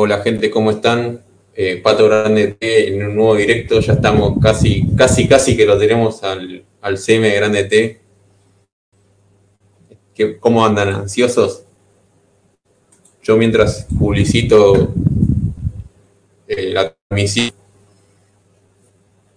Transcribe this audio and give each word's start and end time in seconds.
Hola 0.00 0.18
gente, 0.22 0.48
¿cómo 0.48 0.70
están? 0.70 1.24
Eh, 1.56 1.80
Pato 1.82 2.06
Grande 2.08 2.52
T 2.56 2.86
en 2.94 3.04
un 3.04 3.16
nuevo 3.16 3.34
directo, 3.34 3.80
ya 3.80 3.94
estamos 3.94 4.38
casi, 4.40 4.86
casi, 4.96 5.26
casi 5.26 5.56
que 5.56 5.66
lo 5.66 5.76
tenemos 5.76 6.22
al, 6.22 6.64
al 6.82 6.98
CM 6.98 7.28
Grande 7.34 7.64
T. 7.64 8.00
¿Qué- 10.14 10.38
¿Cómo 10.38 10.64
andan? 10.64 10.90
¿Ansiosos? 10.90 11.64
Yo 13.24 13.36
mientras 13.36 13.88
publicito 13.98 14.94
eh, 16.46 16.70
la 16.72 16.94
transmisión 17.08 17.50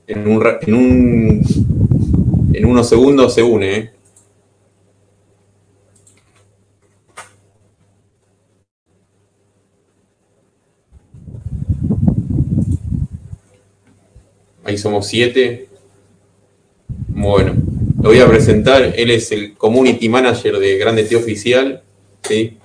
en, 0.06 0.28
un, 0.28 0.44
en, 0.62 0.74
un, 0.76 2.52
en 2.54 2.66
unos 2.68 2.88
segundos 2.88 3.34
se 3.34 3.42
une, 3.42 3.76
¿eh? 3.76 3.92
Somos 14.78 15.08
siete. 15.08 15.68
Bueno, 17.08 17.56
lo 18.02 18.10
voy 18.10 18.20
a 18.20 18.28
presentar. 18.28 18.94
Él 18.96 19.12
es 19.12 19.32
el 19.32 19.56
community 19.56 20.10
manager 20.10 20.60
de 20.60 20.78
Grande 20.78 21.04
T 21.04 21.16
Oficial. 21.16 21.84
¿sí? 22.24 22.58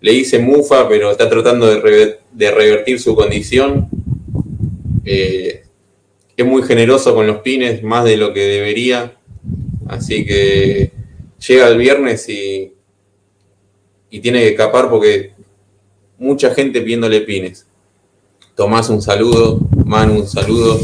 Le 0.00 0.12
hice 0.12 0.38
mufa, 0.38 0.88
pero 0.88 1.10
está 1.10 1.28
tratando 1.28 1.66
de 1.66 2.50
revertir 2.50 3.00
su 3.00 3.14
condición. 3.14 3.88
Eh, 5.04 5.64
es 6.36 6.46
muy 6.46 6.62
generoso 6.62 7.14
con 7.14 7.26
los 7.26 7.38
pines, 7.38 7.82
más 7.82 8.04
de 8.04 8.16
lo 8.16 8.32
que 8.32 8.46
debería. 8.46 9.16
Así 9.88 10.24
que 10.24 10.92
llega 11.46 11.68
el 11.68 11.78
viernes 11.78 12.28
y, 12.28 12.72
y 14.10 14.20
tiene 14.20 14.40
que 14.40 14.48
escapar 14.50 14.90
porque 14.90 15.32
mucha 16.18 16.54
gente 16.54 16.80
pidiéndole 16.80 17.22
pines. 17.22 17.66
Tomás, 18.54 18.90
un 18.90 19.00
saludo. 19.00 19.60
Manu, 19.84 20.20
un 20.20 20.26
saludo. 20.26 20.78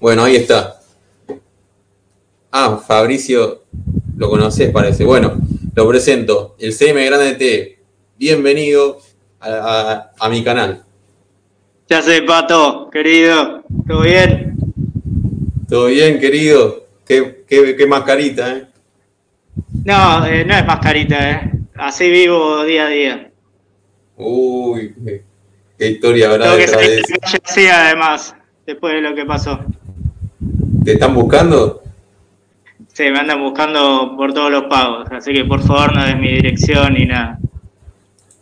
Bueno, 0.00 0.24
ahí 0.24 0.36
está. 0.36 0.76
Ah, 2.52 2.80
Fabricio, 2.86 3.64
lo 4.16 4.30
conoces, 4.30 4.70
parece. 4.70 5.04
Bueno, 5.04 5.38
lo 5.74 5.88
presento. 5.88 6.56
El 6.58 6.72
CM 6.72 7.04
Grande 7.04 7.32
T. 7.34 7.78
Bienvenido 8.16 8.98
a, 9.40 9.48
a- 9.50 10.10
a 10.18 10.28
mi 10.28 10.42
canal. 10.42 10.82
Ya 11.88 12.02
sé, 12.02 12.22
Pato, 12.22 12.90
querido, 12.90 13.62
¿todo 13.86 14.02
bien? 14.02 14.56
¿Todo 15.68 15.86
bien, 15.86 16.18
querido? 16.18 16.84
Qué, 17.06 17.44
qué, 17.48 17.76
qué 17.76 17.86
mascarita, 17.86 18.56
¿eh? 18.56 18.66
No, 19.84 20.26
eh, 20.26 20.44
no 20.44 20.54
es 20.54 20.66
mascarita, 20.66 21.30
¿eh? 21.30 21.50
Así 21.76 22.10
vivo 22.10 22.64
día 22.64 22.86
a 22.86 22.88
día. 22.90 23.30
Uy, 24.16 24.94
qué, 25.04 25.22
qué 25.78 25.88
historia 25.90 26.30
habrá 26.30 26.44
Tengo 26.46 26.58
que 26.58 26.68
salir 26.68 26.90
de 26.90 27.00
eso. 27.00 27.14
así, 27.44 27.66
además, 27.66 28.34
después 28.66 28.94
de 28.94 29.00
lo 29.00 29.14
que 29.14 29.24
pasó. 29.24 29.60
¿Te 30.84 30.92
están 30.92 31.14
buscando? 31.14 31.82
Sí, 32.92 33.04
me 33.10 33.18
andan 33.18 33.40
buscando 33.40 34.14
por 34.16 34.32
todos 34.32 34.50
los 34.50 34.64
pagos, 34.64 35.08
así 35.10 35.32
que 35.32 35.44
por 35.44 35.62
favor 35.62 35.94
no 35.94 36.04
des 36.04 36.18
mi 36.18 36.28
dirección 36.28 36.94
ni 36.94 37.06
nada. 37.06 37.38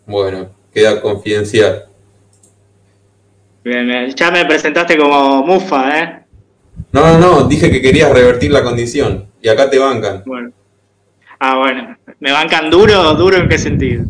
Bueno, 0.07 0.51
queda 0.73 1.01
confidencial. 1.01 1.87
Ya 4.15 4.31
me 4.31 4.45
presentaste 4.45 4.97
como 4.97 5.43
mufa, 5.43 5.99
¿eh? 6.01 6.19
No, 6.93 7.01
no, 7.07 7.19
no, 7.19 7.49
dije 7.49 7.71
que 7.71 7.83
querías 7.83 8.13
revertir 8.13 8.53
la 8.53 8.63
condición. 8.63 9.27
Y 9.43 9.49
acá 9.49 9.69
te 9.69 9.79
bancan. 9.79 10.23
Bueno. 10.25 10.53
Ah, 11.39 11.59
bueno. 11.59 11.97
¿Me 12.21 12.33
bancan 12.33 12.71
duro? 12.71 13.15
¿Duro 13.15 13.37
en 13.37 13.49
qué 13.49 13.59
sentido? 13.59 14.05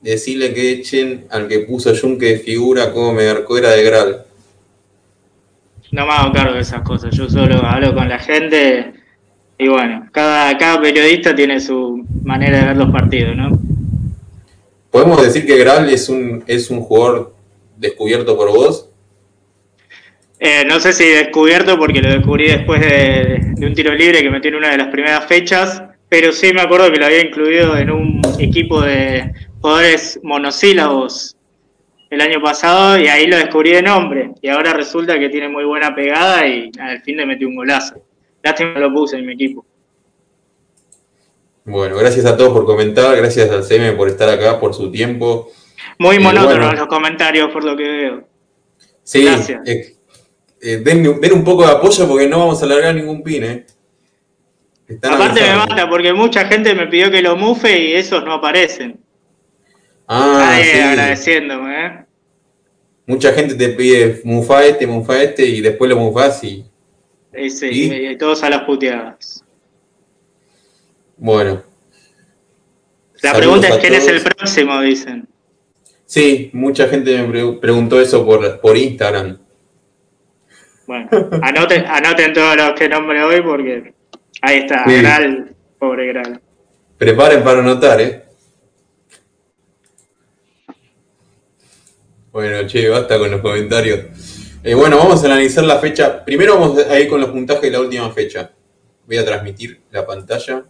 Decirle 0.00 0.52
que 0.52 0.72
echen 0.72 1.26
al 1.30 1.46
que 1.46 1.60
puso 1.60 1.92
Yunque 1.92 2.26
de 2.26 2.38
figura 2.38 2.92
como 2.92 3.12
Megarcuera 3.12 3.70
de 3.70 3.82
Gral. 3.84 4.24
No 5.92 6.06
me 6.06 6.12
hago 6.12 6.32
cargo 6.32 6.54
de 6.54 6.60
esas 6.60 6.82
cosas, 6.82 7.14
yo 7.16 7.28
solo 7.28 7.64
hablo 7.64 7.94
con 7.94 8.08
la 8.08 8.18
gente 8.18 8.92
y 9.58 9.68
bueno, 9.68 10.08
cada, 10.12 10.56
cada 10.56 10.80
periodista 10.80 11.34
tiene 11.34 11.60
su 11.60 12.04
manera 12.22 12.60
de 12.60 12.66
ver 12.66 12.76
los 12.76 12.90
partidos, 12.90 13.36
¿no? 13.36 13.50
¿Podemos 14.90 15.22
decir 15.22 15.44
que 15.44 15.58
Gral 15.58 15.88
es 15.90 16.08
un, 16.08 16.42
es 16.46 16.70
un 16.70 16.80
jugador 16.80 17.34
descubierto 17.76 18.36
por 18.36 18.50
vos? 18.50 18.88
Eh, 20.38 20.64
no 20.66 20.80
sé 20.80 20.92
si 20.92 21.04
descubierto 21.04 21.78
porque 21.78 22.00
lo 22.00 22.08
descubrí 22.08 22.48
después 22.48 22.80
de, 22.80 23.52
de 23.56 23.66
un 23.66 23.74
tiro 23.74 23.94
libre 23.94 24.22
que 24.22 24.30
metió 24.30 24.48
en 24.48 24.56
una 24.56 24.70
de 24.70 24.78
las 24.78 24.88
primeras 24.88 25.26
fechas, 25.26 25.82
pero 26.08 26.32
sí 26.32 26.52
me 26.54 26.62
acuerdo 26.62 26.90
que 26.90 26.98
lo 26.98 27.06
había 27.06 27.20
incluido 27.20 27.76
en 27.76 27.90
un 27.90 28.22
equipo 28.38 28.80
de 28.80 29.32
jugadores 29.60 30.18
monosílabos 30.22 31.36
el 32.10 32.20
año 32.20 32.42
pasado 32.42 32.98
y 32.98 33.06
ahí 33.08 33.26
lo 33.26 33.36
descubrí 33.36 33.70
de 33.70 33.82
nombre 33.82 34.32
y 34.42 34.48
ahora 34.48 34.72
resulta 34.72 35.18
que 35.18 35.28
tiene 35.28 35.48
muy 35.48 35.64
buena 35.64 35.94
pegada 35.94 36.46
y 36.46 36.70
al 36.80 37.00
fin 37.02 37.16
le 37.16 37.24
metió 37.26 37.48
un 37.48 37.54
golazo. 37.56 38.02
Lástima 38.42 38.78
lo 38.80 38.92
puse 38.92 39.16
en 39.16 39.26
mi 39.26 39.34
equipo. 39.34 39.64
Bueno, 41.64 41.96
gracias 41.96 42.26
a 42.26 42.36
todos 42.36 42.52
por 42.52 42.64
comentar, 42.66 43.16
gracias 43.16 43.50
al 43.50 43.62
CM 43.64 43.92
por 43.92 44.08
estar 44.08 44.28
acá, 44.28 44.58
por 44.58 44.74
su 44.74 44.90
tiempo. 44.90 45.50
Muy 45.98 46.16
Eh, 46.16 46.20
monótonos 46.20 46.56
bueno. 46.66 46.72
los 46.72 46.86
comentarios 46.88 47.50
por 47.52 47.62
lo 47.64 47.76
que 47.76 47.82
veo. 47.84 48.28
Sí, 49.02 49.24
Gracias. 49.24 49.60
eh, 49.66 49.94
eh, 50.62 50.76
den, 50.78 51.20
den 51.20 51.32
un 51.32 51.44
poco 51.44 51.64
de 51.66 51.72
apoyo 51.72 52.08
porque 52.08 52.28
no 52.28 52.38
vamos 52.38 52.60
a 52.62 52.66
alargar 52.66 52.94
ningún 52.94 53.22
pin, 53.22 53.44
¿eh? 53.44 53.66
Están 54.88 55.14
Aparte 55.14 55.40
me 55.42 55.54
mata 55.56 55.88
porque 55.88 56.12
mucha 56.12 56.46
gente 56.46 56.74
me 56.74 56.86
pidió 56.88 57.10
que 57.10 57.22
lo 57.22 57.36
mufe 57.36 57.78
y 57.78 57.92
esos 57.92 58.24
no 58.24 58.34
aparecen. 58.34 58.98
Ah, 60.12 60.58
sí. 60.62 60.78
agradeciéndome, 60.80 61.86
¿eh? 61.86 62.04
Mucha 63.06 63.32
gente 63.32 63.54
te 63.54 63.68
pide 63.70 64.20
mufa 64.24 64.64
este, 64.64 64.86
mufa 64.86 65.22
este 65.22 65.44
y 65.46 65.60
después 65.60 65.88
lo 65.88 65.96
mufás 65.96 66.42
y 66.44 66.64
sí, 67.48 67.68
¿Y? 67.70 68.06
y 68.08 68.16
todos 68.18 68.42
a 68.42 68.50
las 68.50 68.62
puteadas. 68.64 69.44
bueno. 71.16 71.62
La 73.22 73.34
pregunta 73.34 73.68
es 73.68 73.76
quién 73.78 73.94
es 73.94 74.08
el 74.08 74.20
próximo, 74.22 74.80
dicen. 74.80 75.28
Sí, 76.06 76.50
mucha 76.54 76.88
gente 76.88 77.16
me 77.22 77.28
pre- 77.28 77.52
preguntó 77.60 78.00
eso 78.00 78.24
por, 78.24 78.60
por 78.60 78.76
Instagram. 78.76 79.38
Bueno, 80.86 81.08
anoten, 81.42 81.84
anoten 81.86 82.32
todos 82.32 82.56
los 82.56 82.72
que 82.72 82.88
nombre 82.88 83.22
hoy 83.22 83.42
porque 83.42 83.94
ahí 84.42 84.58
está, 84.60 84.84
Sí. 84.88 84.96
Gral, 85.02 85.54
pobre 85.78 86.06
Gral. 86.08 86.40
Preparen 86.98 87.44
para 87.44 87.60
anotar, 87.60 88.00
¿eh? 88.00 88.24
Bueno, 92.32 92.66
che, 92.66 92.88
basta 92.88 93.18
con 93.18 93.30
los 93.30 93.40
comentarios. 93.40 94.06
Eh, 94.62 94.74
bueno, 94.74 94.98
vamos 94.98 95.22
a 95.22 95.26
analizar 95.26 95.64
la 95.64 95.78
fecha. 95.78 96.24
Primero 96.24 96.58
vamos 96.58 96.78
a 96.86 96.98
ir 97.00 97.08
con 97.08 97.20
los 97.20 97.30
puntajes 97.30 97.62
de 97.62 97.70
la 97.70 97.80
última 97.80 98.10
fecha. 98.12 98.52
Voy 99.06 99.16
a 99.16 99.24
transmitir 99.24 99.80
la 99.90 100.06
pantalla. 100.06 100.64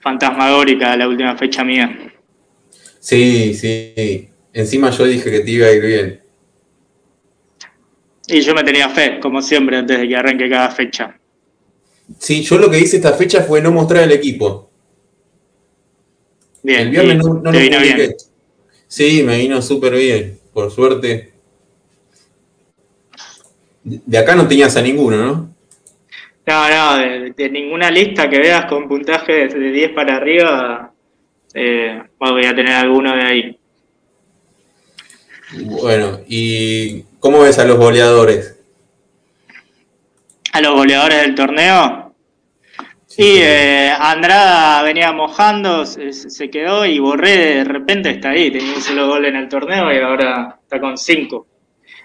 Fantasmagórica 0.00 0.96
la 0.96 1.08
última 1.08 1.36
fecha 1.36 1.64
mía. 1.64 2.12
Sí, 3.00 3.54
sí. 3.54 4.28
Encima 4.52 4.90
yo 4.90 5.04
dije 5.04 5.30
que 5.30 5.40
te 5.40 5.50
iba 5.50 5.66
a 5.66 5.72
ir 5.72 5.82
bien. 5.84 6.20
Y 8.28 8.40
yo 8.42 8.54
me 8.54 8.62
tenía 8.62 8.88
fe, 8.90 9.18
como 9.20 9.40
siempre, 9.40 9.78
antes 9.78 9.98
de 9.98 10.06
que 10.06 10.16
arranque 10.16 10.48
cada 10.50 10.70
fecha. 10.70 11.18
Sí, 12.18 12.42
yo 12.42 12.58
lo 12.58 12.70
que 12.70 12.78
hice 12.78 12.96
esta 12.96 13.12
fecha 13.14 13.42
fue 13.42 13.60
no 13.60 13.72
mostrar 13.72 14.04
el 14.04 14.12
equipo. 14.12 14.70
Bien, 16.62 16.80
El 16.80 16.90
viernes 16.90 17.16
no, 17.18 17.34
no 17.34 17.40
lo 17.40 17.50
publiqué. 17.52 17.78
bien. 17.78 18.14
Sí, 18.88 19.22
me 19.22 19.38
vino 19.38 19.62
súper 19.62 19.94
bien, 19.94 20.38
por 20.52 20.70
suerte. 20.70 21.32
De 23.84 24.18
acá 24.18 24.34
no 24.34 24.48
tenías 24.48 24.76
a 24.76 24.82
ninguno, 24.82 25.16
¿no? 25.16 25.54
No, 26.46 26.68
no, 26.68 26.98
de, 26.98 27.32
de 27.36 27.50
ninguna 27.50 27.90
lista 27.90 28.28
que 28.28 28.38
veas 28.38 28.64
con 28.64 28.88
puntajes 28.88 29.52
de 29.52 29.70
10 29.70 29.92
para 29.92 30.16
arriba, 30.16 30.92
eh, 31.54 32.02
voy 32.18 32.46
a 32.46 32.54
tener 32.54 32.72
alguno 32.72 33.14
de 33.14 33.22
ahí. 33.22 33.58
Bueno, 35.64 36.20
¿y 36.26 37.02
cómo 37.20 37.40
ves 37.40 37.58
a 37.58 37.64
los 37.64 37.78
goleadores? 37.78 38.58
A 40.52 40.60
los 40.60 40.74
goleadores 40.74 41.22
del 41.22 41.34
torneo, 41.34 42.07
y 43.20 43.38
eh, 43.40 43.90
Andrada 43.98 44.80
venía 44.84 45.10
mojando, 45.12 45.84
se, 45.84 46.12
se 46.12 46.48
quedó 46.48 46.86
y 46.86 47.00
Borré 47.00 47.56
de 47.56 47.64
repente 47.64 48.10
está 48.10 48.30
ahí, 48.30 48.48
tenía 48.48 48.72
un 48.72 48.80
solo 48.80 49.08
gol 49.08 49.24
en 49.24 49.34
el 49.34 49.48
torneo 49.48 49.92
y 49.92 49.98
ahora 49.98 50.60
está 50.62 50.78
con 50.78 50.96
cinco. 50.96 51.48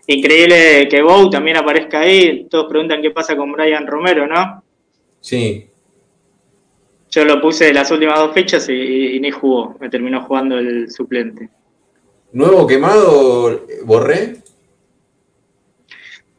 Increíble 0.08 0.88
que 0.90 1.04
Bow 1.04 1.30
también 1.30 1.58
aparezca 1.58 2.00
ahí, 2.00 2.48
todos 2.50 2.66
preguntan 2.68 3.00
qué 3.04 3.12
pasa 3.12 3.36
con 3.36 3.52
Brian 3.52 3.86
Romero, 3.86 4.26
¿no? 4.26 4.64
Sí, 5.22 5.70
Yo 7.12 7.26
lo 7.26 7.40
puse 7.40 7.72
las 7.72 7.92
últimas 7.92 8.18
dos 8.18 8.34
fechas 8.34 8.68
y, 8.70 9.16
y 9.16 9.20
ni 9.20 9.30
jugó, 9.30 9.78
me 9.80 9.90
terminó 9.90 10.24
jugando 10.24 10.58
el 10.58 10.90
suplente. 10.90 11.48
¿nuevo 12.32 12.66
quemado 12.66 13.68
Borré? 13.86 14.38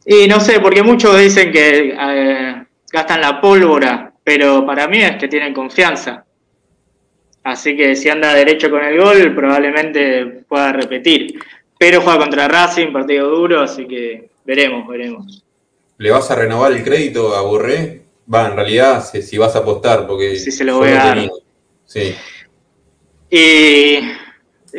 Y 0.05 0.27
no 0.27 0.41
sé, 0.41 0.59
porque 0.59 0.83
muchos 0.83 1.17
dicen 1.17 1.49
que 1.53 1.95
eh, 1.97 2.65
gastan 2.91 3.21
la 3.21 3.39
pólvora, 3.39 4.11
pero 4.25 4.65
para 4.65 4.87
mí 4.87 4.97
es 5.01 5.17
que 5.17 5.27
tienen 5.27 5.53
confianza. 5.53 6.25
Así 7.43 7.77
que 7.77 7.95
si 7.95 8.09
anda 8.09 8.33
derecho 8.33 8.71
con 8.71 8.83
el 8.83 8.99
gol, 8.99 9.35
probablemente 9.35 10.25
pueda 10.49 10.73
repetir. 10.73 11.39
Pero 11.77 12.01
juega 12.01 12.17
contra 12.17 12.47
Racing, 12.47 12.91
partido 12.91 13.29
duro, 13.29 13.61
así 13.61 13.85
que 13.85 14.31
veremos, 14.43 14.87
veremos. 14.87 15.43
¿Le 15.99 16.09
vas 16.09 16.31
a 16.31 16.35
renovar 16.35 16.71
el 16.71 16.83
crédito 16.83 17.35
a 17.35 17.41
Borré? 17.41 18.01
Va, 18.33 18.47
en 18.47 18.55
realidad, 18.55 19.03
si, 19.03 19.37
vas 19.37 19.55
a 19.55 19.59
apostar, 19.59 20.07
porque. 20.07 20.37
Sí, 20.37 20.51
se 20.51 20.63
lo 20.63 20.79
voy 20.79 20.89
a 20.89 20.95
dar. 20.95 21.29
Sí. 21.85 22.15
Y. 23.29 23.99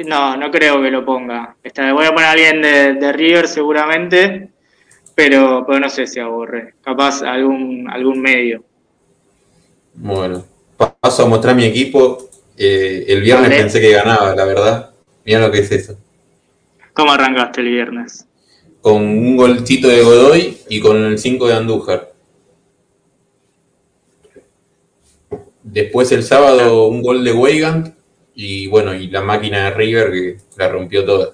No, 0.05 0.37
no 0.37 0.51
creo 0.51 0.83
que 0.83 0.91
lo 0.91 1.05
ponga. 1.05 1.57
voy 1.63 2.05
a 2.05 2.11
poner 2.11 2.25
a 2.25 2.31
alguien 2.33 2.61
de, 2.61 3.13
River 3.13 3.47
seguramente, 3.47 4.49
pero, 5.15 5.65
pero 5.65 5.79
no 5.79 5.89
sé 5.89 6.09
si 6.09 6.19
a 6.19 6.27
Borré. 6.27 6.75
Capaz 6.83 7.23
algún, 7.23 7.89
algún 7.89 8.21
medio. 8.21 8.65
Bueno, 9.97 10.45
paso 11.01 11.25
a 11.25 11.29
mostrar 11.29 11.57
mi 11.57 11.65
equipo. 11.65 12.29
Eh, 12.57 13.05
el 13.09 13.23
viernes 13.23 13.51
pensé 13.51 13.81
que 13.81 13.93
ganaba, 13.93 14.35
la 14.35 14.45
verdad. 14.45 14.91
Mira 15.25 15.41
lo 15.41 15.51
que 15.51 15.61
es 15.61 15.73
eso. 15.73 15.99
¿Cómo 16.93 17.13
arrancaste 17.13 17.61
el 17.61 17.69
viernes? 17.69 18.27
Con 18.81 19.03
un 19.03 19.37
golcito 19.37 19.89
de 19.89 20.03
Godoy 20.03 20.59
y 20.69 20.81
con 20.81 21.05
el 21.05 21.19
5 21.19 21.49
de 21.49 21.55
Andújar. 21.55 22.13
Después 25.63 26.13
el 26.13 26.23
sábado 26.23 26.87
un 26.87 27.03
gol 27.03 27.25
de 27.25 27.33
Weigand 27.33 27.95
y 28.35 28.67
bueno, 28.69 28.95
y 28.95 29.09
la 29.09 29.23
máquina 29.23 29.65
de 29.65 29.71
River 29.73 30.11
que 30.13 30.37
la 30.57 30.69
rompió 30.69 31.05
toda. 31.05 31.33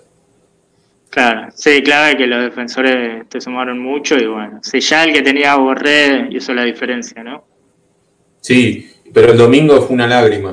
Claro, 1.11 1.49
sí, 1.55 1.82
clave 1.82 2.17
que 2.17 2.26
los 2.26 2.43
defensores 2.43 3.29
te 3.29 3.41
sumaron 3.41 3.79
mucho 3.79 4.17
y 4.17 4.26
bueno, 4.26 4.61
si 4.62 4.81
ya 4.81 5.05
el 5.05 5.12
que 5.12 5.20
tenía 5.20 5.53
a 5.53 5.56
Borré 5.56 6.29
hizo 6.31 6.55
la 6.55 6.64
diferencia, 6.64 7.23
¿no? 7.23 7.44
Sí, 8.42 8.90
pero 9.14 9.32
el 9.32 9.38
domingo 9.38 9.80
fue 9.80 9.94
una 9.94 10.06
lágrima. 10.06 10.52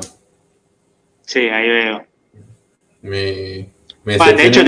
Sí, 1.26 1.40
ahí 1.40 1.68
veo. 1.68 2.06
Me, 3.02 3.68
de 4.04 4.46
hecho, 4.46 4.62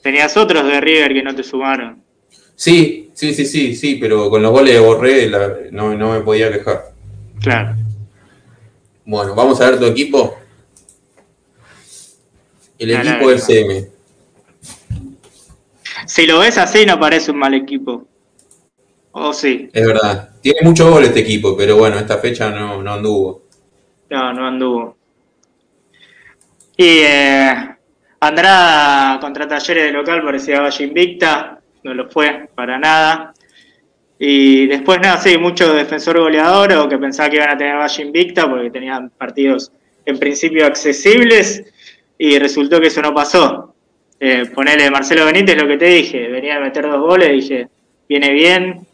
tenías 0.00 0.36
otros 0.36 0.64
de 0.64 0.80
River 0.80 1.12
que 1.12 1.22
no 1.22 1.34
te 1.34 1.42
sumaron. 1.42 2.02
Sí, 2.54 3.10
sí, 3.14 3.34
sí, 3.34 3.44
sí, 3.44 3.74
sí, 3.74 3.96
pero 3.96 4.30
con 4.30 4.42
los 4.42 4.52
goles 4.52 4.74
de 4.74 4.80
Borré 4.80 5.30
no, 5.72 5.90
me 5.90 6.20
podía 6.20 6.52
quejar. 6.52 6.92
Claro. 7.40 7.74
Bueno, 9.04 9.34
vamos 9.34 9.60
a 9.60 9.70
ver 9.70 9.78
tu 9.78 9.86
equipo. 9.86 10.38
El 12.78 12.92
equipo 12.92 13.28
del 13.28 13.40
CM. 13.40 13.88
Si 16.06 16.26
lo 16.26 16.38
ves 16.38 16.58
así, 16.58 16.86
no 16.86 17.00
parece 17.00 17.32
un 17.32 17.38
mal 17.38 17.54
equipo. 17.54 18.06
¿O 19.16 19.32
sí? 19.32 19.70
Es 19.72 19.86
verdad. 19.86 20.30
Tiene 20.40 20.58
mucho 20.62 20.90
gol 20.90 21.04
este 21.04 21.20
equipo, 21.20 21.56
pero 21.56 21.76
bueno, 21.76 21.98
esta 21.98 22.18
fecha 22.18 22.50
no, 22.50 22.82
no 22.82 22.92
anduvo. 22.92 23.44
No, 24.10 24.32
no 24.32 24.46
anduvo. 24.46 24.96
Y 26.76 26.98
eh, 26.98 27.76
Andrada 28.18 29.20
contra 29.20 29.46
Talleres 29.46 29.84
de 29.84 29.92
local 29.92 30.24
parecía 30.24 30.60
Valle 30.60 30.84
Invicta, 30.84 31.60
no 31.84 31.94
lo 31.94 32.10
fue 32.10 32.48
para 32.56 32.76
nada. 32.76 33.32
Y 34.18 34.66
después 34.66 34.98
nada, 35.00 35.18
sí, 35.18 35.38
mucho 35.38 35.72
defensor 35.72 36.18
goleador 36.18 36.72
o 36.72 36.88
que 36.88 36.98
pensaba 36.98 37.30
que 37.30 37.36
iban 37.36 37.50
a 37.50 37.56
tener 37.56 37.76
Valle 37.76 38.02
Invicta 38.02 38.50
porque 38.50 38.70
tenían 38.70 39.10
partidos 39.10 39.70
en 40.04 40.18
principio 40.18 40.66
accesibles 40.66 41.62
y 42.18 42.36
resultó 42.40 42.80
que 42.80 42.88
eso 42.88 43.00
no 43.00 43.14
pasó. 43.14 43.76
Eh, 44.18 44.46
ponele 44.52 44.90
Marcelo 44.90 45.24
Benítez 45.24 45.56
lo 45.56 45.68
que 45.68 45.76
te 45.76 45.86
dije, 45.86 46.26
venía 46.26 46.56
a 46.56 46.60
meter 46.60 46.84
dos 46.90 47.00
goles, 47.00 47.30
dije, 47.30 47.68
viene 48.08 48.32
bien, 48.32 48.86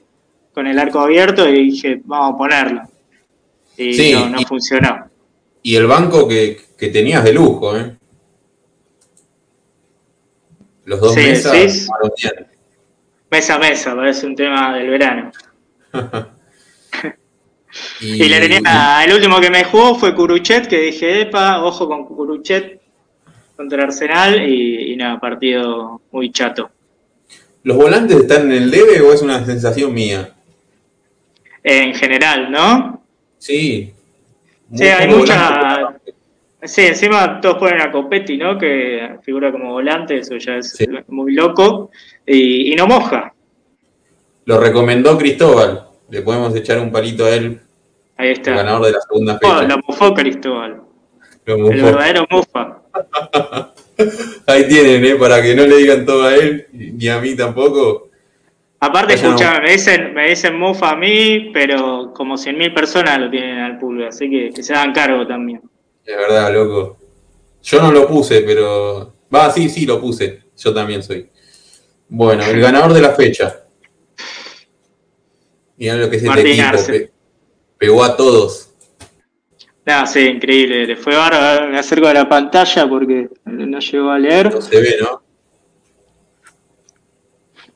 con 0.61 0.67
el 0.67 0.79
arco 0.79 1.01
abierto 1.01 1.49
y 1.49 1.71
dije, 1.71 2.03
vamos 2.05 2.35
a 2.35 2.37
ponerlo. 2.37 2.83
Y 3.79 4.12
no, 4.12 4.29
no 4.29 4.43
funcionó. 4.43 5.09
Y 5.62 5.75
el 5.75 5.87
banco 5.87 6.29
que, 6.29 6.61
tenías 6.79 7.25
de 7.25 7.33
lujo, 7.33 7.79
¿eh? 7.79 7.97
Los 10.85 11.01
dos 11.01 11.17
mesas 11.17 11.89
Mesa 13.31 13.55
a 13.55 13.59
mesa, 13.59 13.97
parece 13.97 14.27
un 14.27 14.37
tema 14.37 14.77
del 14.77 14.91
verano. 14.91 15.33
y, 18.03 18.29
le 18.29 18.41
tenía, 18.41 19.03
el 19.06 19.15
último 19.15 19.41
que 19.41 19.49
me 19.49 19.65
jugó 19.65 19.95
fue 19.95 20.15
Curuchet, 20.15 20.67
que 20.67 20.79
dije, 20.79 21.23
epa, 21.23 21.65
ojo 21.65 21.89
con 21.89 22.05
Curuchet 22.05 22.83
contra 23.56 23.85
Arsenal, 23.85 24.47
y, 24.47 24.93
y 24.93 24.97
nada, 24.97 25.19
partido 25.19 26.03
muy 26.13 26.31
chato. 26.31 26.71
¿Los 27.63 27.79
volantes 27.79 28.19
están 28.19 28.53
en 28.53 28.65
el 28.65 28.71
debe 28.71 29.01
o 29.01 29.15
es 29.15 29.23
una 29.23 29.43
sensación 29.47 29.95
mía? 29.95 30.35
En 31.62 31.95
general, 31.95 32.51
¿no? 32.51 33.03
Sí. 33.39 33.93
Sí, 34.75 34.85
hay 34.85 35.09
mucha... 35.09 35.97
Sí, 36.62 36.83
encima 36.83 37.41
todos 37.41 37.57
ponen 37.57 37.81
a 37.81 37.91
Copetti, 37.91 38.37
¿no? 38.37 38.59
Que 38.59 39.17
figura 39.23 39.51
como 39.51 39.73
volante, 39.73 40.19
eso 40.19 40.37
ya 40.37 40.57
es 40.57 40.77
muy 41.09 41.33
loco. 41.33 41.91
Y, 42.27 42.75
no 42.77 42.87
moja. 42.87 43.33
Lo 44.45 44.61
recomendó 44.61 45.17
Cristóbal. 45.17 45.87
Le 46.11 46.21
podemos 46.21 46.55
echar 46.55 46.79
un 46.79 46.93
palito 46.93 47.25
a 47.25 47.31
él. 47.31 47.61
Ahí 48.17 48.33
está. 48.33 48.51
El 48.51 48.56
ganador 48.59 48.87
de 48.87 48.93
la 48.93 49.01
segunda 49.01 49.39
fecha. 49.39 49.59
Oh, 49.59 49.63
lo 49.63 49.79
mofó 49.79 50.13
Cristóbal. 50.13 50.83
El 51.47 51.83
verdadero 51.83 52.27
mofa. 52.31 52.83
Ahí 54.47 54.69
tienen, 54.69 55.05
¿eh? 55.05 55.15
Para 55.17 55.43
que 55.43 55.55
no 55.55 55.67
le 55.67 55.77
digan 55.77 56.05
todo 56.05 56.25
a 56.25 56.35
él, 56.35 56.67
ni 56.73 57.09
a 57.09 57.21
mí 57.21 57.35
tampoco. 57.35 58.10
Aparte, 58.82 59.15
escucha, 59.15 59.61
me 59.61 59.73
dicen, 59.73 60.15
me 60.15 60.31
dicen 60.31 60.59
mufa 60.59 60.91
a 60.91 60.97
mí, 60.97 61.50
pero 61.53 62.12
como 62.15 62.37
100.000 62.37 62.75
personas 62.75 63.19
lo 63.19 63.31
tienen 63.31 63.59
al 63.59 63.79
pulga, 63.79 64.09
así 64.09 64.31
que, 64.31 64.50
que 64.55 64.62
se 64.62 64.73
hagan 64.73 64.93
cargo 64.93 65.27
también. 65.27 65.61
Es 66.05 66.17
verdad, 66.17 66.53
loco. 66.53 66.97
Yo 67.62 67.82
no 67.82 67.93
lo 67.93 68.09
puse, 68.09 68.41
pero. 68.41 69.15
Va, 69.32 69.50
sí, 69.50 69.69
sí, 69.69 69.85
lo 69.85 70.00
puse. 70.00 70.44
Yo 70.56 70.73
también 70.73 71.03
soy. 71.03 71.29
Bueno, 72.09 72.43
el 72.44 72.59
ganador 72.61 72.93
de 72.94 73.03
la 73.03 73.11
fecha. 73.11 73.65
Mirá 75.77 75.97
lo 75.97 76.11
que 76.11 76.17
es 76.17 76.25
este 76.25 76.50
equipo. 76.50 77.12
pegó 77.79 78.03
a 78.03 78.17
todos. 78.17 78.71
Ah, 79.87 80.06
sí, 80.06 80.21
increíble. 80.21 80.87
Le 80.87 80.97
fue 80.97 81.15
bárbaro. 81.17 81.69
Me 81.69 81.79
acerco 81.79 82.06
a 82.06 82.15
la 82.15 82.29
pantalla 82.29 82.88
porque 82.88 83.29
no 83.44 83.79
llegó 83.79 84.11
a 84.11 84.19
leer. 84.19 84.53
No 84.53 84.61
se 84.61 84.81
ve, 84.81 84.97
¿no? 85.00 85.23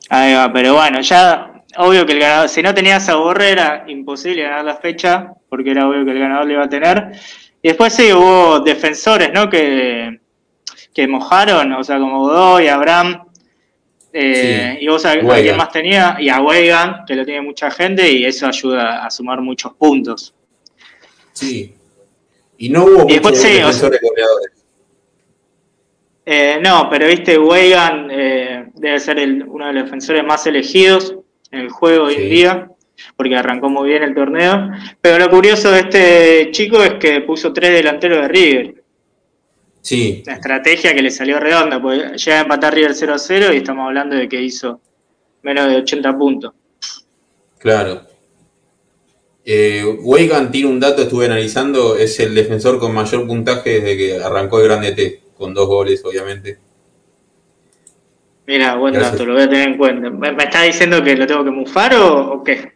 Ahí 0.09 0.33
va, 0.33 0.51
pero 0.53 0.75
bueno, 0.75 1.01
ya 1.01 1.63
obvio 1.77 2.05
que 2.05 2.13
el 2.13 2.19
ganador, 2.19 2.49
si 2.49 2.61
no 2.61 2.73
tenías 2.73 3.09
a 3.09 3.15
Borre 3.15 3.49
era 3.51 3.85
imposible 3.87 4.43
ganar 4.43 4.65
la 4.65 4.75
fecha, 4.75 5.33
porque 5.49 5.71
era 5.71 5.87
obvio 5.87 6.05
que 6.05 6.11
el 6.11 6.19
ganador 6.19 6.45
le 6.45 6.53
iba 6.53 6.63
a 6.63 6.69
tener. 6.69 7.11
Y 7.61 7.69
después 7.69 7.93
sí 7.93 8.13
hubo 8.13 8.59
defensores, 8.59 9.31
¿no? 9.33 9.49
Que, 9.49 10.19
que 10.93 11.07
mojaron, 11.07 11.73
o 11.73 11.83
sea, 11.83 11.97
como 11.97 12.19
Godoy, 12.19 12.67
Abraham, 12.67 13.25
eh, 14.13 14.77
y 14.79 14.87
vos 14.87 15.01
sabés 15.01 15.29
a 15.29 15.41
quién 15.41 15.57
más 15.57 15.71
tenía, 15.71 16.15
y 16.19 16.29
a 16.29 16.39
Weigan, 16.39 17.03
que 17.05 17.15
lo 17.15 17.25
tiene 17.25 17.41
mucha 17.41 17.69
gente, 17.69 18.09
y 18.09 18.23
eso 18.23 18.47
ayuda 18.47 19.05
a 19.05 19.11
sumar 19.11 19.41
muchos 19.41 19.73
puntos. 19.73 20.33
Sí. 21.33 21.73
Y 22.57 22.69
no 22.69 22.85
hubo 22.85 22.99
muchos 22.99 23.41
defensores 23.41 23.99
goleadores. 24.01 24.54
Eh, 26.25 26.59
no, 26.61 26.87
pero 26.89 27.07
viste, 27.07 27.37
Weigan 27.37 28.09
eh, 28.09 28.65
debe 28.73 28.99
ser 28.99 29.17
uno 29.47 29.67
de 29.67 29.73
los 29.73 29.83
defensores 29.83 30.23
más 30.23 30.47
elegidos 30.47 31.15
en 31.51 31.59
el 31.59 31.69
juego 31.69 32.05
hoy 32.05 32.15
en 32.15 32.29
día, 32.29 32.71
porque 33.15 33.35
arrancó 33.35 33.69
muy 33.69 33.89
bien 33.89 34.01
el 34.01 34.15
torneo. 34.15 34.71
Pero 34.99 35.19
lo 35.19 35.29
curioso 35.29 35.69
de 35.69 35.79
este 35.81 36.51
chico 36.51 36.81
es 36.83 36.95
que 36.95 37.21
puso 37.21 37.53
tres 37.53 37.73
delanteros 37.73 38.21
de 38.21 38.27
River. 38.27 38.83
Sí. 39.81 40.23
Una 40.25 40.35
estrategia 40.35 40.95
que 40.95 41.03
le 41.03 41.11
salió 41.11 41.39
redonda, 41.39 41.79
porque 41.79 42.17
llega 42.17 42.39
a 42.39 42.41
empatar 42.41 42.73
River 42.73 42.93
0-0 42.93 43.53
y 43.53 43.57
estamos 43.57 43.85
hablando 43.85 44.15
de 44.15 44.27
que 44.27 44.41
hizo 44.41 44.81
menos 45.43 45.67
de 45.67 45.75
80 45.75 46.17
puntos. 46.17 46.53
Claro. 47.59 48.01
Eh, 49.47 49.83
Weigan 50.01 50.51
tiene 50.51 50.69
un 50.69 50.79
dato, 50.79 51.03
estuve 51.03 51.25
analizando, 51.25 51.95
es 51.95 52.19
el 52.19 52.33
defensor 52.33 52.79
con 52.79 52.95
mayor 52.95 53.27
puntaje 53.27 53.79
desde 53.79 53.95
que 53.95 54.23
arrancó 54.23 54.59
el 54.59 54.67
Grande 54.67 54.91
T 54.93 55.24
con 55.37 55.53
dos 55.53 55.67
goles, 55.67 56.03
obviamente. 56.03 56.57
Mira, 58.47 58.75
buen 58.75 58.93
dato, 58.93 59.25
lo 59.25 59.33
voy 59.33 59.43
a 59.43 59.49
tener 59.49 59.69
en 59.69 59.77
cuenta. 59.77 60.09
¿Me, 60.09 60.43
está 60.43 60.63
diciendo 60.63 61.03
que 61.03 61.15
lo 61.15 61.25
tengo 61.25 61.43
que 61.43 61.51
mufar 61.51 61.95
o, 61.95 62.43
qué? 62.43 62.73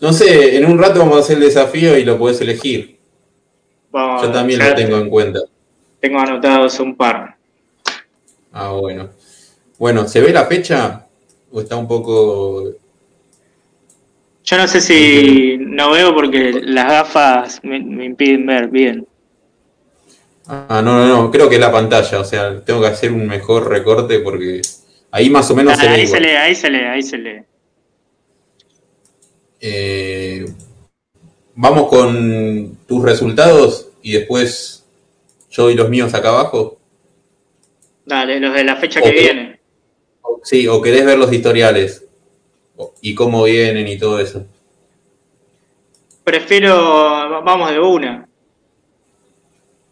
No 0.00 0.12
sé, 0.12 0.56
en 0.56 0.66
un 0.66 0.78
rato 0.78 0.98
vamos 0.98 1.16
a 1.16 1.20
hacer 1.20 1.36
el 1.36 1.44
desafío 1.44 1.96
y 1.96 2.04
lo 2.04 2.18
puedes 2.18 2.40
elegir. 2.40 2.98
Yo 3.92 4.30
también 4.32 4.60
lo 4.60 4.74
tengo 4.74 4.96
en 4.96 5.08
cuenta. 5.08 5.40
Tengo 6.00 6.18
anotados 6.18 6.80
un 6.80 6.96
par. 6.96 7.36
Ah, 8.52 8.72
bueno. 8.72 9.10
Bueno, 9.78 10.08
¿se 10.08 10.20
ve 10.20 10.32
la 10.32 10.46
fecha? 10.46 11.06
¿O 11.52 11.60
está 11.60 11.76
un 11.76 11.86
poco.? 11.86 12.64
Yo 14.42 14.56
no 14.56 14.66
sé 14.66 14.80
si 14.80 15.58
no 15.58 15.92
veo 15.92 16.14
porque 16.14 16.52
las 16.64 16.86
gafas 16.86 17.60
me 17.62 18.04
impiden 18.04 18.46
ver 18.46 18.68
bien. 18.68 19.06
Ah, 20.52 20.82
no, 20.84 20.98
no, 20.98 21.06
no, 21.06 21.30
creo 21.30 21.48
que 21.48 21.54
es 21.54 21.60
la 21.60 21.70
pantalla, 21.70 22.18
o 22.18 22.24
sea, 22.24 22.60
tengo 22.64 22.80
que 22.80 22.88
hacer 22.88 23.12
un 23.12 23.24
mejor 23.24 23.68
recorte 23.68 24.18
porque 24.18 24.60
ahí 25.12 25.30
más 25.30 25.48
o 25.48 25.54
menos 25.54 25.78
se. 25.78 25.86
Ahí 25.86 26.08
se 26.08 26.18
lee, 26.18 26.30
ahí 26.30 26.54
se 26.56 26.70
lee, 26.70 26.78
ahí 26.78 27.02
se 27.02 27.18
lee. 27.18 27.42
Eh, 29.60 30.44
vamos 31.54 31.88
con 31.88 32.78
tus 32.88 33.00
resultados 33.04 33.92
y 34.02 34.10
después 34.10 34.84
yo 35.52 35.62
doy 35.64 35.74
los 35.74 35.88
míos 35.88 36.14
acá 36.14 36.30
abajo. 36.30 36.80
Dale, 38.04 38.40
los 38.40 38.52
de 38.52 38.64
la 38.64 38.74
fecha 38.74 39.00
que 39.00 39.12
viene. 39.12 39.60
Sí, 40.42 40.66
o 40.66 40.82
querés 40.82 41.04
ver 41.04 41.16
los 41.16 41.32
historiales 41.32 42.06
y 43.00 43.14
cómo 43.14 43.44
vienen 43.44 43.86
y 43.86 43.96
todo 43.96 44.18
eso. 44.18 44.44
Prefiero, 46.24 47.40
vamos 47.44 47.70
de 47.70 47.78
una. 47.78 48.29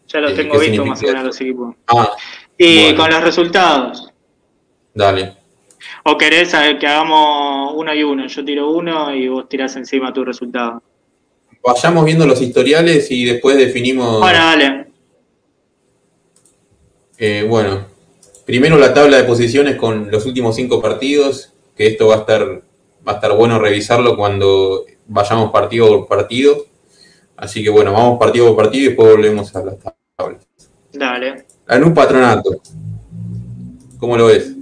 Ya 0.09 0.21
los 0.21 0.35
tengo 0.35 0.59
visto 0.59 0.85
más 0.85 1.03
o 1.03 1.07
menos 1.07 1.25
los 1.25 1.41
equipos. 1.41 1.75
Ah, 1.87 2.11
y 2.57 2.95
con 2.95 3.11
los 3.11 3.23
resultados. 3.23 4.11
Dale. 4.95 5.37
¿O 6.05 6.17
querés 6.17 6.51
que 6.81 6.87
hagamos 6.87 7.73
uno 7.77 7.95
y 7.95 8.03
uno? 8.03 8.27
Yo 8.27 8.45
tiro 8.45 8.71
uno 8.71 9.15
y 9.15 9.29
vos 9.29 9.49
tirás 9.49 9.77
encima 9.77 10.13
tu 10.13 10.25
resultado. 10.25 10.83
Vayamos 11.63 12.05
viendo 12.05 12.27
los 12.27 12.41
historiales 12.41 13.11
y 13.11 13.27
después 13.27 13.57
definimos. 13.57 14.21
Bueno, 14.21 14.39
dale. 14.39 14.87
Eh, 17.19 17.45
bueno, 17.49 17.85
primero 18.47 18.79
la 18.79 18.95
tabla 18.95 19.19
de 19.19 19.25
posiciones 19.25 19.77
con 19.77 20.11
los 20.11 20.25
últimos 20.25 20.57
cinco 20.57 20.81
partidos, 20.81 21.53
que 21.77 21.87
esto 21.87 22.07
va 22.07 22.15
a 22.15 22.19
estar, 22.19 22.63
va 23.07 23.13
a 23.13 23.15
estar 23.17 23.37
bueno 23.37 23.59
revisarlo 23.59 24.17
cuando 24.17 24.87
vayamos 25.07 25.51
partido 25.51 25.89
por 25.89 26.09
partido. 26.09 26.65
Así 27.37 27.63
que 27.63 27.71
bueno, 27.71 27.93
vamos 27.93 28.19
partido 28.19 28.47
por 28.47 28.65
partido 28.65 28.85
y 28.85 28.87
después 28.89 29.11
volvemos 29.11 29.55
a 29.55 29.65
las 29.65 29.79
tablas. 29.79 29.98
Dale. 30.93 31.45
Lanús 31.69 31.93
Patronato. 31.93 32.61
¿Cómo 34.01 34.17
lo 34.17 34.27
ves? 34.27 34.53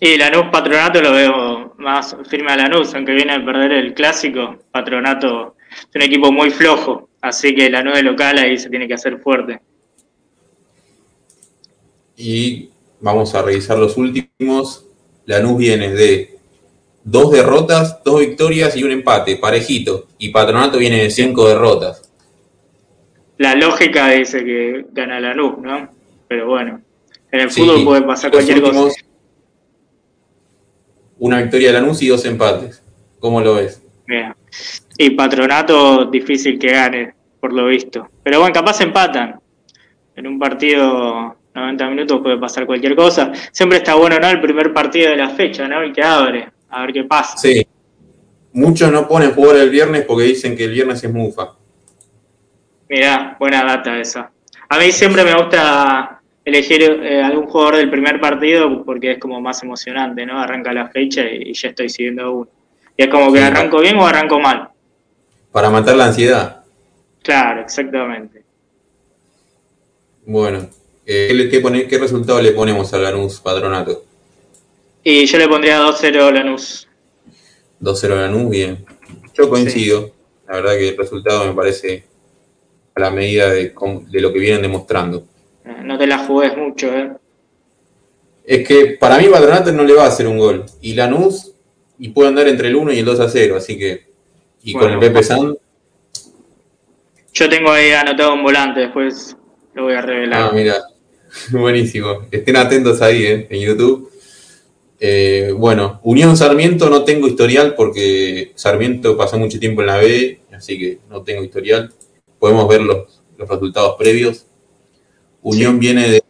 Y 0.00 0.16
Lanús 0.16 0.46
Patronato 0.50 1.02
lo 1.02 1.12
veo 1.12 1.74
más 1.76 2.16
firme 2.26 2.52
a 2.52 2.56
Lanús, 2.56 2.94
aunque 2.94 3.12
viene 3.12 3.34
a 3.34 3.44
perder 3.44 3.72
el 3.72 3.92
clásico. 3.92 4.56
Patronato 4.70 5.56
es 5.70 5.94
un 5.94 6.02
equipo 6.02 6.32
muy 6.32 6.48
flojo, 6.48 7.10
así 7.20 7.54
que 7.54 7.68
Lanús 7.68 7.94
de 7.94 8.02
local 8.02 8.38
ahí 8.38 8.56
se 8.56 8.70
tiene 8.70 8.88
que 8.88 8.94
hacer 8.94 9.18
fuerte. 9.18 9.60
Y 12.16 12.70
vamos 12.98 13.34
a 13.34 13.42
revisar 13.42 13.76
los 13.76 13.98
últimos. 13.98 14.86
Lanús 15.26 15.58
viene 15.58 15.90
de 15.90 16.38
dos 17.04 17.30
derrotas, 17.30 18.02
dos 18.02 18.20
victorias 18.20 18.74
y 18.74 18.84
un 18.84 18.92
empate, 18.92 19.36
parejito. 19.36 20.06
Y 20.16 20.30
Patronato 20.30 20.78
viene 20.78 21.02
de 21.02 21.10
cinco 21.10 21.46
derrotas. 21.46 22.11
La 23.38 23.54
lógica 23.54 24.08
dice 24.08 24.44
que 24.44 24.86
gana 24.92 25.20
Lanús, 25.20 25.58
¿no? 25.58 25.88
Pero 26.28 26.48
bueno, 26.48 26.80
en 27.30 27.40
el 27.40 27.50
fútbol 27.50 27.84
puede 27.84 28.02
pasar 28.02 28.30
cualquier 28.30 28.60
cosa. 28.62 29.00
Una 31.18 31.40
victoria 31.40 31.68
de 31.68 31.80
Lanús 31.80 32.02
y 32.02 32.08
dos 32.08 32.24
empates. 32.24 32.82
¿Cómo 33.18 33.40
lo 33.40 33.54
ves? 33.54 33.82
Bien. 34.06 34.34
Y 34.98 35.10
Patronato 35.10 36.06
difícil 36.06 36.58
que 36.58 36.72
gane, 36.72 37.14
por 37.40 37.52
lo 37.52 37.66
visto. 37.66 38.08
Pero 38.22 38.40
bueno, 38.40 38.52
capaz 38.52 38.80
empatan. 38.80 39.40
En 40.14 40.26
un 40.26 40.38
partido 40.38 41.36
90 41.54 41.88
minutos 41.88 42.20
puede 42.22 42.38
pasar 42.38 42.66
cualquier 42.66 42.96
cosa. 42.96 43.32
Siempre 43.50 43.78
está 43.78 43.94
bueno, 43.94 44.18
¿no? 44.18 44.28
El 44.28 44.40
primer 44.40 44.72
partido 44.72 45.10
de 45.10 45.16
la 45.16 45.30
fecha, 45.30 45.68
¿no? 45.68 45.82
El 45.82 45.92
que 45.92 46.02
abre 46.02 46.50
a 46.68 46.82
ver 46.82 46.92
qué 46.92 47.04
pasa. 47.04 47.36
Sí. 47.36 47.66
Muchos 48.52 48.92
no 48.92 49.08
ponen 49.08 49.32
jugar 49.32 49.56
el 49.56 49.70
viernes 49.70 50.04
porque 50.04 50.24
dicen 50.24 50.56
que 50.56 50.64
el 50.64 50.72
viernes 50.72 51.02
es 51.02 51.12
mufa. 51.12 51.52
Mirá, 52.92 53.38
buena 53.40 53.64
data 53.64 53.98
esa. 53.98 54.30
A 54.68 54.78
mí 54.78 54.92
siempre 54.92 55.24
me 55.24 55.34
gusta 55.34 56.20
elegir 56.44 56.82
eh, 56.82 57.22
algún 57.22 57.46
jugador 57.46 57.76
del 57.76 57.90
primer 57.90 58.20
partido 58.20 58.84
porque 58.84 59.12
es 59.12 59.18
como 59.18 59.40
más 59.40 59.62
emocionante, 59.62 60.26
¿no? 60.26 60.38
Arranca 60.38 60.74
la 60.74 60.90
fecha 60.90 61.22
y, 61.22 61.54
ya 61.54 61.70
estoy 61.70 61.88
siguiendo 61.88 62.30
uno. 62.30 62.50
Y 62.94 63.04
es 63.04 63.08
como 63.08 63.32
que 63.32 63.40
arranco 63.40 63.80
bien 63.80 63.96
o 63.96 64.06
arranco 64.06 64.38
mal. 64.38 64.68
Para 65.50 65.70
matar 65.70 65.96
la 65.96 66.04
ansiedad. 66.04 66.64
Claro, 67.22 67.62
exactamente. 67.62 68.44
Bueno, 70.26 70.68
eh, 71.06 71.48
¿qué, 71.50 71.88
¿qué 71.88 71.98
resultado 71.98 72.42
le 72.42 72.52
ponemos 72.52 72.92
a 72.92 72.98
Lanús 72.98 73.40
Patronato? 73.40 74.04
Y 75.02 75.24
yo 75.24 75.38
le 75.38 75.48
pondría 75.48 75.80
2-0 75.80 76.30
Lanús. 76.30 76.86
2-0 77.80 78.08
Lanús, 78.16 78.50
bien. 78.50 78.84
Yo 79.32 79.48
coincido. 79.48 80.10
La 80.46 80.56
verdad 80.56 80.72
que 80.72 80.90
el 80.90 80.98
resultado 80.98 81.46
me 81.46 81.54
parece 81.54 82.11
a 82.94 83.00
la 83.00 83.10
medida 83.10 83.50
de, 83.50 83.72
lo 84.12 84.32
que 84.32 84.38
vienen 84.38 84.62
demostrando. 84.62 85.24
No 85.82 85.98
te 85.98 86.06
la 86.06 86.18
jugues 86.18 86.56
mucho, 86.56 86.92
¿eh? 86.92 87.12
Es 88.44 88.66
que 88.66 88.96
para 88.98 89.18
mí 89.18 89.26
Patronato 89.28 89.72
no 89.72 89.84
le 89.84 89.94
va 89.94 90.04
a 90.04 90.08
hacer 90.08 90.26
un 90.26 90.38
gol. 90.38 90.64
Y 90.80 90.94
Lanús, 90.94 91.52
y 91.98 92.08
puede 92.08 92.28
andar 92.28 92.48
entre 92.48 92.68
el 92.68 92.76
1 92.76 92.92
y 92.92 92.98
el 92.98 93.04
2 93.04 93.20
a 93.20 93.28
0, 93.28 93.56
así 93.56 93.78
que. 93.78 94.04
Y 94.64 94.72
con 94.74 94.92
el 94.92 94.98
Pepe 94.98 95.22
San. 95.22 95.56
Yo 97.32 97.48
tengo 97.48 97.70
ahí 97.70 97.92
anotado 97.92 98.34
un 98.34 98.42
volante, 98.42 98.80
después 98.80 99.36
lo 99.74 99.84
voy 99.84 99.94
a 99.94 100.02
revelar. 100.02 100.42
Ah, 100.42 100.52
mira. 100.52 100.74
Buenísimo. 101.50 102.26
Estén 102.30 102.56
atentos 102.56 103.00
ahí, 103.00 103.24
¿eh? 103.24 103.46
En 103.50 103.60
YouTube. 103.60 104.10
Eh, 105.04 105.52
bueno, 105.56 105.98
Unión 106.04 106.36
Sarmiento 106.36 106.88
no 106.88 107.02
tengo 107.02 107.26
historial 107.26 107.74
porque 107.74 108.52
Sarmiento 108.54 109.16
pasó 109.16 109.36
mucho 109.36 109.58
tiempo 109.58 109.80
en 109.80 109.88
la 109.88 109.96
B, 109.96 110.38
así 110.52 110.78
que 110.78 110.98
no 111.10 111.22
tengo 111.22 111.42
historial. 111.42 111.92
Podemos 112.42 112.66
ver 112.66 112.80
los, 112.80 113.22
resultados 113.38 113.94
previos. 113.96 114.46
Unión 115.42 115.78
viene 115.78 116.08
de 116.08 116.24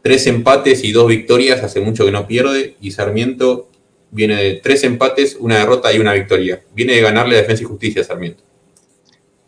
tres 0.00 0.26
empates 0.26 0.82
y 0.84 0.90
dos 0.90 1.06
victorias, 1.06 1.62
hace 1.62 1.82
mucho 1.82 2.06
que 2.06 2.10
no 2.10 2.26
pierde, 2.26 2.76
y 2.80 2.92
Sarmiento 2.92 3.68
viene 4.10 4.42
de 4.42 4.54
tres 4.54 4.84
empates, 4.84 5.36
una 5.38 5.58
derrota 5.58 5.92
y 5.92 5.98
una 5.98 6.14
victoria. 6.14 6.62
Viene 6.72 6.94
de 6.94 7.02
ganarle 7.02 7.36
a 7.36 7.42
Defensa 7.42 7.64
y 7.64 7.66
Justicia 7.66 8.02
Sarmiento. 8.02 8.42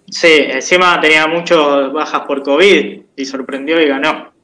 Sí, 0.06 0.34
encima 0.50 1.00
tenía 1.00 1.26
muchas 1.26 1.90
bajas 1.94 2.20
por 2.26 2.42
COVID 2.42 3.00
y 3.16 3.24
sorprendió 3.24 3.80
y 3.80 3.88
ganó. 3.88 4.34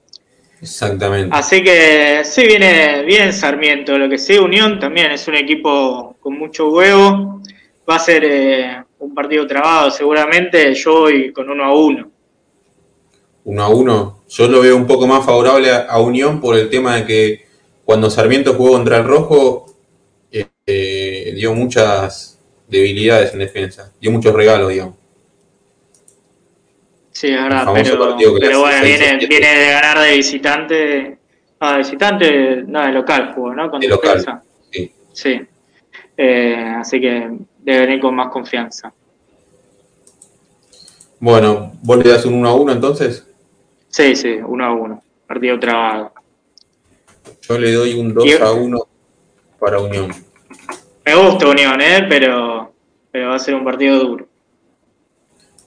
Exactamente. 0.63 1.37
Así 1.37 1.63
que 1.63 2.23
sí, 2.25 2.47
viene 2.47 3.03
bien 3.03 3.31
Sarmiento. 3.31 3.99
Lo 3.99 4.09
que 4.09 4.17
sí, 4.17 4.39
Unión 4.39 4.79
también 4.79 5.11
es 5.11 5.29
un 5.29 5.35
equipo 5.35 6.17
con 6.19 6.39
mucho 6.39 6.71
huevo. 6.71 7.43
Va 7.87 7.97
a 7.97 7.99
ser 7.99 8.25
eh, 8.25 8.85
un 8.99 9.15
partido 9.15 9.47
trabado 9.47 9.91
seguramente. 9.91 10.75
Yo 10.75 11.01
voy 11.01 11.33
con 11.33 11.49
uno 11.51 11.65
a 11.65 11.75
uno. 11.75 12.11
Uno 13.45 13.63
a 13.63 13.69
uno. 13.69 14.23
Yo 14.29 14.49
lo 14.49 14.61
veo 14.61 14.77
un 14.77 14.87
poco 14.87 15.07
más 15.07 15.25
favorable 15.25 15.71
a, 15.71 16.01
Unión 16.01 16.41
por 16.41 16.57
el 16.57 16.69
tema 16.69 16.97
de 16.97 17.07
que 17.07 17.47
cuando 17.85 18.11
Sarmiento 18.11 18.55
jugó 18.55 18.73
contra 18.73 18.99
el 18.99 19.05
Rojo 19.05 19.67
eh, 20.31 20.47
eh, 20.67 21.33
dio 21.35 21.55
muchas 21.55 22.39
debilidades 22.67 23.33
en 23.33 23.39
defensa. 23.39 23.93
Dio 24.01 24.11
muchos 24.11 24.35
regalos, 24.35 24.69
digamos. 24.69 24.95
Sí, 27.11 27.29
es 27.29 27.43
verdad, 27.43 27.67
pero, 27.75 28.61
bueno, 28.61 28.85
viene, 28.85 29.27
viene 29.27 29.59
de 29.59 29.71
ganar 29.73 29.99
de 29.99 30.17
visitante. 30.17 31.19
Ah, 31.59 31.73
de 31.73 31.79
visitante, 31.79 32.63
no, 32.65 32.87
de 32.87 32.93
local 32.93 33.33
jugó, 33.35 33.55
¿no? 33.55 33.69
Con 33.69 33.81
de 33.81 33.89
local, 33.89 34.25
sí. 34.71 34.93
Sí. 35.13 35.41
Eh, 36.17 36.75
así 36.77 37.01
que 37.01 37.29
debe 37.73 37.87
venir 37.87 38.01
con 38.01 38.15
más 38.15 38.29
confianza. 38.29 38.93
Bueno, 41.21 41.73
¿vos 41.83 41.99
le 41.99 42.11
das 42.11 42.25
un 42.25 42.35
1 42.35 42.49
a 42.49 42.55
1 42.55 42.73
entonces? 42.73 43.27
Sí, 43.89 44.17
sí, 44.17 44.37
1 44.37 44.65
a 44.65 44.73
1. 44.73 45.03
Partido 45.27 45.61
trabado. 45.61 46.13
Yo 47.43 47.59
le 47.59 47.73
doy 47.73 47.95
un 47.95 48.15
2 48.15 48.41
a 48.41 48.53
1 48.53 48.79
para 49.59 49.81
Unión. 49.81 50.11
Me 51.05 51.15
gusta 51.15 51.49
Unión, 51.49 51.81
¿eh? 51.81 52.07
Pero, 52.09 52.73
pero 53.11 53.29
va 53.29 53.35
a 53.35 53.39
ser 53.39 53.55
un 53.55 53.65
partido 53.65 53.99
duro. 53.99 54.27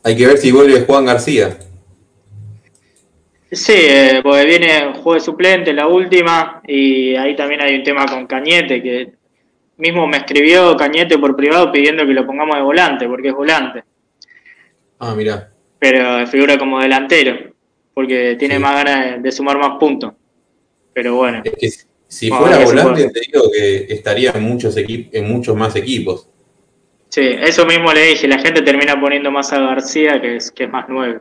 Hay 0.03 0.15
que 0.17 0.25
ver 0.25 0.37
si 0.37 0.51
vuelve 0.51 0.81
Juan 0.81 1.05
García. 1.05 1.59
Sí, 3.51 3.73
eh, 3.75 4.21
porque 4.23 4.45
viene 4.45 4.93
juego 4.93 5.15
de 5.15 5.19
suplente 5.19 5.73
la 5.73 5.85
última 5.85 6.61
y 6.65 7.15
ahí 7.15 7.35
también 7.35 7.61
hay 7.61 7.75
un 7.75 7.83
tema 7.83 8.05
con 8.05 8.25
Cañete, 8.25 8.81
que 8.81 9.20
mismo 9.81 10.07
me 10.07 10.17
escribió 10.17 10.77
Cañete 10.77 11.17
por 11.17 11.35
privado 11.35 11.71
pidiendo 11.71 12.05
que 12.05 12.13
lo 12.13 12.25
pongamos 12.25 12.55
de 12.55 12.61
volante, 12.61 13.07
porque 13.07 13.29
es 13.29 13.33
volante. 13.33 13.83
Ah, 14.99 15.13
mira. 15.15 15.51
Pero 15.79 16.25
figura 16.27 16.57
como 16.57 16.79
delantero, 16.79 17.53
porque 17.93 18.35
tiene 18.37 18.59
más 18.59 18.75
ganas 18.75 19.21
de, 19.21 19.31
sumar 19.31 19.57
más 19.57 19.77
puntos. 19.79 20.13
Pero 20.93 21.15
bueno. 21.15 21.41
Es 21.43 21.51
que 21.55 21.89
si 22.07 22.29
fuera 22.29 22.63
volante, 22.63 23.09
te 23.09 23.21
digo 23.21 23.43
que 23.51 23.87
estaría 23.89 24.31
en 24.31 24.43
muchos, 24.43 24.75
en 24.77 25.27
muchos 25.27 25.55
más 25.55 25.75
equipos. 25.75 26.29
Sí, 27.09 27.35
eso 27.41 27.65
mismo 27.65 27.91
le 27.91 28.05
dije, 28.05 28.27
la 28.27 28.39
gente 28.39 28.61
termina 28.61 28.99
poniendo 28.99 29.31
más 29.31 29.51
a 29.51 29.59
García, 29.59 30.21
que 30.21 30.37
es, 30.37 30.51
que 30.51 30.65
es 30.65 30.69
más 30.69 30.87
nuevo. 30.87 31.19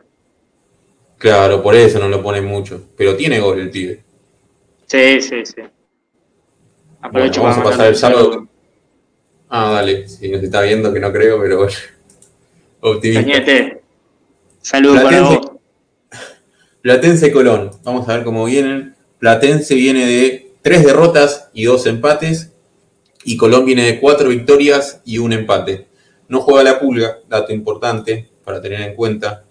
Claro, 1.17 1.61
por 1.61 1.75
eso 1.75 1.99
no 1.99 2.07
lo 2.07 2.21
ponen 2.21 2.45
mucho. 2.45 2.89
Pero 2.95 3.15
tiene 3.15 3.39
gol 3.39 3.59
el 3.59 3.71
pibe. 3.71 4.03
Sí, 4.85 5.21
sí, 5.21 5.45
sí. 5.45 5.61
Aprovecho 7.01 7.41
vamos 7.41 7.57
a 7.57 7.63
pasar 7.63 7.87
el 7.87 7.95
sábado. 7.95 8.47
Ah, 9.53 9.69
dale, 9.69 10.07
si 10.07 10.29
nos 10.29 10.41
está 10.41 10.61
viendo, 10.61 10.93
que 10.93 11.01
no 11.01 11.11
creo, 11.11 11.37
pero 11.41 11.57
bueno. 11.57 11.73
Optimista. 12.79 13.81
Saludos 14.61 15.03
para 15.03 15.21
vos. 15.23 15.51
Platense 16.81 17.33
Colón. 17.33 17.69
Vamos 17.83 18.07
a 18.07 18.15
ver 18.15 18.23
cómo 18.23 18.45
vienen. 18.45 18.95
Platense 19.19 19.75
viene 19.75 20.05
de 20.05 20.53
tres 20.61 20.85
derrotas 20.85 21.49
y 21.53 21.65
dos 21.65 21.85
empates 21.85 22.53
y 23.25 23.35
Colón 23.35 23.65
viene 23.65 23.83
de 23.83 23.99
cuatro 23.99 24.29
victorias 24.29 25.01
y 25.03 25.17
un 25.17 25.33
empate. 25.33 25.87
No 26.29 26.39
juega 26.39 26.63
la 26.63 26.79
pulga, 26.79 27.17
dato 27.27 27.51
importante 27.51 28.29
para 28.45 28.61
tener 28.61 28.79
en 28.79 28.95
cuenta. 28.95 29.43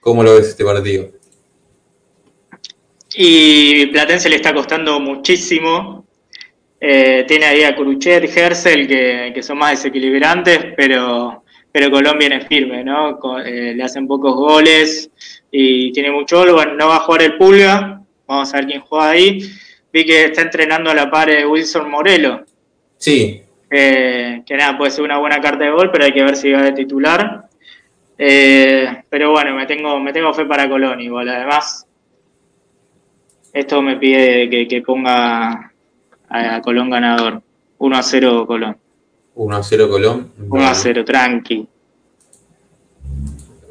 ¿Cómo 0.00 0.22
lo 0.22 0.36
ves 0.36 0.48
este 0.48 0.64
partido? 0.64 1.10
Y 3.14 3.86
Platense 3.88 4.30
le 4.30 4.36
está 4.36 4.54
costando 4.54 4.98
muchísimo. 5.00 6.03
Eh, 6.86 7.24
tiene 7.26 7.46
ahí 7.46 7.62
a 7.62 7.74
Curuchet, 7.74 8.30
Gersel, 8.30 8.86
que, 8.86 9.32
que, 9.34 9.42
son 9.42 9.56
más 9.56 9.70
desequilibrantes, 9.70 10.74
pero, 10.76 11.42
pero 11.72 11.90
Colón 11.90 12.18
viene 12.18 12.42
firme, 12.42 12.84
¿no? 12.84 13.18
Eh, 13.42 13.72
le 13.74 13.82
hacen 13.82 14.06
pocos 14.06 14.34
goles 14.34 15.10
y 15.50 15.90
tiene 15.92 16.10
mucho 16.10 16.36
gol. 16.36 16.52
Bueno, 16.52 16.74
no 16.74 16.88
va 16.88 16.96
a 16.96 17.00
jugar 17.00 17.22
el 17.22 17.38
Pulga, 17.38 18.02
vamos 18.26 18.52
a 18.52 18.56
ver 18.58 18.66
quién 18.66 18.82
juega 18.82 19.08
ahí. 19.08 19.38
Vi 19.94 20.04
que 20.04 20.26
está 20.26 20.42
entrenando 20.42 20.90
a 20.90 20.94
la 20.94 21.10
par 21.10 21.30
de 21.30 21.46
Wilson 21.46 21.90
Morelo. 21.90 22.44
Sí. 22.98 23.40
Eh, 23.70 24.42
que 24.44 24.54
nada, 24.54 24.76
puede 24.76 24.90
ser 24.90 25.04
una 25.04 25.16
buena 25.16 25.40
carta 25.40 25.64
de 25.64 25.70
gol, 25.70 25.90
pero 25.90 26.04
hay 26.04 26.12
que 26.12 26.22
ver 26.22 26.36
si 26.36 26.52
va 26.52 26.64
de 26.64 26.72
titular. 26.72 27.48
pero 28.18 29.30
bueno, 29.30 29.54
me 29.54 29.64
tengo, 29.64 29.98
me 30.00 30.12
tengo 30.12 30.34
fe 30.34 30.44
para 30.44 30.68
Colón 30.68 31.00
igual. 31.00 31.30
Además, 31.30 31.86
esto 33.54 33.80
me 33.80 33.96
pide 33.96 34.50
que, 34.68 34.82
ponga 34.82 35.72
a, 36.34 36.60
Colón 36.62 36.90
ganador. 36.90 37.42
1 37.78 37.96
a 37.96 38.02
0 38.02 38.46
Colón. 38.46 38.76
1 39.34 39.56
a 39.56 39.62
0 39.62 39.88
Colón. 39.88 40.32
1 40.48 40.66
a 40.66 40.74
0, 40.74 41.04
tranqui. 41.04 41.68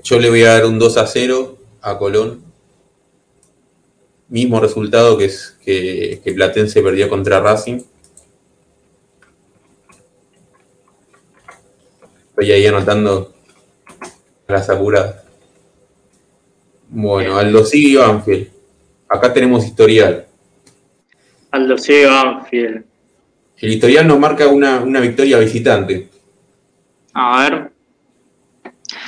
Yo 0.03 0.20
le 0.20 0.29
voy 0.29 0.43
a 0.43 0.53
dar 0.53 0.65
un 0.65 0.79
2 0.79 0.98
a 0.98 1.08
0 1.08 1.58
a 1.82 1.98
Colón. 1.98 2.43
Mismo 4.29 4.60
resultado 4.60 5.17
que 5.17 5.25
es 5.25 5.58
que, 5.63 6.22
que 6.24 6.34
Platense 6.34 6.82
perdió 6.82 7.10
contra 7.10 7.39
Racing. 7.39 7.82
Estoy 12.29 12.51
ahí 12.51 12.65
anotando 12.65 13.34
las 14.48 14.70
apuradas. 14.70 15.24
Bueno, 16.89 17.38
Aldo 17.38 17.63
sigue 17.63 17.98
Banfield. 17.98 18.50
Acá 19.08 19.32
tenemos 19.34 19.65
historial. 19.65 20.27
Aldo 21.53 21.77
C. 21.77 22.07
Banfield. 22.07 22.83
El 23.57 23.74
historial 23.74 24.07
nos 24.07 24.17
marca 24.17 24.48
una, 24.48 24.79
victoria 25.00 25.38
visitante. 25.38 26.10
A 27.13 27.43
ver. 27.43 27.72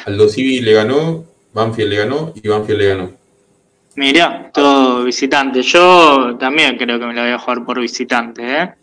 Aldo 0.05 0.29
Civi 0.29 0.61
le 0.61 0.73
ganó, 0.73 1.25
Banfield 1.53 1.89
le 1.89 1.97
ganó 1.97 2.33
y 2.35 2.47
Banfield 2.47 2.79
le 2.79 2.87
ganó. 2.87 3.11
Mira, 3.95 4.51
todo 4.53 5.03
visitante. 5.03 5.63
Yo 5.63 6.37
también 6.39 6.77
creo 6.77 6.99
que 6.99 7.05
me 7.07 7.15
la 7.15 7.23
voy 7.23 7.31
a 7.31 7.39
jugar 7.39 7.65
por 7.65 7.79
visitante, 7.79 8.61
¿eh? 8.61 8.73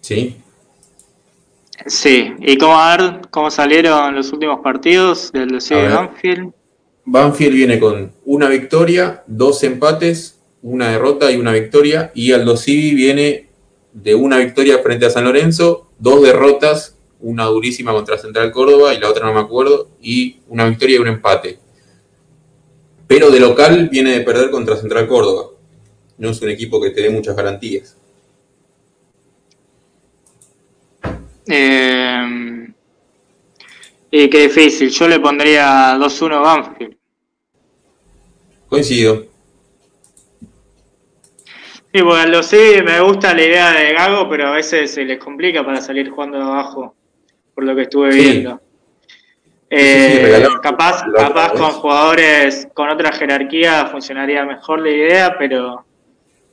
Sí. 0.00 0.36
Sí. 1.86 2.32
¿Y 2.38 2.56
cómo 2.56 2.78
a 2.78 2.96
ver 2.96 3.20
cómo 3.30 3.50
salieron 3.50 4.14
los 4.14 4.32
últimos 4.32 4.60
partidos 4.60 5.32
del 5.32 5.60
Civi 5.60 5.88
Banfield? 5.88 6.52
Banfield 7.04 7.54
viene 7.54 7.80
con 7.80 8.12
una 8.26 8.48
victoria, 8.48 9.24
dos 9.26 9.64
empates, 9.64 10.39
una 10.62 10.90
derrota 10.90 11.30
y 11.30 11.36
una 11.36 11.52
victoria. 11.52 12.12
Y 12.14 12.32
Aldo 12.32 12.56
Civi 12.56 12.94
viene 12.94 13.48
de 13.92 14.14
una 14.14 14.38
victoria 14.38 14.78
frente 14.78 15.06
a 15.06 15.10
San 15.10 15.24
Lorenzo, 15.24 15.90
dos 15.98 16.22
derrotas, 16.22 16.96
una 17.20 17.44
durísima 17.44 17.92
contra 17.92 18.18
Central 18.18 18.50
Córdoba 18.52 18.94
y 18.94 18.98
la 18.98 19.10
otra 19.10 19.26
no 19.26 19.34
me 19.34 19.40
acuerdo, 19.40 19.90
y 20.00 20.40
una 20.48 20.66
victoria 20.66 20.96
y 20.96 21.00
un 21.00 21.08
empate. 21.08 21.58
Pero 23.06 23.30
de 23.30 23.40
local 23.40 23.88
viene 23.90 24.12
de 24.12 24.20
perder 24.20 24.50
contra 24.50 24.76
Central 24.76 25.08
Córdoba. 25.08 25.50
No 26.18 26.30
es 26.30 26.40
un 26.42 26.50
equipo 26.50 26.80
que 26.80 26.90
te 26.90 27.02
dé 27.02 27.10
muchas 27.10 27.34
garantías. 27.34 27.96
Eh, 31.46 32.68
y 34.10 34.30
qué 34.30 34.42
difícil. 34.42 34.90
Yo 34.90 35.08
le 35.08 35.18
pondría 35.18 35.96
2-1 35.96 36.42
Banfield. 36.42 36.96
Coincido. 38.68 39.29
Sí, 41.92 42.02
bueno, 42.02 42.26
lo 42.30 42.42
sé, 42.44 42.82
me 42.84 43.00
gusta 43.00 43.34
la 43.34 43.42
idea 43.42 43.72
de 43.72 43.92
Gago, 43.92 44.28
pero 44.28 44.48
a 44.48 44.52
veces 44.52 44.94
se 44.94 45.04
les 45.04 45.18
complica 45.18 45.64
para 45.64 45.80
salir 45.80 46.08
jugando 46.08 46.38
de 46.38 46.44
abajo, 46.44 46.94
por 47.52 47.64
lo 47.64 47.74
que 47.74 47.82
estuve 47.82 48.10
viendo. 48.10 48.60
Eh, 49.68 50.44
capaz 50.62 51.04
capaz 51.14 51.52
con 51.52 51.70
jugadores 51.70 52.66
con 52.74 52.88
otra 52.88 53.12
jerarquía 53.12 53.86
funcionaría 53.86 54.44
mejor 54.44 54.80
la 54.80 54.90
idea, 54.90 55.36
pero 55.38 55.84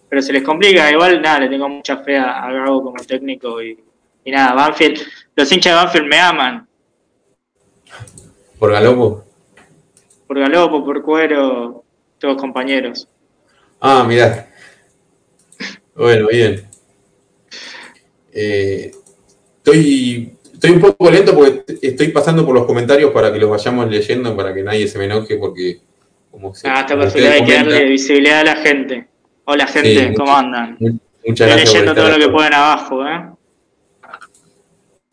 pero 0.10 0.22
se 0.22 0.34
les 0.34 0.44
complica. 0.44 0.92
Igual, 0.92 1.22
nada, 1.22 1.42
le 1.42 1.50
tengo 1.50 1.70
mucha 1.70 1.98
fe 1.98 2.18
a, 2.18 2.50
Gago 2.52 2.84
como 2.84 3.04
técnico 3.04 3.62
y, 3.62 3.78
y, 4.24 4.32
nada, 4.32 4.54
Banfield, 4.54 5.02
los 5.36 5.52
hinchas 5.52 5.74
de 5.74 5.78
Banfield 5.84 6.08
me 6.08 6.20
aman. 6.20 6.68
¿Por 8.58 8.72
Galopo? 8.72 9.24
Por 10.26 10.40
Galopo, 10.40 10.84
por 10.84 11.04
Cuero, 11.04 11.84
todos 12.18 12.38
compañeros. 12.38 13.08
Ah, 13.80 14.04
mirá. 14.08 14.48
Bueno, 15.98 16.28
bien. 16.28 16.64
Eh, 18.32 18.92
estoy, 19.58 20.32
estoy 20.54 20.72
un 20.72 20.80
poco 20.80 21.10
lento 21.10 21.34
porque 21.34 21.64
estoy 21.82 22.10
pasando 22.10 22.46
por 22.46 22.54
los 22.54 22.68
comentarios 22.68 23.12
para 23.12 23.34
que 23.34 23.40
los 23.40 23.50
vayamos 23.50 23.90
leyendo, 23.90 24.36
para 24.38 24.54
que 24.54 24.62
nadie 24.62 24.88
se 24.88 25.00
me 25.00 25.06
enoje, 25.06 25.38
porque 25.38 25.80
como 26.30 26.54
se, 26.54 26.70
Ah, 26.70 26.82
está 26.82 26.96
perfecto, 26.98 27.28
hay 27.28 27.44
que 27.44 27.54
darle 27.54 27.86
visibilidad 27.86 28.42
a 28.42 28.44
la 28.44 28.56
gente. 28.58 29.08
Hola 29.46 29.66
gente, 29.66 30.14
¿cómo 30.16 30.38
andan? 30.38 30.78
Muchas 31.26 31.48
gracias. 31.48 31.70
Estoy 31.70 31.82
leyendo 31.82 31.96
todo 31.96 32.18
lo 32.18 32.26
que 32.26 32.32
ponen 32.32 32.54
abajo, 32.54 33.08
¿eh? 33.08 33.30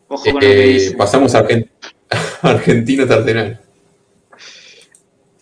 Ojo 0.09 0.23
con 0.23 0.35
lo 0.35 0.40
que 0.40 0.53
eh, 0.53 0.73
dice. 0.75 0.97
Pasamos 0.97 1.35
a 1.35 1.38
Argent 1.38 1.66
Argentinos 2.42 3.11
Arsenal. 3.11 3.61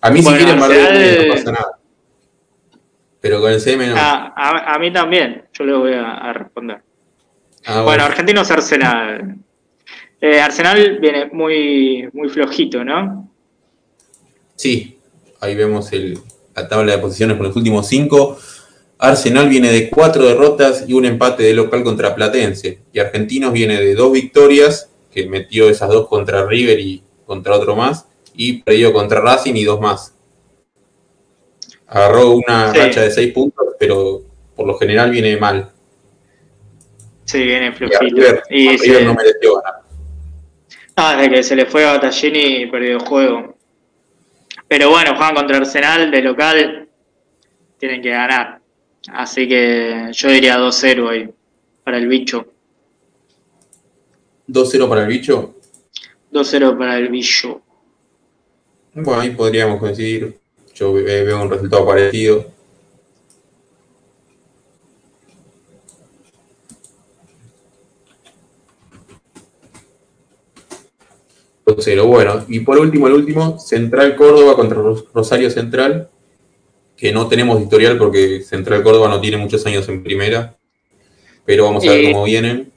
A 0.00 0.10
mí 0.10 0.22
si 0.22 0.28
quieren 0.28 0.58
Marvel 0.58 1.26
no 1.26 1.34
pasa 1.34 1.52
nada. 1.52 1.81
Pero 3.22 3.40
con 3.40 3.52
el 3.52 3.60
CM 3.60 3.86
no. 3.86 3.94
Ah, 3.96 4.74
a, 4.74 4.78
mí 4.78 4.92
también, 4.92 5.44
yo 5.54 5.64
le 5.64 5.72
voy 5.72 5.92
a, 5.94 6.32
responder. 6.34 6.82
Ah, 7.64 7.82
bueno. 7.82 8.04
Argentinos 8.04 8.50
Arsenal. 8.50 9.36
Eh, 10.20 10.40
Arsenal 10.40 10.98
viene 11.00 11.30
muy, 11.32 12.08
muy 12.12 12.28
flojito, 12.28 12.84
¿no? 12.84 13.32
Sí, 14.56 14.98
ahí 15.40 15.54
vemos 15.54 15.90
la 16.54 16.68
tabla 16.68 16.92
de 16.92 16.98
posiciones 16.98 17.36
con 17.36 17.46
los 17.46 17.56
últimos 17.56 17.88
cinco. 17.88 18.38
Arsenal 18.98 19.48
viene 19.48 19.70
de 19.72 19.88
cuatro 19.88 20.26
derrotas 20.26 20.84
y 20.86 20.92
un 20.92 21.06
empate 21.06 21.44
de 21.44 21.54
local 21.54 21.82
contra 21.82 22.14
Platense. 22.14 22.80
Y 22.92 22.98
Argentinos 22.98 23.52
viene 23.52 23.80
de 23.80 23.94
dos 23.94 24.12
victorias, 24.12 24.90
que 25.12 25.26
metió 25.28 25.68
esas 25.70 25.88
dos 25.88 26.08
contra 26.08 26.44
River 26.44 26.78
y 26.80 27.02
contra 27.24 27.54
otro 27.54 27.76
más 27.76 28.06
y 28.34 28.62
perdió 28.62 28.92
contra 28.92 29.20
Racing 29.20 29.54
y 29.54 29.64
dos 29.64 29.80
más. 29.80 30.14
Agarró 31.92 32.30
una 32.30 32.72
racha 32.72 33.02
de 33.02 33.10
seis 33.10 33.34
puntos, 33.34 33.66
pero 33.78 34.22
por 34.56 34.66
lo 34.66 34.78
general 34.78 35.10
viene 35.10 35.36
mal. 35.36 35.70
Sí, 37.26 37.44
viene 37.44 37.70
flojito. 37.74 38.22
Y, 38.48 38.68
no 39.04 39.14
mereció 39.14 39.56
ganar. 39.56 39.82
Ah, 40.96 41.16
desde 41.16 41.30
que 41.30 41.42
se 41.42 41.56
le 41.56 41.66
fue 41.66 41.84
a 41.84 41.92
Battaglini 41.92 42.66
perdió 42.66 42.96
el 42.96 43.00
juego. 43.00 43.56
Pero 44.68 44.88
bueno, 44.88 45.14
juegan 45.16 45.34
contra 45.34 45.58
Arsenal 45.58 46.10
de 46.10 46.22
local, 46.22 46.88
tienen 47.78 48.00
que 48.00 48.10
ganar. 48.10 48.60
Así 49.12 49.46
que 49.46 50.08
yo 50.12 50.30
diría 50.30 50.56
2-0 50.56 51.10
ahí, 51.10 51.30
para 51.84 51.98
el 51.98 52.08
bicho. 52.08 52.46
¿2-0 54.48 54.88
para 54.88 55.02
el 55.02 55.08
bicho? 55.08 55.56
2-0 56.32 56.78
para 56.78 56.96
el 56.96 57.08
bicho. 57.08 57.60
Bueno, 58.94 59.20
ahí 59.20 59.30
podríamos 59.30 59.78
coincidir. 59.78 60.41
Yo 60.74 60.92
veo 60.92 61.42
un 61.42 61.50
resultado 61.50 61.86
parecido. 61.86 62.52
Cero. 71.78 72.06
Bueno, 72.06 72.44
y 72.48 72.60
por 72.60 72.78
último, 72.78 73.06
el 73.06 73.14
último, 73.14 73.58
Central 73.58 74.16
Córdoba 74.16 74.54
contra 74.54 74.78
Rosario 75.12 75.50
Central, 75.50 76.08
que 76.96 77.12
no 77.12 77.28
tenemos 77.28 77.60
historial 77.60 77.98
porque 77.98 78.42
Central 78.42 78.82
Córdoba 78.82 79.08
no 79.08 79.20
tiene 79.20 79.36
muchos 79.36 79.64
años 79.66 79.88
en 79.88 80.02
primera, 80.02 80.56
pero 81.44 81.64
vamos 81.64 81.86
a 81.86 81.90
ver 81.92 82.12
cómo 82.12 82.24
vienen. 82.24 82.70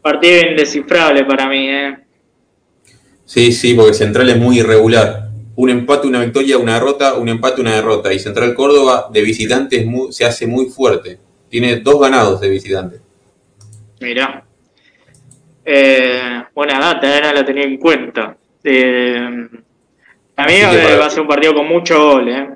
Partido 0.00 0.50
indescifrable 0.50 1.24
para 1.24 1.48
mí, 1.48 1.68
¿eh? 1.68 1.96
Sí, 3.24 3.52
sí, 3.52 3.74
porque 3.74 3.94
Central 3.94 4.28
es 4.30 4.36
muy 4.36 4.58
irregular. 4.58 5.30
Un 5.54 5.70
empate, 5.70 6.06
una 6.06 6.20
victoria, 6.20 6.58
una 6.58 6.74
derrota, 6.74 7.14
un 7.14 7.28
empate, 7.28 7.60
una 7.60 7.74
derrota. 7.74 8.12
Y 8.12 8.18
Central 8.18 8.54
Córdoba 8.54 9.08
de 9.12 9.22
visitante 9.22 9.86
se 10.10 10.24
hace 10.24 10.46
muy 10.46 10.66
fuerte. 10.66 11.18
Tiene 11.48 11.76
dos 11.80 12.00
ganados 12.00 12.40
de 12.40 12.48
visitante. 12.48 13.00
Mirá. 14.00 14.44
Eh, 15.64 16.42
buena 16.54 16.78
data, 16.78 17.18
eh, 17.18 17.34
la 17.34 17.44
tenía 17.44 17.64
en 17.64 17.76
cuenta. 17.76 18.36
Eh, 18.64 19.48
a 20.36 20.46
mí 20.46 20.54
va 20.62 21.06
a 21.06 21.10
ser 21.10 21.20
un 21.20 21.28
partido 21.28 21.54
con 21.54 21.68
mucho 21.68 22.02
gol. 22.02 22.28
Eh. 22.28 22.48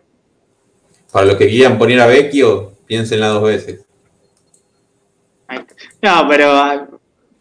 Para 1.12 1.26
los 1.26 1.36
que 1.36 1.48
quieran 1.48 1.78
poner 1.78 2.00
a 2.00 2.06
Vecchio, 2.06 2.72
piénsenla 2.86 3.28
dos 3.28 3.44
veces. 3.44 3.84
No, 6.02 6.26
pero 6.28 6.96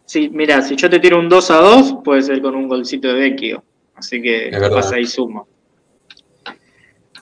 Sí, 0.06 0.30
mira, 0.32 0.62
si 0.62 0.76
yo 0.76 0.88
te 0.88 1.00
tiro 1.00 1.18
un 1.18 1.28
2 1.28 1.50
a 1.50 1.56
2, 1.56 1.96
puede 2.04 2.22
ser 2.22 2.40
con 2.40 2.54
un 2.54 2.68
golcito 2.68 3.08
de 3.08 3.14
Vecchio. 3.14 3.64
Así 3.96 4.20
que 4.22 4.50
pasa 4.70 4.98
y 5.00 5.06
suma. 5.06 5.44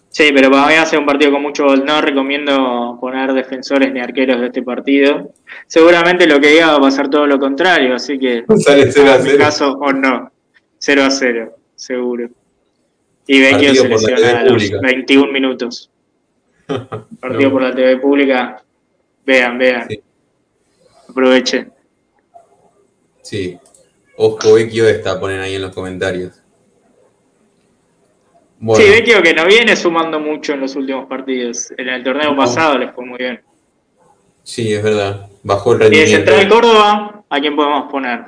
Sí, 0.08 0.30
pero 0.32 0.48
para 0.50 0.68
mí 0.68 0.74
va 0.74 0.82
a 0.82 0.87
ser 0.87 1.00
un 1.00 1.06
partido 1.06 1.32
con 1.32 1.42
mucho 1.42 1.64
gol. 1.64 1.84
No 1.84 2.00
recomiendo 2.00 2.96
poner 3.00 3.32
defensores 3.32 3.92
ni 3.92 3.98
arqueros 4.00 4.40
de 4.40 4.46
este 4.46 4.62
partido. 4.62 5.32
Seguramente 5.66 6.26
lo 6.26 6.38
que 6.40 6.50
diga 6.50 6.68
va 6.68 6.76
a 6.76 6.80
pasar 6.80 7.10
todo 7.10 7.26
lo 7.26 7.38
contrario, 7.38 7.94
así 7.96 8.18
que 8.18 8.44
Sale 8.58 8.92
0 8.92 9.10
a 9.10 9.16
en 9.16 9.22
mi 9.24 9.30
0. 9.30 9.38
caso 9.42 9.72
o 9.72 9.92
no. 9.92 10.30
0 10.78 11.02
a 11.02 11.10
0, 11.10 11.56
seguro. 11.74 12.28
Y 13.26 13.40
Vecchio 13.40 13.74
se 13.74 13.88
lesiona 13.88 14.40
a 14.40 14.42
los 14.44 14.52
pública. 14.52 14.78
21 14.82 15.32
minutos. 15.32 15.90
Partido 17.20 17.48
No. 17.48 17.50
por 17.50 17.62
la 17.62 17.74
TV 17.74 17.96
pública. 17.96 18.62
Vean, 19.26 19.58
vean. 19.58 19.88
Sí. 19.88 20.00
Aprovechen. 21.08 21.72
Sí. 23.22 23.58
Ojo 24.16 24.54
Vecchio 24.54 24.87
está, 24.88 25.18
ponen 25.18 25.40
ahí 25.40 25.54
en 25.56 25.62
los 25.62 25.74
comentarios. 25.74 26.40
Bueno, 28.60 28.82
Sí, 28.84 28.90
Vecchio 28.90 29.22
que 29.22 29.34
no 29.34 29.46
viene 29.46 29.76
sumando 29.76 30.18
mucho 30.20 30.52
en 30.54 30.60
los 30.60 30.74
últimos 30.76 31.06
partidos. 31.06 31.72
En 31.76 31.88
el 31.88 32.02
torneo 32.04 32.30
No. 32.32 32.36
pasado 32.36 32.78
les 32.78 32.94
fue 32.94 33.04
muy 33.04 33.18
bien. 33.18 33.40
sí, 34.42 34.72
es 34.72 34.82
verdad. 34.82 35.26
Bajó 35.42 35.72
el 35.72 35.78
Y 35.78 35.80
de 35.84 35.88
rendimiento. 35.90 36.32
Central 36.32 36.48
Córdoba, 36.48 37.24
¿a 37.28 37.40
quién 37.40 37.56
podemos 37.56 37.90
poner? 37.90 38.20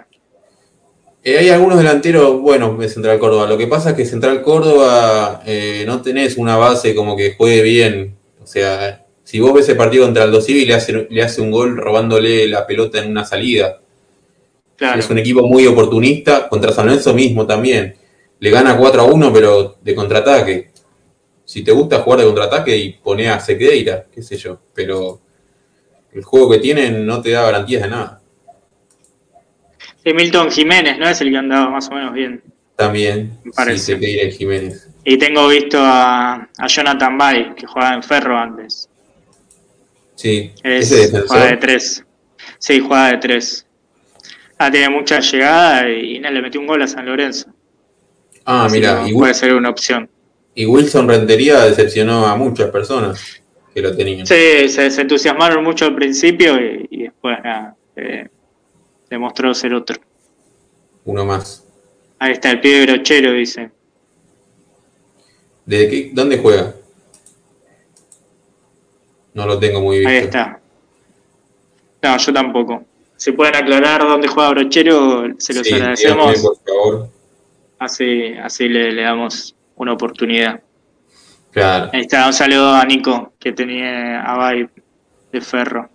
Eh, 1.24 1.38
hay 1.38 1.48
algunos 1.50 1.78
delanteros 1.78 2.40
buenos 2.40 2.78
de 2.78 2.88
Central 2.88 3.18
Córdoba. 3.18 3.46
Lo 3.48 3.58
que 3.58 3.66
pasa 3.66 3.90
es 3.90 3.96
que 3.96 4.04
Central 4.04 4.42
Córdoba 4.42 5.42
eh, 5.46 5.82
no 5.86 6.00
tenés 6.02 6.36
una 6.36 6.56
base 6.56 6.94
como 6.94 7.16
que 7.16 7.34
juegue 7.36 7.62
bien. 7.62 8.14
O 8.42 8.46
sea, 8.46 9.04
si 9.24 9.40
vos 9.40 9.52
ves 9.54 9.68
el 9.68 9.76
partido 9.76 10.04
contra 10.04 10.22
Aldo 10.24 10.40
Civi 10.40 10.64
le 10.66 10.74
hace, 10.74 11.06
le 11.10 11.22
hace 11.22 11.40
un 11.40 11.50
gol 11.50 11.76
robándole 11.78 12.46
la 12.46 12.66
pelota 12.66 12.98
en 13.02 13.10
una 13.10 13.24
salida. 13.24 13.80
Claro. 14.76 15.00
Es 15.00 15.08
un 15.10 15.18
equipo 15.18 15.42
muy 15.46 15.66
oportunista. 15.66 16.48
Contra 16.48 16.70
San 16.72 16.86
Lorenzo 16.86 17.12
mismo 17.14 17.44
también. 17.46 17.96
Le 18.38 18.50
gana 18.50 18.76
4 18.76 19.02
a 19.02 19.04
1, 19.04 19.32
pero 19.32 19.76
de 19.80 19.94
contraataque. 19.94 20.70
Si 21.44 21.62
te 21.62 21.72
gusta 21.72 22.00
jugar 22.00 22.20
de 22.20 22.26
contraataque 22.26 22.76
y 22.76 22.92
pone 22.94 23.28
a 23.28 23.40
Sequeira, 23.40 24.04
qué 24.12 24.22
sé 24.22 24.36
yo. 24.36 24.60
Pero 24.74 25.20
el 26.12 26.22
juego 26.24 26.50
que 26.50 26.58
tienen 26.58 27.06
no 27.06 27.20
te 27.20 27.30
da 27.30 27.42
garantías 27.42 27.82
de 27.82 27.88
nada. 27.88 28.20
Sí, 30.04 30.12
Milton 30.12 30.50
Jiménez, 30.50 30.98
¿no? 30.98 31.08
Es 31.08 31.20
el 31.20 31.30
que 31.30 31.36
andaba 31.36 31.70
más 31.70 31.88
o 31.88 31.94
menos 31.94 32.12
bien. 32.12 32.42
También, 32.76 33.38
Me 33.44 33.50
sí, 33.50 33.56
parece. 33.56 33.94
Sequeira 33.94 34.24
y 34.24 34.32
Jiménez. 34.32 34.88
Y 35.04 35.16
tengo 35.18 35.48
visto 35.48 35.78
a, 35.80 36.48
a 36.58 36.66
Jonathan 36.66 37.16
Bay, 37.16 37.54
que 37.56 37.66
jugaba 37.66 37.94
en 37.94 38.02
Ferro 38.02 38.36
antes. 38.36 38.88
Sí, 40.16 40.52
Es, 40.62 40.90
ese 40.90 41.20
juega 41.20 41.46
de 41.46 41.56
tres. 41.58 42.04
Sí, 42.58 42.80
juega 42.80 43.08
de 43.12 43.18
tres. 43.18 43.66
Ah, 44.58 44.70
tiene 44.70 44.88
mucha 44.88 45.20
llegada 45.20 45.88
y 45.90 46.18
no, 46.18 46.30
le 46.30 46.40
metió 46.42 46.60
un 46.60 46.66
gol 46.66 46.82
a 46.82 46.88
San 46.88 47.06
Lorenzo. 47.06 47.50
Ah, 48.46 48.64
Así 48.66 48.76
mira, 48.76 49.02
y, 49.06 49.12
puede 49.12 49.34
ser 49.34 49.54
una 49.54 49.68
opción. 49.70 50.08
y 50.54 50.64
Wilson 50.66 51.08
Rentería 51.08 51.60
decepcionó 51.64 52.26
a 52.26 52.36
muchas 52.36 52.70
personas 52.70 53.42
que 53.74 53.82
lo 53.82 53.94
tenían. 53.94 54.26
Sí, 54.26 54.68
se, 54.68 54.90
se 54.90 55.00
entusiasmaron 55.02 55.62
mucho 55.64 55.84
al 55.84 55.94
principio 55.96 56.54
y, 56.60 56.86
y 56.90 57.02
después 57.04 57.36
nada, 57.44 57.76
eh, 57.96 58.28
demostró 59.10 59.52
ser 59.52 59.74
otro. 59.74 59.96
Uno 61.04 61.24
más. 61.24 61.64
Ahí 62.18 62.32
está 62.32 62.50
el 62.52 62.60
pibe 62.60 62.86
brochero, 62.86 63.32
dice. 63.32 63.70
¿De 65.66 65.88
qué, 65.88 66.10
¿Dónde 66.14 66.38
juega? 66.38 66.72
No 69.34 69.46
lo 69.46 69.58
tengo 69.58 69.80
muy 69.80 69.98
visto. 69.98 70.08
Ahí 70.10 70.16
está. 70.18 70.60
No, 72.02 72.16
yo 72.16 72.32
tampoco. 72.32 72.84
Si 73.16 73.32
pueden 73.32 73.56
aclarar 73.56 74.02
dónde 74.02 74.28
juega 74.28 74.50
Brochero, 74.50 75.24
se 75.38 75.54
los 75.54 75.66
Sí, 75.66 75.74
agradecemos. 75.74 76.26
díganme, 76.28 76.42
por 76.42 76.56
favor. 76.64 77.08
Así, 77.78 78.34
así 78.42 78.68
le, 78.68 78.92
le 78.92 79.02
damos 79.02 79.54
una 79.76 79.92
oportunidad. 79.92 80.60
Claro. 81.52 81.90
Ahí 81.92 82.00
está, 82.02 82.26
un 82.26 82.32
saludo 82.32 82.74
a 82.74 82.84
Nico, 82.84 83.32
que 83.38 83.52
tenía 83.52 84.22
a 84.22 84.36
Bay 84.36 84.68
de 85.32 85.40
Ferro. 85.40 85.88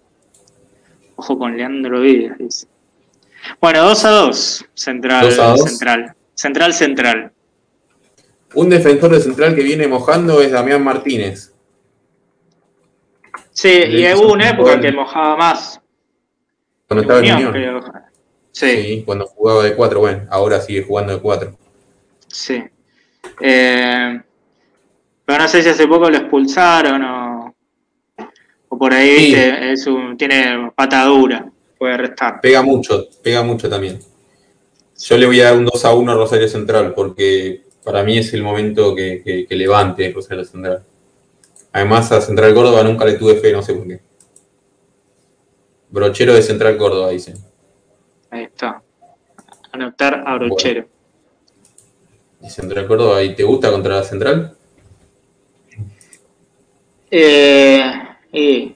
Ojo 1.15 1.38
con 1.38 1.56
Leandro 1.56 2.00
Vides, 2.02 2.38
dice. 2.38 2.67
Bueno, 3.60 3.84
2 3.84 4.06
a 4.06 4.10
2, 4.10 4.65
central, 4.74 5.26
2 5.26 5.39
a 5.39 5.48
2. 5.50 5.63
central. 5.63 6.15
Central, 6.34 6.74
central. 6.74 7.32
Un 8.54 8.70
defensor 8.70 9.12
de 9.12 9.20
central 9.22 9.56
que 9.56 9.63
viene 9.63 9.88
mojando 9.88 10.41
es 10.41 10.52
Damián 10.52 10.84
Martínez. 10.84 11.54
Sí, 13.52 13.70
y 13.70 14.13
hubo 14.13 14.28
un 14.28 14.32
una 14.34 14.50
época 14.50 14.72
gol. 14.74 14.82
que 14.82 14.91
mojaba 14.91 15.36
más. 15.38 15.80
Cuando 16.88 17.02
estaba 17.04 17.20
en 17.20 17.26
Unión, 17.36 17.50
Unión. 17.56 17.80
creo. 17.82 17.94
Sí, 18.52 18.84
Sí, 18.84 19.04
cuando 19.06 19.26
jugaba 19.28 19.63
de 19.63 19.76
4. 19.76 20.00
Bueno, 20.00 20.28
ahora 20.30 20.60
sigue 20.62 20.84
jugando 20.84 21.13
de 21.13 21.22
4. 21.22 21.58
Sí. 22.32 22.63
Eh, 23.39 24.22
pero 25.26 25.44
no 25.44 25.48
sé 25.48 25.62
si 25.63 25.70
hace 25.70 25.88
poco 25.88 26.10
lo 26.10 26.17
expulsaron 26.17 27.04
o, 27.04 27.56
o 28.70 28.78
por 28.78 28.94
ahí, 28.94 29.17
Sí. 29.17 29.26
viste, 29.26 29.72
es 29.72 29.88
un, 29.88 30.17
tiene 30.17 30.72
pata 30.76 31.04
dura, 31.06 31.50
puede 31.78 31.98
restar. 31.98 32.41
Pega 32.41 32.62
mucho, 32.62 33.08
pega 33.24 33.44
mucho 33.44 33.70
también. 33.70 34.00
Yo 35.00 35.17
le 35.17 35.26
voy 35.26 35.39
a 35.41 35.46
dar 35.46 35.58
un 35.58 35.65
2 35.65 35.84
a 35.86 35.94
1 35.96 36.12
a 36.12 36.15
Rosario 36.15 36.48
Central 36.48 36.94
porque 36.94 37.63
para 37.84 38.04
mí 38.04 38.17
es 38.20 38.34
el 38.34 38.44
momento 38.44 38.94
que, 38.96 39.22
que- 39.24 39.48
que 39.48 39.56
levante 39.56 40.12
Rosario 40.13 40.44
Central. 40.46 40.84
Además, 41.74 42.12
a 42.12 42.22
Central 42.22 42.54
Córdoba 42.54 42.84
nunca 42.84 43.06
le 43.06 43.13
tuve 43.13 43.36
fe, 43.36 43.52
no 43.54 43.62
sé 43.63 43.74
por 43.74 43.88
qué. 43.88 44.00
Brochero 45.89 46.34
de 46.34 46.41
Central 46.41 46.78
Córdoba, 46.78 47.10
dicen. 47.10 47.36
Ahí 48.30 48.44
está. 48.44 48.82
Anotar 49.72 50.24
a 50.26 50.36
Brochero. 50.38 50.86
Y 52.44 52.50
Central 52.50 52.88
Córdoba, 52.88 53.22
¿y 53.24 53.36
te 53.36 53.44
gusta 53.44 53.72
contra 53.72 53.98
la 53.98 54.04
Central? 54.04 54.56
Eh, 57.12 57.82
y 58.32 58.76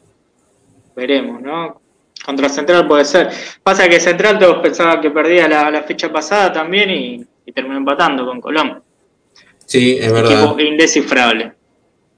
veremos, 0.96 1.42
¿no? 1.42 1.82
Contra 2.24 2.50
Central 2.50 2.88
puede 2.88 3.06
ser. 3.06 3.30
Pasa 3.64 3.88
que 3.88 4.00
Central 4.00 4.40
todos 4.40 4.58
pensaban 4.62 5.02
que 5.02 5.12
perdía 5.12 5.48
la, 5.48 5.72
la 5.72 5.84
fecha 5.84 6.12
pasada 6.12 6.52
también 6.52 6.90
y, 6.90 7.26
y 7.46 7.52
terminó 7.52 7.78
empatando 7.78 8.26
con 8.26 8.42
Colón. 8.42 8.84
Sí, 9.66 9.98
es 10.00 10.12
verdad. 10.12 10.44
Equipo 10.44 10.60
indescifrable. 10.60 11.54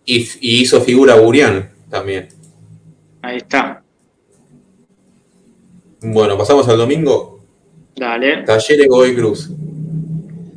Y, 0.05 0.21
y 0.41 0.61
hizo 0.61 0.81
figura 0.81 1.15
Burián 1.15 1.71
también. 1.89 2.29
Ahí 3.21 3.37
está. 3.37 3.83
Bueno, 6.01 6.37
pasamos 6.37 6.67
al 6.69 6.77
domingo. 6.77 7.41
Dale. 7.95 8.43
Talleres 8.43 8.87
Godoy 8.87 9.15
Cruz. 9.15 9.49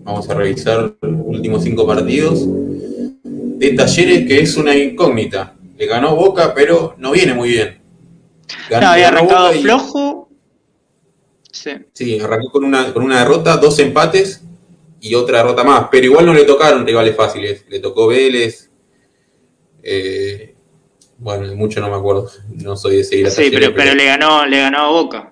Vamos 0.02 0.28
a 0.28 0.34
revisar 0.34 0.94
los 1.00 1.20
últimos 1.24 1.62
cinco 1.62 1.86
partidos 1.86 2.40
de 2.44 3.70
Talleres, 3.74 4.26
que 4.26 4.40
es 4.40 4.56
una 4.56 4.74
incógnita. 4.74 5.56
Le 5.76 5.86
ganó 5.86 6.16
Boca, 6.16 6.52
pero 6.54 6.94
no 6.98 7.12
viene 7.12 7.34
muy 7.34 7.50
bien. 7.50 7.80
Ganó- 8.68 8.86
No, 8.86 8.92
había 8.92 9.08
arrancado 9.08 9.54
y- 9.54 9.62
flojo. 9.62 10.28
Sí. 11.52 11.70
Sí, 11.92 12.18
arrancó 12.20 12.50
con 12.50 12.64
una, 12.64 12.92
con 12.92 13.02
una 13.02 13.20
derrota, 13.20 13.56
dos 13.56 13.78
empates 13.78 14.42
y 15.00 15.14
otra 15.14 15.38
derrota 15.38 15.64
más. 15.64 15.86
Pero 15.90 16.06
igual 16.06 16.26
no 16.26 16.32
le 16.34 16.44
tocaron 16.44 16.86
rivales 16.86 17.14
fáciles. 17.16 17.64
Le 17.68 17.80
tocó 17.80 18.06
Vélez. 18.08 18.68
eh, 19.82 20.54
bueno, 21.18 21.48
de 21.48 21.54
mucho 21.54 21.80
no 21.80 21.88
me 21.90 21.96
acuerdo. 21.96 22.30
No 22.48 22.76
soy 22.76 22.98
de 22.98 23.04
seguir 23.04 23.26
a 23.26 23.30
Sí, 23.30 23.48
pero, 23.50 23.74
pero 23.74 23.94
le 23.94 24.04
ganó, 24.06 24.44
le 24.46 24.58
ganó 24.58 24.78
a 24.78 24.88
Boca. 24.90 25.29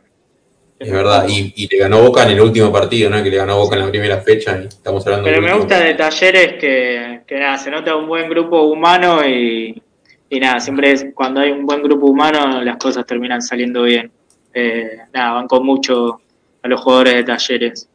Es 0.78 0.92
verdad, 0.92 1.26
y, 1.28 1.52
y 1.56 1.66
le 1.66 1.78
ganó 1.78 2.02
Boca 2.02 2.22
en 2.22 2.30
el 2.30 2.40
último 2.40 2.70
partido, 2.70 3.10
¿no? 3.10 3.20
Que 3.22 3.30
le 3.30 3.36
ganó 3.36 3.56
Boca 3.58 3.74
en 3.74 3.82
la 3.82 3.90
primera 3.90 4.18
fecha 4.20 4.60
y 4.62 4.66
estamos 4.66 5.04
hablando 5.06 5.24
Pero 5.24 5.42
me 5.42 5.52
gusta 5.52 5.80
de 5.80 5.94
talleres 5.94 6.54
que, 6.54 7.22
que 7.26 7.38
nada, 7.38 7.58
se 7.58 7.70
nota 7.70 7.96
un 7.96 8.06
buen 8.06 8.30
grupo 8.30 8.62
humano 8.62 9.26
y, 9.26 9.82
y 10.30 10.40
nada, 10.40 10.60
siempre 10.60 10.92
es, 10.92 11.06
cuando 11.14 11.40
hay 11.40 11.50
un 11.50 11.66
buen 11.66 11.82
grupo 11.82 12.06
humano 12.06 12.62
las 12.62 12.76
cosas 12.76 13.04
terminan 13.04 13.42
saliendo 13.42 13.82
bien. 13.82 14.12
Eh, 14.54 14.98
nada, 15.12 15.32
van 15.32 15.48
con 15.48 15.66
mucho 15.66 16.20
a 16.62 16.68
los 16.68 16.80
jugadores 16.80 17.14
de 17.14 17.24
talleres. 17.24 17.88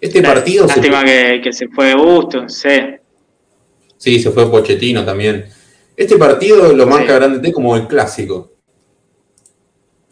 Este 0.00 0.22
partido 0.22 0.68
se, 0.68 0.76
Lástima 0.76 1.04
que, 1.04 1.40
que 1.42 1.52
se 1.52 1.68
fue 1.68 1.94
Gusto, 1.94 2.48
sí. 2.48 2.68
sí, 3.96 4.18
se 4.20 4.30
fue 4.30 4.48
Pochettino 4.50 5.04
también. 5.04 5.46
Este 5.96 6.16
partido 6.16 6.72
lo 6.72 6.86
marca 6.86 7.12
Sí. 7.14 7.18
Grande 7.18 7.38
T 7.40 7.52
como 7.52 7.76
el 7.76 7.86
clásico. 7.86 8.51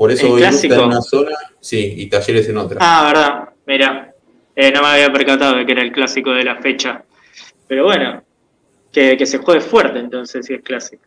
Por 0.01 0.11
eso 0.11 0.29
¿El 0.29 0.33
hoy 0.33 0.43
en 0.63 0.81
una 0.81 1.03
zona, 1.03 1.37
sí, 1.61 1.93
y 1.99 2.07
Talleres 2.07 2.49
en 2.49 2.57
otra. 2.57 2.79
Ah, 2.81 3.05
verdad, 3.05 3.51
mira, 3.67 4.15
eh, 4.57 4.73
no 4.73 4.81
me 4.81 4.87
había 4.87 5.13
percatado 5.13 5.57
de 5.57 5.67
que 5.67 5.73
era 5.73 5.83
el 5.83 5.93
clásico 5.93 6.31
de 6.31 6.43
la 6.43 6.57
fecha. 6.57 7.05
Pero 7.69 7.85
bueno, 7.85 8.23
que, 8.91 9.19
que 9.19 9.27
se 9.27 9.37
juegue 9.37 9.61
fuerte 9.61 9.99
entonces 9.99 10.47
si 10.47 10.55
es 10.55 10.63
clásico. 10.63 11.03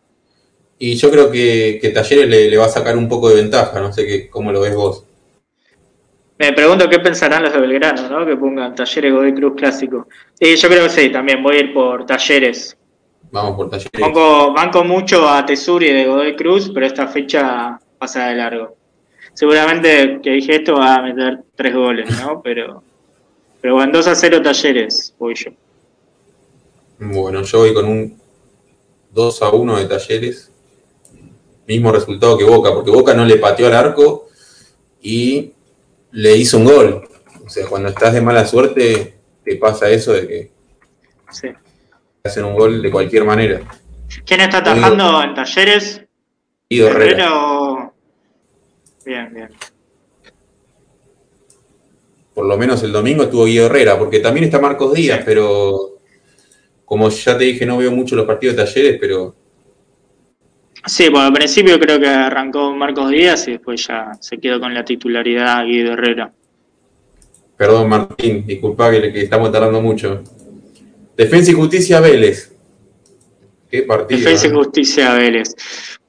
Y 0.77 0.93
yo 0.93 1.09
creo 1.09 1.31
que, 1.31 1.79
que 1.81 1.89
Talleres 1.89 2.29
le, 2.29 2.51
le 2.51 2.55
va 2.55 2.65
a 2.65 2.69
sacar 2.69 2.95
un 2.95 3.09
poco 3.09 3.29
de 3.29 3.41
ventaja, 3.41 3.79
no 3.79 3.91
sé 3.91 4.05
qué, 4.05 4.29
cómo 4.29 4.51
lo 4.51 4.61
ves 4.61 4.75
vos. 4.75 5.07
Me 6.37 6.53
pregunto 6.53 6.87
qué 6.87 6.99
pensarán 6.99 7.41
los 7.41 7.51
de 7.51 7.61
Belgrano, 7.61 8.07
¿no? 8.07 8.23
Que 8.27 8.37
pongan 8.37 8.75
Talleres 8.75 9.11
Godoy 9.11 9.33
Cruz 9.33 9.53
clásico. 9.57 10.07
Y 10.39 10.55
yo 10.55 10.69
creo 10.69 10.83
que 10.83 10.89
sí, 10.91 11.09
también 11.09 11.41
voy 11.41 11.55
a 11.55 11.59
ir 11.61 11.73
por 11.73 12.05
Talleres. 12.05 12.77
Vamos 13.31 13.55
por 13.55 13.71
Talleres. 13.71 13.99
Banco, 13.99 14.53
banco 14.53 14.83
mucho 14.83 15.27
a 15.27 15.43
Tesuri 15.43 15.91
de 15.91 16.05
Godoy 16.05 16.35
Cruz, 16.35 16.69
pero 16.71 16.85
esta 16.85 17.07
fecha 17.07 17.79
pasa 17.97 18.27
de 18.27 18.35
largo. 18.35 18.82
Seguramente 19.33 20.19
que 20.21 20.31
dije 20.31 20.55
esto 20.57 20.73
va 20.75 20.95
a 20.95 21.01
meter 21.01 21.39
tres 21.55 21.73
goles, 21.73 22.09
¿no? 22.21 22.41
Pero, 22.43 22.83
pero 23.61 23.75
bueno, 23.75 23.91
2 23.93 24.07
a 24.07 24.15
0 24.15 24.41
Talleres, 24.41 25.15
voy 25.17 25.33
yo. 25.35 25.51
Bueno, 26.99 27.41
yo 27.43 27.59
voy 27.59 27.73
con 27.73 27.85
un 27.87 28.19
2 29.11 29.41
a 29.41 29.49
1 29.49 29.77
de 29.79 29.85
Talleres. 29.85 30.51
Mismo 31.67 31.91
resultado 31.91 32.37
que 32.37 32.43
Boca, 32.43 32.73
porque 32.73 32.91
Boca 32.91 33.13
no 33.13 33.25
le 33.25 33.37
pateó 33.37 33.67
al 33.67 33.75
arco 33.75 34.27
y 35.01 35.53
le 36.11 36.35
hizo 36.37 36.57
un 36.57 36.65
gol. 36.65 37.07
O 37.45 37.49
sea, 37.49 37.67
cuando 37.67 37.89
estás 37.89 38.13
de 38.13 38.21
mala 38.21 38.45
suerte, 38.45 39.15
te 39.43 39.55
pasa 39.55 39.89
eso 39.89 40.13
de 40.13 40.27
que 40.27 40.51
Sí. 41.31 41.47
hacen 42.23 42.45
un 42.45 42.55
gol 42.55 42.81
de 42.81 42.91
cualquier 42.91 43.25
manera. 43.25 43.61
¿Quién 44.25 44.41
está 44.41 44.59
atajando 44.59 45.23
en 45.23 45.33
talleres? 45.33 46.01
Guido 46.69 46.87
Herrera. 46.87 47.11
¿Herrera 47.11 47.33
o.? 47.59 47.72
Bien, 49.05 49.33
bien. 49.33 49.49
Por 52.33 52.45
lo 52.45 52.57
menos 52.57 52.81
el 52.83 52.91
domingo 52.91 53.23
estuvo 53.23 53.45
Guido 53.45 53.67
Herrera, 53.67 53.97
porque 53.97 54.19
también 54.19 54.45
está 54.45 54.59
Marcos 54.59 54.93
Díaz, 54.93 55.19
Sí. 55.19 55.23
pero 55.25 55.97
como 56.85 57.09
ya 57.09 57.37
te 57.37 57.43
dije, 57.45 57.65
no 57.65 57.77
veo 57.77 57.91
mucho 57.91 58.15
los 58.15 58.25
partidos 58.25 58.55
de 58.55 58.63
talleres, 58.63 58.97
pero 58.99 59.35
Sí, 60.85 61.07
bueno, 61.09 61.27
al 61.27 61.33
principio 61.33 61.79
creo 61.79 61.97
que 61.99 62.07
arrancó 62.07 62.73
Marcos 62.75 63.09
Díaz 63.09 63.47
y 63.47 63.51
después 63.53 63.87
ya 63.87 64.11
se 64.19 64.37
quedó 64.37 64.59
con 64.59 64.73
la 64.73 64.83
titularidad 64.83 65.63
Guido 65.65 65.93
Herrera. 65.93 66.33
perdón 67.55 67.87
Martín, 67.87 68.45
disculpa 68.45 68.91
que, 68.91 69.13
que 69.13 69.21
estamos 69.21 69.51
tardando 69.51 69.79
mucho. 69.81 70.21
Defensa 71.15 71.51
y 71.51 71.53
Justicia 71.53 71.99
Vélez. 72.01 72.51
Qué 73.69 73.83
partido. 73.83 74.19
Defensa 74.19 74.47
y. 74.47 74.51
Justicia 74.51 75.13
Vélez. 75.13 75.55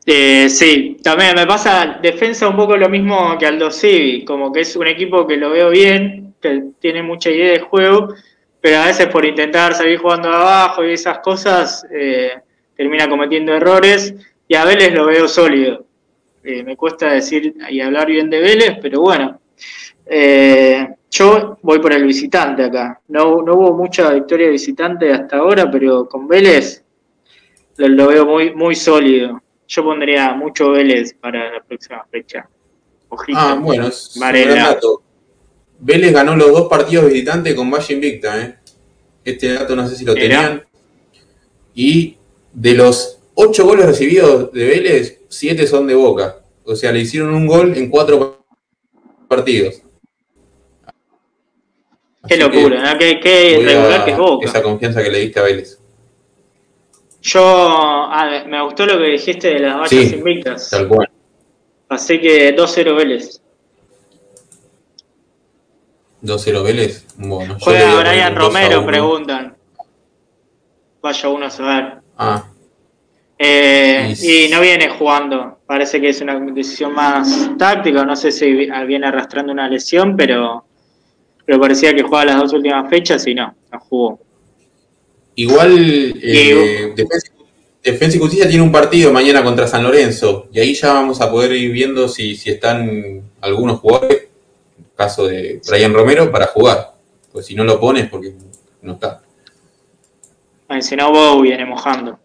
Eh, 0.07 0.51
sí, 0.51 0.99
también 1.03 1.35
me 1.35 1.47
pasa 1.47 1.99
defensa 2.03 2.49
un 2.49 2.57
poco 2.57 2.77
lo 2.77 2.90
mismo 2.90 3.38
que 3.38 3.47
Aldo 3.47 3.71
Civi, 3.71 4.25
como 4.25 4.53
que 4.53 4.61
es 4.61 4.77
un 4.77 4.87
equipo 4.87 5.27
que 5.27 5.38
lo 5.38 5.51
veo 5.51 5.71
bien, 5.71 6.35
que 6.40 6.62
tiene 6.79 7.03
mucha 7.03 7.31
idea 7.31 7.53
de 7.53 7.61
juego, 7.61 8.14
pero 8.61 8.79
a 8.79 8.87
veces 8.87 9.07
por 9.07 9.25
intentar 9.25 9.75
salir 9.75 9.99
jugando 9.99 10.29
abajo 10.29 10.85
y 10.85 10.93
esas 10.93 11.21
cosas 11.21 11.87
eh, 11.90 12.33
termina 12.77 13.09
cometiendo 13.09 13.55
errores 13.55 14.14
y 14.47 14.55
a 14.55 14.64
Vélez 14.67 14.93
lo 14.93 15.07
veo 15.07 15.27
sólido. 15.27 15.87
Eh, 16.43 16.62
me 16.62 16.77
cuesta 16.77 17.11
decir 17.12 17.55
y 17.71 17.81
hablar 17.81 18.07
bien 18.07 18.29
de 18.29 18.40
Vélez, 18.40 18.79
pero 18.83 19.01
bueno. 19.01 19.40
Eh, 20.05 20.87
yo 21.11 21.59
voy 21.62 21.79
por 21.79 21.95
el 21.95 22.05
visitante 22.05 22.64
acá. 22.64 23.01
No, 23.09 23.40
no 23.40 23.55
hubo 23.55 23.73
mucha 23.75 24.11
victoria 24.12 24.47
de 24.47 24.53
visitante 24.53 25.11
hasta 25.11 25.38
ahora, 25.38 25.71
pero 25.71 26.07
con 26.07 26.29
Vélez 26.29 26.85
lo, 27.79 27.88
lo 27.88 28.09
veo 28.09 28.27
muy, 28.27 28.55
muy 28.55 28.75
sólido. 28.75 29.40
Yo 29.75 29.83
pondría 29.83 30.33
mucho 30.35 30.71
Vélez 30.71 31.15
para 31.15 31.53
la 31.53 31.61
próxima 31.61 32.05
fecha. 32.09 32.49
Ojito. 33.09 33.39
Ah, 33.41 33.59
bueno, 33.61 33.89
es 33.89 34.13
un 34.15 34.21
Varela. 34.21 34.79
Vélez 35.81 36.13
ganó 36.13 36.37
los 36.37 36.53
dos 36.53 36.69
partidos 36.69 37.07
visitantes 37.07 37.55
con 37.55 37.69
Valle 37.71 37.95
Invicta, 37.95 38.41
¿eh? 38.41 38.55
Este 39.25 39.53
dato 39.53 39.75
no 39.75 39.89
sé 39.89 39.97
si 39.97 40.05
lo 40.05 40.15
tenían. 40.15 40.65
Y 41.75 42.19
de 42.53 42.75
los 42.75 43.19
ocho 43.35 43.65
goles 43.65 43.87
recibidos 43.87 44.53
de 44.53 44.65
Vélez, 44.65 45.23
siete 45.29 45.67
son 45.67 45.89
de 45.89 45.97
Boca. 45.97 46.37
O 46.65 46.77
sea, 46.77 46.93
le 46.93 47.01
hicieron 47.01 47.35
un 47.35 47.49
gol 47.49 47.77
en 47.77 47.91
cuatro 47.91 48.47
partidos. 49.27 49.83
Qué 52.29 52.35
Así 52.35 52.43
locura, 52.43 52.93
¿no? 52.93 52.99
qué, 52.99 53.19
qué 53.21 53.59
irregular 53.61 54.05
que 54.05 54.13
es 54.13 54.17
Boca. 54.19 54.47
Esa 54.47 54.63
confianza 54.63 55.03
que 55.03 55.11
le 55.11 55.19
diste 55.19 55.41
a 55.41 55.43
Vélez. 55.43 55.81
Yo, 57.27 57.41
ah, 57.43 58.45
me 58.47 58.63
gustó 58.63 58.85
lo 58.85 58.99
que 58.99 59.05
dijiste 59.13 59.49
de 59.55 59.61
las 59.61 59.77
vallas 59.77 59.89
Sí, 59.91 60.15
invictas. 60.15 60.69
Tal 60.69 60.87
cual. 60.89 61.09
Así 61.89 62.21
que 62.21 62.55
2-0 62.55 62.95
Vélez. 62.95 63.41
2-0 66.23 66.63
Vélez. 66.63 67.07
Bueno, 67.17 67.57
Juega 67.61 68.01
Brian 68.01 68.33
un 68.33 68.39
2 68.39 68.45
a 68.45 68.49
Romero, 68.49 68.79
1. 68.81 68.87
preguntan. 68.87 69.57
Vaya 71.03 71.29
uno 71.29 71.47
a 71.47 71.51
saber. 71.51 71.95
Ah, 72.19 72.45
Eh, 73.37 74.15
Y- 74.23 74.45
y 74.45 74.49
no 74.49 74.61
viene 74.61 74.89
jugando. 74.91 75.59
Parece 75.67 76.01
que 76.01 76.11
es 76.11 76.21
una 76.21 76.39
decisión 76.39 76.93
más 76.95 77.51
táctica. 77.59 78.05
No 78.05 78.15
sé 78.15 78.31
si 78.31 78.53
vi- 78.53 78.71
viene 78.87 79.09
arrastrando 79.09 79.53
una 79.53 79.69
lesión, 79.69 80.17
pero, 80.17 80.65
pero 81.45 81.59
parecía 81.61 81.93
que 81.95 82.03
jugaba 82.05 82.27
las 82.27 82.37
dos 82.39 82.53
últimas 82.53 82.89
fechas 82.89 83.27
y 83.27 83.35
no, 83.35 83.53
no 83.73 83.81
jugó. 83.81 84.21
Igual 85.37 86.14
eh, 86.23 86.92
Defensa, 86.94 87.33
Defensa 87.83 88.16
y 88.16 88.20
Justicia 88.20 88.49
tiene 88.49 88.62
un 88.62 88.73
partido 88.73 89.12
mañana 89.12 89.44
contra 89.44 89.66
San 89.66 89.83
Lorenzo 89.83 90.49
y 90.53 90.61
ahí 90.61 90.75
ya 90.75 90.94
vamos 90.94 91.20
a 91.20 91.31
poder 91.31 91.53
ir 91.53 91.70
viendo 91.70 92.09
si, 92.09 92.35
si 92.35 92.51
están 92.51 93.23
algunos 93.40 93.81
jugadores, 93.81 94.29
caso 94.97 95.27
de 95.27 95.61
Brian 95.68 95.92
Romero, 95.92 96.31
para 96.31 96.47
jugar. 96.47 96.94
Pues 97.31 97.47
si 97.47 97.55
no 97.55 97.64
lo 97.64 97.79
pones 97.79 98.09
porque 98.09 98.33
no 98.81 98.92
está. 98.92 99.23
Ah, 100.68 100.81
Si 100.81 100.97
no, 100.97 101.12
Bow 101.12 101.42
viene 101.42 101.66
mojando. 101.66 102.18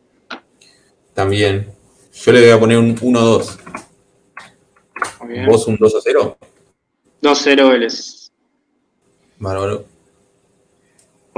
También. 1.13 1.74
Yo 2.13 2.32
le 2.32 2.41
voy 2.41 2.50
a 2.52 2.60
poner 2.60 2.78
un 2.78 2.95
1-2. 2.95 3.58
Muy 5.22 5.34
bien. 5.34 5.45
¿Vos 5.45 5.67
un 5.67 5.78
2-0? 5.78 6.38
2-0 7.22 7.69
Vélez. 7.69 8.32
Bárbaro. 9.38 9.86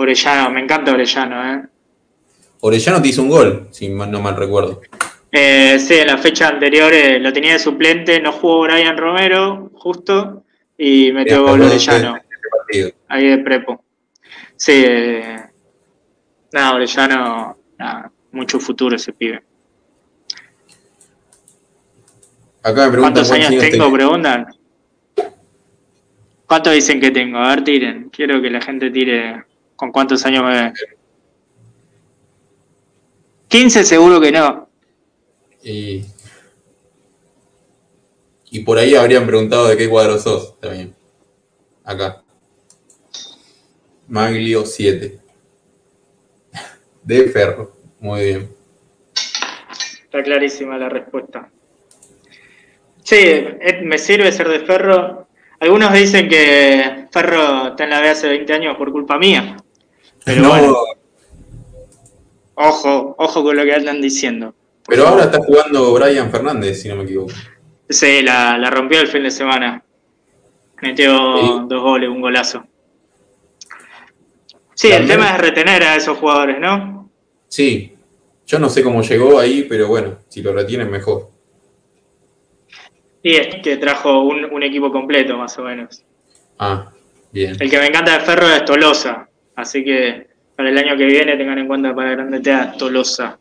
Orellano, 0.01 0.51
me 0.51 0.61
encanta 0.61 0.91
Orellano, 0.91 1.53
¿eh? 1.53 1.67
Orellano 2.61 3.01
te 3.01 3.07
hizo 3.07 3.21
un 3.21 3.29
gol, 3.29 3.67
si 3.71 3.89
no 3.89 4.21
mal 4.21 4.35
recuerdo. 4.35 4.81
Eh, 5.31 5.79
sí, 5.79 5.95
en 5.95 6.07
la 6.07 6.17
fecha 6.17 6.49
anterior 6.49 6.93
eh, 6.93 7.19
lo 7.19 7.31
tenía 7.31 7.53
de 7.53 7.59
suplente, 7.59 8.19
no 8.19 8.31
jugó 8.31 8.61
Brian 8.63 8.97
Romero, 8.97 9.71
justo, 9.73 10.43
y 10.77 11.11
metió 11.11 11.43
gol 11.43 11.61
Orellano, 11.61 12.17
este 12.67 12.95
ahí 13.07 13.27
de 13.27 13.37
prepo. 13.39 13.83
Sí, 14.55 14.83
eh, 14.85 15.37
nada, 16.51 16.75
Orellano, 16.75 17.57
nada, 17.77 18.11
mucho 18.31 18.59
futuro 18.59 18.95
ese 18.95 19.13
pibe. 19.13 19.41
Acá 22.63 22.85
me 22.85 22.91
preguntan 22.91 23.01
¿Cuántos 23.01 23.31
años 23.31 23.49
tenés. 23.49 23.71
tengo? 23.71 23.91
Preguntan. 23.91 24.47
¿Cuántos 26.45 26.73
dicen 26.73 26.99
que 26.99 27.09
tengo? 27.09 27.37
A 27.37 27.49
ver, 27.49 27.63
tiren. 27.63 28.09
Quiero 28.09 28.41
que 28.41 28.49
la 28.49 28.61
gente 28.61 28.91
tire 28.91 29.45
con 29.81 29.91
cuántos 29.91 30.23
años 30.27 30.43
me 30.43 30.51
ve. 30.51 30.73
15 33.47 33.83
seguro 33.83 34.21
que 34.21 34.31
no. 34.31 34.69
Y, 35.63 36.05
y 38.51 38.59
por 38.59 38.77
ahí 38.77 38.93
habrían 38.93 39.25
preguntado 39.25 39.67
de 39.69 39.77
qué 39.77 39.89
cuadro 39.89 40.19
sos 40.19 40.59
también. 40.59 40.93
Acá. 41.83 42.21
Maglio 44.07 44.67
7. 44.67 45.19
De 47.01 47.29
Ferro. 47.29 47.75
Muy 47.99 48.23
bien. 48.23 48.55
Está 50.03 50.21
clarísima 50.21 50.77
la 50.77 50.89
respuesta. 50.89 51.49
Sí, 53.01 53.17
me 53.81 53.97
sirve 53.97 54.31
ser 54.31 54.47
de 54.47 54.59
Ferro. 54.59 55.27
Algunos 55.59 55.91
dicen 55.91 56.29
que 56.29 57.07
Ferro 57.11 57.69
está 57.69 57.85
en 57.85 57.89
la 57.89 57.99
B 57.99 58.09
hace 58.09 58.29
20 58.29 58.53
años 58.53 58.77
por 58.77 58.91
culpa 58.91 59.17
mía. 59.17 59.57
Pero 60.25 60.41
No, 60.41 60.49
bueno, 60.49 60.75
ojo, 62.55 63.15
ojo 63.17 63.43
con 63.43 63.55
lo 63.57 63.63
que 63.63 63.73
andan 63.73 64.01
diciendo. 64.01 64.53
Pero 64.87 65.07
ahora 65.07 65.23
está 65.25 65.39
jugando 65.39 65.93
Brian 65.93 66.31
Fernández, 66.31 66.81
si 66.81 66.89
no 66.89 66.95
me 66.95 67.03
equivoco. 67.03 67.31
Sí, 67.89 68.21
la, 68.21 68.57
la 68.57 68.69
rompió 68.69 68.99
el 69.01 69.07
fin 69.07 69.23
de 69.23 69.31
semana. 69.31 69.83
Metió 70.81 71.37
Sí. 71.37 71.51
dos 71.67 71.81
goles, 71.81 72.09
un 72.09 72.21
golazo. 72.21 72.63
Sí, 74.73 74.91
el 74.91 75.07
tema 75.07 75.31
es 75.35 75.37
retener 75.37 75.83
a 75.83 75.95
esos 75.95 76.17
jugadores, 76.17 76.59
¿no? 76.59 77.09
Sí. 77.47 77.95
Yo 78.47 78.57
no 78.59 78.69
sé 78.69 78.83
cómo 78.83 79.01
llegó 79.03 79.39
ahí, 79.39 79.63
pero 79.69 79.87
bueno, 79.87 80.17
si 80.27 80.41
lo 80.41 80.53
retienen 80.53 80.89
mejor. 80.89 81.29
Y 83.23 83.35
es 83.35 83.61
que 83.61 83.77
trajo 83.77 84.21
un, 84.23 84.45
un 84.45 84.63
equipo 84.63 84.91
completo, 84.91 85.37
más 85.37 85.55
o 85.59 85.63
menos. 85.63 86.03
Ah, 86.57 86.91
bien. 87.31 87.55
El 87.59 87.69
que 87.69 87.77
me 87.77 87.87
encanta 87.87 88.17
de 88.17 88.25
Ferro 88.25 88.47
es 88.49 88.65
Tolosa. 88.65 89.29
Así 89.61 89.83
que 89.83 90.27
para 90.55 90.69
el 90.69 90.77
año 90.79 90.97
que 90.97 91.05
viene 91.05 91.37
tengan 91.37 91.59
en 91.59 91.67
cuenta 91.67 91.93
para 91.93 92.11
Grande 92.11 92.51
a 92.51 92.71
Tolosa. 92.73 93.37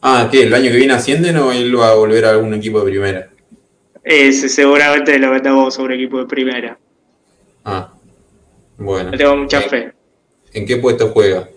Ah, 0.00 0.28
¿qué? 0.30 0.44
¿El 0.44 0.54
año 0.54 0.70
que 0.70 0.76
viene 0.76 0.92
ascienden 0.92 1.36
o 1.38 1.50
él 1.50 1.76
va 1.76 1.90
a 1.90 1.94
volver 1.94 2.24
a 2.24 2.30
algún 2.30 2.54
equipo 2.54 2.78
de 2.80 2.90
primera? 2.92 3.28
Ese 4.04 4.48
seguramente 4.48 5.18
lo 5.18 5.32
metamos 5.32 5.74
sobre 5.74 5.96
equipo 5.96 6.20
de 6.20 6.26
primera. 6.26 6.78
Ah, 7.64 7.92
bueno. 8.76 9.10
Tengo 9.10 9.36
mucha 9.36 9.60
fe. 9.62 9.92
¿En 10.52 10.64
qué 10.64 10.76
puesto 10.76 11.08
juega? 11.08 11.48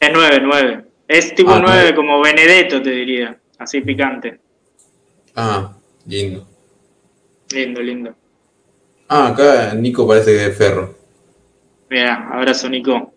Es 0.00 0.10
9, 0.10 0.38
9. 0.42 0.84
Es 1.06 1.34
tipo 1.34 1.50
Ah, 1.50 1.60
9 1.62 1.76
nueve. 1.82 1.94
como 1.94 2.22
Benedetto, 2.22 2.80
te 2.80 2.90
diría. 2.90 3.38
Así 3.58 3.82
picante. 3.82 4.40
Ah, 5.36 5.76
lindo. 6.06 6.46
Lindo, 7.50 7.82
lindo. 7.82 8.14
Ah, 9.08 9.28
acá 9.28 9.74
Nico 9.74 10.08
parece 10.08 10.30
que 10.32 10.36
es 10.38 10.46
de 10.46 10.52
Ferro. 10.52 10.97
Mira, 11.90 12.28
abrazo 12.32 12.68
Nico. 12.68 13.12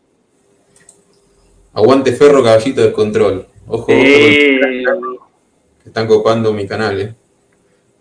Aguante 1.73 2.13
Ferro, 2.13 2.43
caballito 2.43 2.81
de 2.81 2.91
control. 2.91 3.47
Ojo, 3.67 3.83
ojo, 3.83 3.91
que 3.91 5.87
están 5.89 6.07
copando 6.07 6.51
mi 6.53 6.67
canal, 6.67 6.99
eh. 6.99 7.15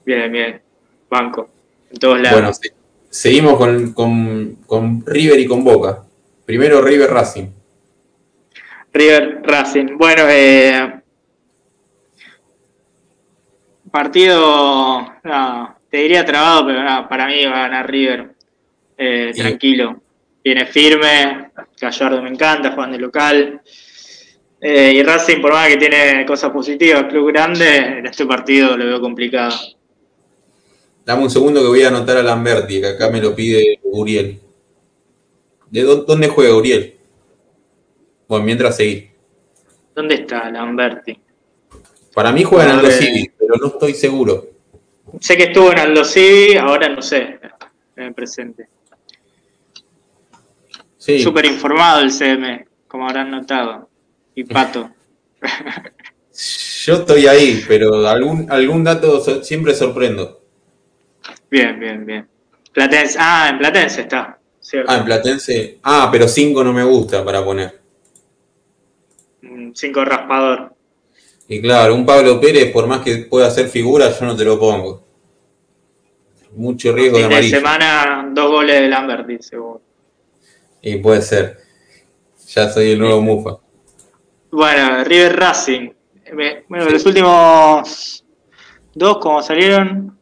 bien, 0.04 0.30
bien. 0.32 0.60
Banco. 1.08 1.48
En 1.90 1.98
todos 1.98 2.20
lados. 2.20 2.40
Bueno, 2.40 2.52
se- 2.52 2.72
seguimos 3.08 3.56
con, 3.56 3.92
con- 3.92 4.56
con 4.66 5.04
River 5.06 5.38
y 5.40 5.46
con 5.46 5.62
Boca. 5.64 6.04
Primero 6.44 6.80
River 6.82 7.10
Racing. 7.10 7.46
River 8.92 9.40
Racing. 9.44 9.96
Bueno, 9.96 10.22
eh, 10.28 10.94
Partido, 13.90 15.00
no, 15.24 15.76
te 15.90 15.96
diría 15.98 16.24
trabado, 16.24 16.66
pero 16.66 16.82
no, 16.84 17.08
para 17.08 17.26
mí 17.26 17.44
va 17.44 17.56
a 17.56 17.68
ganar 17.68 17.90
River. 17.90 18.34
Eh, 18.96 19.32
tranquilo. 19.34 19.99
Viene 20.42 20.66
firme, 20.66 21.50
Gallardo 21.80 22.22
me 22.22 22.30
encanta, 22.30 22.72
Juan 22.72 22.92
de 22.92 22.98
local. 22.98 23.60
Eh, 24.60 24.92
y 24.94 25.02
Racing, 25.02 25.40
por 25.40 25.52
más 25.52 25.68
que 25.68 25.76
tiene 25.76 26.24
cosas 26.26 26.50
positivas, 26.50 27.04
club 27.04 27.28
grande, 27.32 27.76
en 27.76 28.06
este 28.06 28.26
partido 28.26 28.76
lo 28.76 28.84
veo 28.86 29.00
complicado. 29.00 29.54
Dame 31.04 31.22
un 31.22 31.30
segundo 31.30 31.60
que 31.62 31.68
voy 31.68 31.82
a 31.82 31.88
anotar 31.88 32.18
a 32.18 32.22
Lamberti, 32.22 32.80
que 32.80 32.86
acá 32.88 33.10
me 33.10 33.20
lo 33.20 33.34
pide 33.34 33.80
Uriel. 33.84 34.38
¿De 35.70 35.82
dó- 35.82 36.04
dónde 36.04 36.28
juega 36.28 36.54
Uriel? 36.54 36.94
Bueno, 38.28 38.44
mientras 38.44 38.76
seguí. 38.76 39.10
¿Dónde 39.94 40.16
está 40.16 40.50
Lamberti? 40.50 41.18
Para 42.14 42.32
mí 42.32 42.44
juega 42.44 42.64
en 42.64 42.70
Aldo. 42.78 42.90
Civi, 42.90 43.30
pero 43.38 43.54
no 43.60 43.66
estoy 43.68 43.94
seguro. 43.94 44.46
Sé 45.20 45.36
que 45.36 45.44
estuvo 45.44 45.72
en 45.72 45.78
Aldo 45.78 46.04
Civi, 46.04 46.56
ahora 46.56 46.88
no 46.88 47.00
sé, 47.02 47.38
en 47.96 48.04
el 48.04 48.14
presente. 48.14 48.68
Sí, 51.00 51.18
Súper 51.22 51.46
informado 51.46 52.00
el 52.02 52.12
CM, 52.12 52.66
como 52.86 53.06
habrán 53.08 53.30
notado. 53.30 53.88
Y 54.34 54.44
Pato. 54.44 54.90
yo 56.84 56.94
estoy 56.94 57.26
ahí, 57.26 57.64
pero 57.66 58.06
algún, 58.06 58.52
algún 58.52 58.84
dato 58.84 59.18
so- 59.20 59.42
siempre 59.42 59.74
sorprendo. 59.74 60.42
Bien, 61.50 61.80
bien, 61.80 62.04
bien. 62.04 62.28
Platense. 62.74 63.16
Ah, 63.18 63.48
en 63.50 63.58
Platense 63.58 64.02
está. 64.02 64.38
Cierto. 64.60 64.92
Ah, 64.92 64.98
en 64.98 65.04
Platense. 65.06 65.78
Ah, 65.82 66.10
pero 66.12 66.28
5 66.28 66.62
no 66.62 66.74
me 66.74 66.84
gusta 66.84 67.24
para 67.24 67.42
poner. 67.42 67.80
Un 69.42 69.74
Cinco 69.74 70.04
raspador. 70.04 70.74
Y 71.48 71.62
claro, 71.62 71.94
un 71.94 72.04
Pablo 72.04 72.38
Pérez, 72.38 72.70
por 72.72 72.86
más 72.86 73.00
que 73.00 73.16
pueda 73.24 73.46
hacer 73.46 73.68
figura, 73.68 74.12
yo 74.16 74.26
no 74.26 74.36
te 74.36 74.44
lo 74.44 74.58
pongo. 74.60 75.02
Mucho 76.56 76.92
riesgo 76.92 77.16
de 77.16 77.24
amarillo. 77.24 77.56
semana, 77.56 78.28
dos 78.34 78.50
goles 78.50 78.80
de 78.82 78.88
Lamberti, 78.88 79.38
seguro. 79.42 79.80
Y 80.82 80.96
puede 80.96 81.22
ser. 81.22 81.58
Ya 82.48 82.68
soy 82.70 82.92
el 82.92 82.98
nuevo 82.98 83.20
Mufa. 83.20 83.58
Bueno, 84.50 85.04
River 85.04 85.36
Racing. 85.38 85.90
Bueno, 86.68 86.90
los 86.90 87.04
últimos 87.06 88.24
dos, 88.94 89.18
como 89.18 89.42
salieron. 89.42 90.18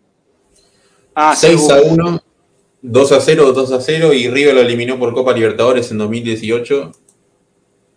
Ah, 1.14 1.34
6 1.36 1.70
a 1.70 1.80
seguro. 1.80 2.06
1, 2.08 2.22
2 2.82 3.12
a 3.12 3.20
0, 3.20 3.52
2 3.52 3.72
a 3.72 3.80
0 3.80 4.12
y 4.12 4.28
River 4.28 4.54
lo 4.54 4.60
eliminó 4.60 4.98
por 4.98 5.12
Copa 5.14 5.32
Libertadores 5.32 5.90
en 5.90 5.98
2018 5.98 6.92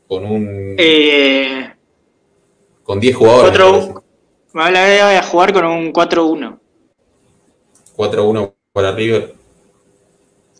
con 0.08 0.26
un 0.26 0.76
Eh, 0.78 1.74
con 2.84 3.00
10 3.00 3.16
jugadores. 3.16 3.52
me 3.52 3.58
parece. 3.58 3.88
4 3.94 4.04
me 4.54 4.64
habla 4.64 4.86
de 4.86 5.22
jugar 5.22 5.54
con 5.54 5.66
un 5.66 5.94
4-1. 5.94 6.60
4 7.96 8.22
a 8.22 8.26
1 8.26 8.56
para 8.74 8.92
River. 8.92 9.36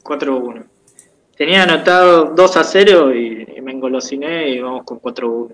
4-1. 0.04 0.71
Tenía 1.42 1.64
anotado 1.64 2.26
2 2.36 2.58
a 2.58 2.64
0 2.64 3.16
y, 3.16 3.48
y 3.58 3.62
me 3.62 3.72
engolosiné 3.72 4.50
y 4.50 4.60
vamos 4.60 4.84
con 4.86 5.00
4-1. 5.02 5.50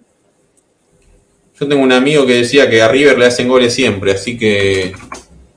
Yo 1.58 1.66
tengo 1.70 1.82
un 1.82 1.94
amigo 1.94 2.26
que 2.26 2.34
decía 2.34 2.70
que 2.70 2.82
a 2.82 2.90
River 2.90 3.18
le 3.18 3.26
hacen 3.28 3.48
goles 3.48 3.74
siempre, 3.74 4.12
así 4.12 4.38
que 4.38 4.92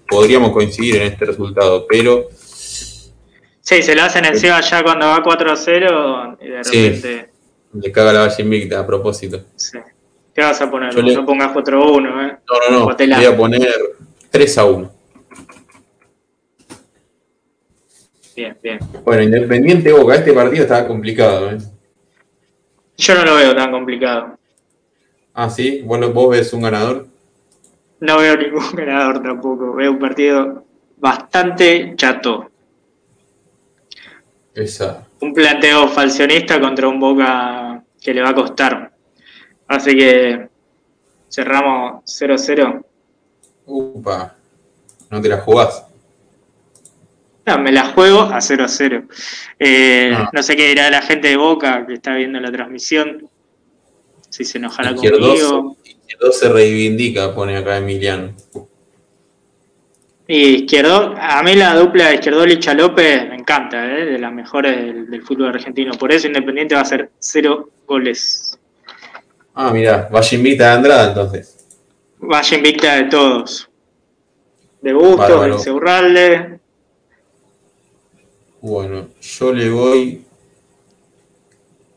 podríamos 0.08 0.52
coincidir 0.52 0.98
en 0.98 1.02
este 1.02 1.24
resultado, 1.24 1.84
pero 1.88 2.28
Sí, 2.30 3.82
se 3.82 3.96
lo 3.96 4.04
hacen 4.04 4.24
encima 4.24 4.60
ya 4.60 4.84
cuando 4.84 5.06
va 5.08 5.20
4 5.20 5.50
a 5.50 5.56
0 5.56 6.38
y 6.40 6.46
de 6.48 6.62
Sí. 6.64 6.88
repente. 6.90 7.28
le 7.72 7.90
caga 7.90 8.12
la 8.12 8.20
Valle 8.20 8.40
Invicta 8.44 8.78
a 8.78 8.86
propósito. 8.86 9.40
sí. 9.56 9.78
¿Qué 10.32 10.42
vas 10.42 10.60
a 10.60 10.70
poner? 10.70 10.94
Le- 10.94 11.12
No 11.12 11.26
pongas 11.26 11.50
4-1, 11.52 12.08
¿eh? 12.24 12.36
No, 12.48 12.70
no, 12.78 12.78
no, 12.86 13.16
voy 13.16 13.24
a 13.24 13.36
poner 13.36 13.68
3 14.30 14.58
a 14.58 14.64
1. 14.64 14.92
Bien, 18.40 18.56
bien. 18.62 18.78
Bueno, 19.04 19.22
Independiente 19.22 19.92
Boca, 19.92 20.14
este 20.14 20.32
partido 20.32 20.62
estaba 20.62 20.86
complicado, 20.86 21.50
¿eh? 21.50 21.58
Yo 22.96 23.14
no 23.14 23.24
lo 23.26 23.34
veo 23.34 23.54
tan 23.54 23.70
complicado. 23.70 24.38
Ah, 25.34 25.50
sí, 25.50 25.82
bueno, 25.84 26.10
vos 26.10 26.30
ves 26.30 26.50
un 26.54 26.62
ganador. 26.62 27.06
No 28.00 28.16
veo 28.16 28.38
ningún 28.38 28.64
ganador 28.72 29.22
tampoco. 29.22 29.74
Veo 29.74 29.90
un 29.90 29.98
partido 29.98 30.64
bastante 30.96 31.92
chato. 31.96 32.50
Esa. 34.54 35.06
Un 35.20 35.34
planteo 35.34 35.86
falcionista 35.88 36.58
contra 36.58 36.88
un 36.88 36.98
Boca 36.98 37.84
que 38.00 38.14
le 38.14 38.22
va 38.22 38.30
a 38.30 38.34
costar. 38.34 38.90
Así 39.68 39.94
que 39.94 40.48
cerramos 41.28 42.04
0-0. 42.06 42.84
Upa, 43.66 44.34
no 45.10 45.20
te 45.20 45.28
la 45.28 45.36
jugás. 45.42 45.89
No, 47.46 47.58
me 47.58 47.72
la 47.72 47.86
juego 47.86 48.20
a 48.22 48.40
0-0. 48.40 49.08
Eh, 49.58 50.12
Ah. 50.14 50.30
No 50.32 50.42
sé 50.42 50.56
qué 50.56 50.68
dirá 50.68 50.90
la 50.90 51.02
gente 51.02 51.28
de 51.28 51.36
Boca 51.36 51.86
que 51.86 51.94
está 51.94 52.14
viendo 52.14 52.38
la 52.40 52.52
transmisión. 52.52 53.28
Si 54.28 54.44
se 54.44 54.58
enojará 54.58 54.94
conmigo. 54.94 55.76
Izquierdos 55.84 56.38
se 56.38 56.48
reivindica, 56.48 57.34
pone 57.34 57.56
acá 57.56 57.78
Emiliano. 57.78 58.34
Y 60.26 60.62
Izquierdo, 60.62 61.14
a 61.18 61.42
mí 61.42 61.56
la 61.56 61.74
dupla 61.74 62.08
de 62.08 62.14
Izquierdol 62.14 62.52
y 62.52 62.60
Chalope 62.60 63.26
me 63.26 63.34
encanta, 63.34 63.84
¿eh? 63.84 64.04
de 64.04 64.18
las 64.18 64.32
mejores 64.32 64.76
del, 64.76 65.10
del 65.10 65.22
fútbol 65.22 65.48
argentino. 65.48 65.92
Por 65.94 66.12
eso 66.12 66.28
Independiente 66.28 66.76
va 66.76 66.82
a 66.82 66.84
ser 66.84 67.10
cero 67.18 67.70
goles. 67.86 68.56
Ah, 69.54 69.72
mirá, 69.72 70.08
Valle 70.12 70.36
invita 70.36 70.70
a 70.72 70.76
Andrada 70.76 71.08
entonces. 71.08 71.66
Vaya 72.18 72.56
invicta 72.56 72.94
de 72.96 73.04
todos. 73.04 73.68
De 74.80 74.92
Bustos, 74.92 75.42
de 75.42 75.48
Insaurralde. 75.50 76.59
Bueno, 78.60 79.08
yo 79.20 79.52
le 79.52 79.70
voy. 79.70 80.24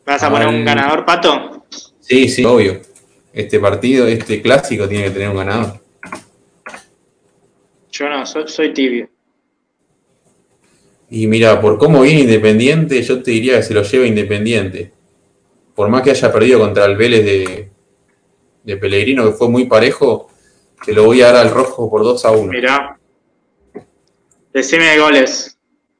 ¿Vas 0.05 0.23
a 0.23 0.29
poner 0.29 0.47
un 0.47 0.63
ganador, 0.63 1.05
Pato? 1.05 1.65
Sí, 1.99 2.27
sí, 2.29 2.43
obvio. 2.45 2.81
Este 3.33 3.59
partido, 3.59 4.07
este 4.07 4.41
clásico 4.41 4.87
tiene 4.87 5.05
que 5.05 5.11
tener 5.11 5.29
un 5.29 5.37
ganador. 5.37 5.79
Yo 7.91 8.09
no, 8.09 8.25
soy, 8.25 8.47
soy 8.47 8.73
tibio. 8.73 9.09
Y 11.09 11.27
mira, 11.27 11.59
por 11.61 11.77
cómo 11.77 12.01
viene 12.01 12.21
Independiente, 12.21 13.01
yo 13.03 13.21
te 13.21 13.31
diría 13.31 13.57
que 13.57 13.63
se 13.63 13.73
lo 13.73 13.83
lleva 13.83 14.05
Independiente. 14.05 14.91
Por 15.75 15.89
más 15.89 16.01
que 16.01 16.11
haya 16.11 16.31
perdido 16.31 16.59
contra 16.59 16.85
el 16.85 16.95
Vélez 16.95 17.25
de, 17.25 17.69
de 18.63 18.77
Pellegrino, 18.77 19.25
que 19.25 19.33
fue 19.33 19.49
muy 19.49 19.65
parejo, 19.65 20.29
te 20.85 20.93
lo 20.93 21.05
voy 21.05 21.21
a 21.21 21.31
dar 21.31 21.47
al 21.47 21.51
rojo 21.51 21.89
por 21.89 22.03
2 22.03 22.25
a 22.25 22.31
1. 22.31 22.51
Mirá. 22.51 22.99
Decime 24.53 24.85
de 24.85 24.99
goles. 24.99 25.52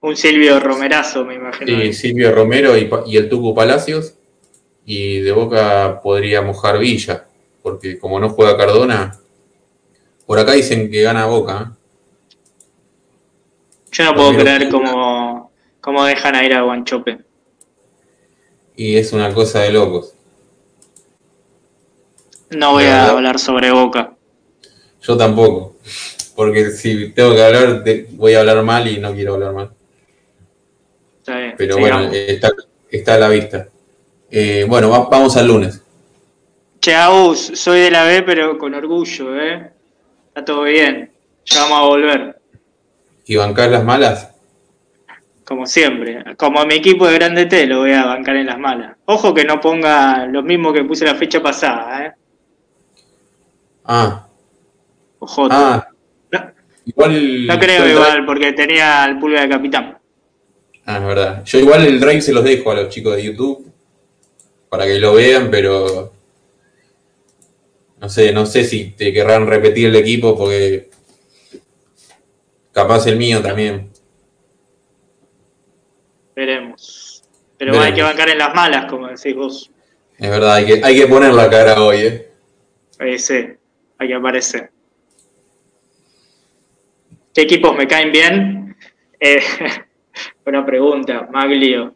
Un 0.03 0.17
Silvio 0.17 0.59
Romerazo, 0.59 1.23
me 1.23 1.35
imagino. 1.35 1.81
Sí, 1.81 1.93
Silvio 1.93 2.35
Romero 2.35 2.77
y, 2.77 2.89
y 3.05 3.15
el 3.15 3.29
Tucu 3.29 3.55
Palacios. 3.55 4.15
Y 4.85 5.21
de 5.21 5.31
Boca 5.31 6.01
podría 6.03 6.41
mojar 6.41 6.77
Villa, 6.77 7.25
porque 7.61 7.97
como 7.97 8.19
no 8.19 8.27
juega 8.27 8.57
Cardona, 8.57 9.17
por 10.25 10.37
acá 10.37 10.51
dicen 10.51 10.91
que 10.91 11.03
gana 11.03 11.25
Boca. 11.27 11.71
¿eh? 11.71 12.35
Yo 13.93 14.03
no 14.03 14.13
puedo 14.13 14.35
creer 14.35 14.67
cómo, 14.67 15.53
cómo 15.79 16.03
dejan 16.03 16.35
a 16.35 16.43
ir 16.43 16.53
a 16.53 16.63
Guanchope. 16.63 17.19
Y 18.75 18.97
es 18.97 19.13
una 19.13 19.33
cosa 19.33 19.61
de 19.61 19.71
locos. 19.71 20.15
No 22.49 22.73
voy 22.73 22.83
a 22.83 23.09
hablar 23.09 23.39
sobre 23.39 23.71
Boca. 23.71 24.17
Yo 25.01 25.15
tampoco, 25.15 25.77
porque 26.35 26.71
si 26.71 27.11
tengo 27.11 27.33
que 27.33 27.41
hablar, 27.41 27.85
voy 28.09 28.33
a 28.33 28.41
hablar 28.41 28.63
mal 28.63 28.85
y 28.85 28.99
no 28.99 29.13
quiero 29.13 29.35
hablar 29.35 29.53
mal. 29.53 29.71
Está 31.23 31.37
bien, 31.39 31.55
Pero 31.57 31.75
sigamos. 31.75 32.07
bueno, 32.09 32.13
está, 32.13 32.51
está 32.91 33.13
a 33.13 33.17
la 33.17 33.29
vista. 33.29 33.67
Eh, 34.29 34.65
bueno, 34.67 34.89
va- 34.89 35.07
vamos 35.09 35.37
al 35.37 35.47
lunes. 35.47 35.81
Che, 36.81 36.93
Agus, 36.93 37.51
soy 37.55 37.79
de 37.79 37.91
la 37.91 38.03
B, 38.03 38.23
pero 38.23 38.57
con 38.57 38.73
orgullo, 38.73 39.39
¿eh? 39.39 39.71
Está 40.27 40.43
todo 40.43 40.63
bien. 40.63 41.09
Ya 41.45 41.61
vamos 41.61 41.77
a 41.79 41.81
volver, 41.83 42.39
¿Y 43.25 43.35
bancar 43.37 43.69
las 43.69 43.83
malas? 43.85 44.29
como 45.45 45.65
siempre. 45.65 46.23
Como 46.37 46.65
mi 46.65 46.75
equipo 46.75 47.05
de 47.07 47.13
Grande 47.15 47.45
T 47.45 47.67
lo 47.67 47.79
voy 47.79 47.91
a 47.93 48.05
bancar 48.05 48.35
en 48.37 48.45
las 48.47 48.57
malas. 48.59 48.95
Ojo 49.05 49.33
que 49.33 49.43
no 49.45 49.59
ponga 49.61 50.25
lo 50.25 50.41
mismo 50.43 50.71
que 50.73 50.83
puse 50.85 51.05
la 51.05 51.15
fecha 51.15 51.41
pasada, 51.41 52.05
¿eh? 52.05 52.11
Ah, 53.85 54.27
Ojo. 55.19 55.47
ah, 55.51 55.85
no, 56.31 56.51
igual. 56.85 57.47
no 57.47 57.59
creo 57.59 57.87
igual, 57.89 58.25
porque 58.25 58.53
tenía 58.53 59.05
el 59.05 59.19
pulga 59.19 59.41
de 59.41 59.49
capitán. 59.49 59.97
Ah, 60.85 60.97
es 60.97 61.03
verdad. 61.03 61.43
Yo 61.45 61.59
igual 61.59 61.85
el 61.85 61.99
drive 61.99 62.21
se 62.21 62.33
los 62.33 62.43
dejo 62.43 62.71
a 62.71 62.75
los 62.75 62.89
chicos 62.89 63.15
de 63.15 63.23
YouTube 63.23 63.71
para 64.69 64.85
que 64.85 64.99
lo 64.99 65.13
vean, 65.13 65.49
pero 65.49 66.11
no 67.99 68.09
sé, 68.09 68.33
no 68.33 68.45
sé 68.45 68.65
si 68.65 68.91
te 68.91 69.13
querrán 69.13 69.47
repetir 69.47 69.87
el 69.87 69.95
equipo 69.95 70.37
porque 70.37 70.89
capaz 72.73 73.07
el 73.07 73.17
mío 73.17 73.41
también. 73.41 73.89
Veremos. 76.35 77.23
Pero 77.57 77.79
hay 77.79 77.93
que 77.93 78.01
bancar 78.01 78.29
en 78.29 78.39
las 78.39 78.53
malas, 78.53 78.85
como 78.89 79.07
decís 79.07 79.35
vos. 79.35 79.71
Es 80.17 80.29
verdad, 80.29 80.55
hay 80.55 80.65
que, 80.65 80.81
hay 80.83 80.95
que 80.97 81.07
poner 81.07 81.33
la 81.33 81.49
cara 81.49 81.81
hoy, 81.81 81.97
¿eh? 81.97 82.31
Ahí 82.99 83.17
sí, 83.17 83.45
hay 83.97 84.07
que 84.07 84.13
aparecer. 84.13 84.69
¿Qué 87.33 87.41
equipos 87.41 87.75
me 87.75 87.87
caen 87.87 88.11
bien? 88.11 88.75
Eh, 89.19 89.39
buena 90.43 90.65
pregunta, 90.65 91.27
Maglio. 91.31 91.95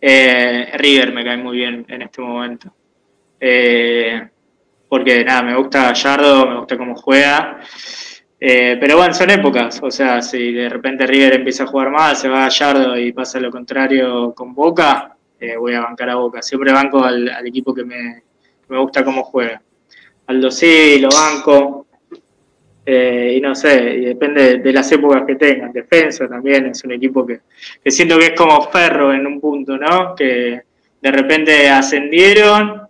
Eh, 0.00 0.70
River 0.74 1.12
me 1.12 1.24
cae 1.24 1.36
muy 1.36 1.56
bien 1.56 1.84
en 1.88 2.02
este 2.02 2.20
momento. 2.20 2.72
Eh, 3.40 4.28
porque 4.88 5.24
nada, 5.24 5.42
me 5.42 5.56
gusta 5.56 5.92
Gallardo, 5.92 6.46
me 6.46 6.58
gusta 6.58 6.76
cómo 6.76 6.94
juega. 6.94 7.60
Eh, 8.38 8.76
pero 8.78 8.98
bueno, 8.98 9.14
son 9.14 9.30
épocas. 9.30 9.80
O 9.82 9.90
sea, 9.90 10.20
si 10.20 10.52
de 10.52 10.68
repente 10.68 11.06
River 11.06 11.34
empieza 11.34 11.64
a 11.64 11.66
jugar 11.66 11.90
mal, 11.90 12.16
se 12.16 12.28
va 12.28 12.40
Gallardo 12.40 12.98
y 12.98 13.12
pasa 13.12 13.40
lo 13.40 13.50
contrario 13.50 14.32
con 14.34 14.54
Boca, 14.54 15.16
voy 15.58 15.74
a 15.74 15.80
bancar 15.80 16.10
a 16.10 16.16
Boca. 16.16 16.42
Siempre 16.42 16.72
banco 16.72 17.02
al, 17.02 17.46
equipo 17.46 17.74
que 17.74 17.84
me, 17.84 18.22
me, 18.68 18.78
gusta 18.78 19.04
cómo 19.04 19.22
juega. 19.24 19.62
Aldo 20.26 20.50
sí, 20.50 20.98
lo 20.98 21.08
banco. 21.08 21.85
Eh, 22.88 23.34
y 23.36 23.40
no 23.40 23.52
sé, 23.56 23.96
y 23.96 24.04
depende 24.04 24.58
de 24.58 24.72
las 24.72 24.90
épocas 24.92 25.24
que 25.26 25.34
tengan. 25.34 25.72
Defensa 25.72 26.28
también 26.28 26.66
es 26.66 26.84
un 26.84 26.92
equipo 26.92 27.26
que, 27.26 27.40
siento 27.90 28.16
que 28.16 28.26
es 28.26 28.32
como 28.34 28.62
Ferro 28.70 29.12
en 29.12 29.26
un 29.26 29.40
punto, 29.40 29.76
¿no? 29.76 30.14
Que 30.14 30.62
de 31.02 31.10
repente 31.10 31.68
ascendieron, 31.68 32.82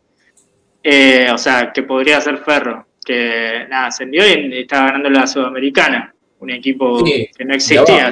eh, 0.82 1.28
o 1.32 1.38
sea, 1.38 1.72
que 1.72 1.82
podría 1.82 2.20
ser 2.20 2.36
Ferro, 2.38 2.86
que 3.02 3.64
nada, 3.70 3.86
ascendió 3.86 4.22
y 4.28 4.60
estaba 4.60 4.88
ganando 4.88 5.08
la 5.08 5.26
Sudamericana, 5.26 6.14
un 6.40 6.50
equipo 6.50 7.02
que 7.02 7.44
no 7.46 7.54
existía. 7.54 8.10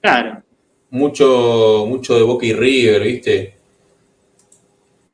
claro. 0.00 0.42
Mucho, 0.90 1.84
mucho 1.88 2.14
de 2.14 2.22
Boca 2.22 2.46
y 2.46 2.52
River, 2.52 3.02
¿viste? 3.02 3.54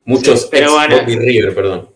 Muchos 0.05 0.47
pero 0.51 0.73
Boca 0.73 1.03
y 1.07 1.17
River, 1.17 1.55
perdón. 1.55 1.92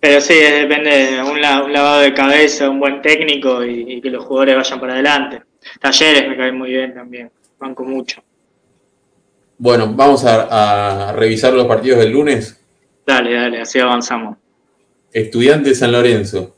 Pero 0.00 0.20
sí, 0.20 0.34
depende 0.34 0.90
de 0.90 1.22
un, 1.22 1.40
lavado 1.40 2.00
de 2.00 2.14
cabeza, 2.14 2.70
un 2.70 2.78
buen 2.78 3.02
técnico 3.02 3.64
y, 3.64 4.00
que 4.00 4.10
los 4.10 4.24
jugadores 4.24 4.56
vayan 4.56 4.80
para 4.80 4.92
adelante. 4.94 5.42
Talleres 5.80 6.28
me 6.28 6.36
caen 6.36 6.56
muy 6.56 6.70
bien 6.70 6.94
también, 6.94 7.30
banco 7.58 7.84
mucho. 7.84 8.22
Bueno, 9.58 9.92
vamos 9.92 10.24
a, 10.24 11.12
revisar 11.16 11.52
los 11.52 11.66
partidos 11.66 11.98
del 11.98 12.12
lunes. 12.12 12.60
Dale, 13.04 13.34
dale, 13.34 13.60
así 13.60 13.80
avanzamos. 13.80 14.36
Estudiantes 15.12 15.80
San 15.80 15.90
Lorenzo. 15.90 16.54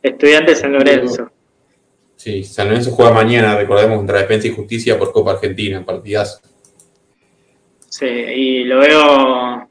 Estudiantes 0.00 0.60
San 0.60 0.72
Lorenzo. 0.72 1.30
Sí, 2.14 2.44
San 2.44 2.68
Lorenzo 2.68 2.92
juega 2.92 3.12
mañana, 3.12 3.56
recordemos, 3.56 3.96
contra 3.96 4.20
Defensa 4.20 4.46
y 4.46 4.52
Justicia 4.52 4.96
por 4.96 5.10
Copa 5.10 5.32
Argentina, 5.32 5.84
partidazo. 5.84 6.40
Sí, 7.88 8.06
y 8.06 8.64
lo 8.64 8.78
veo 8.78 9.68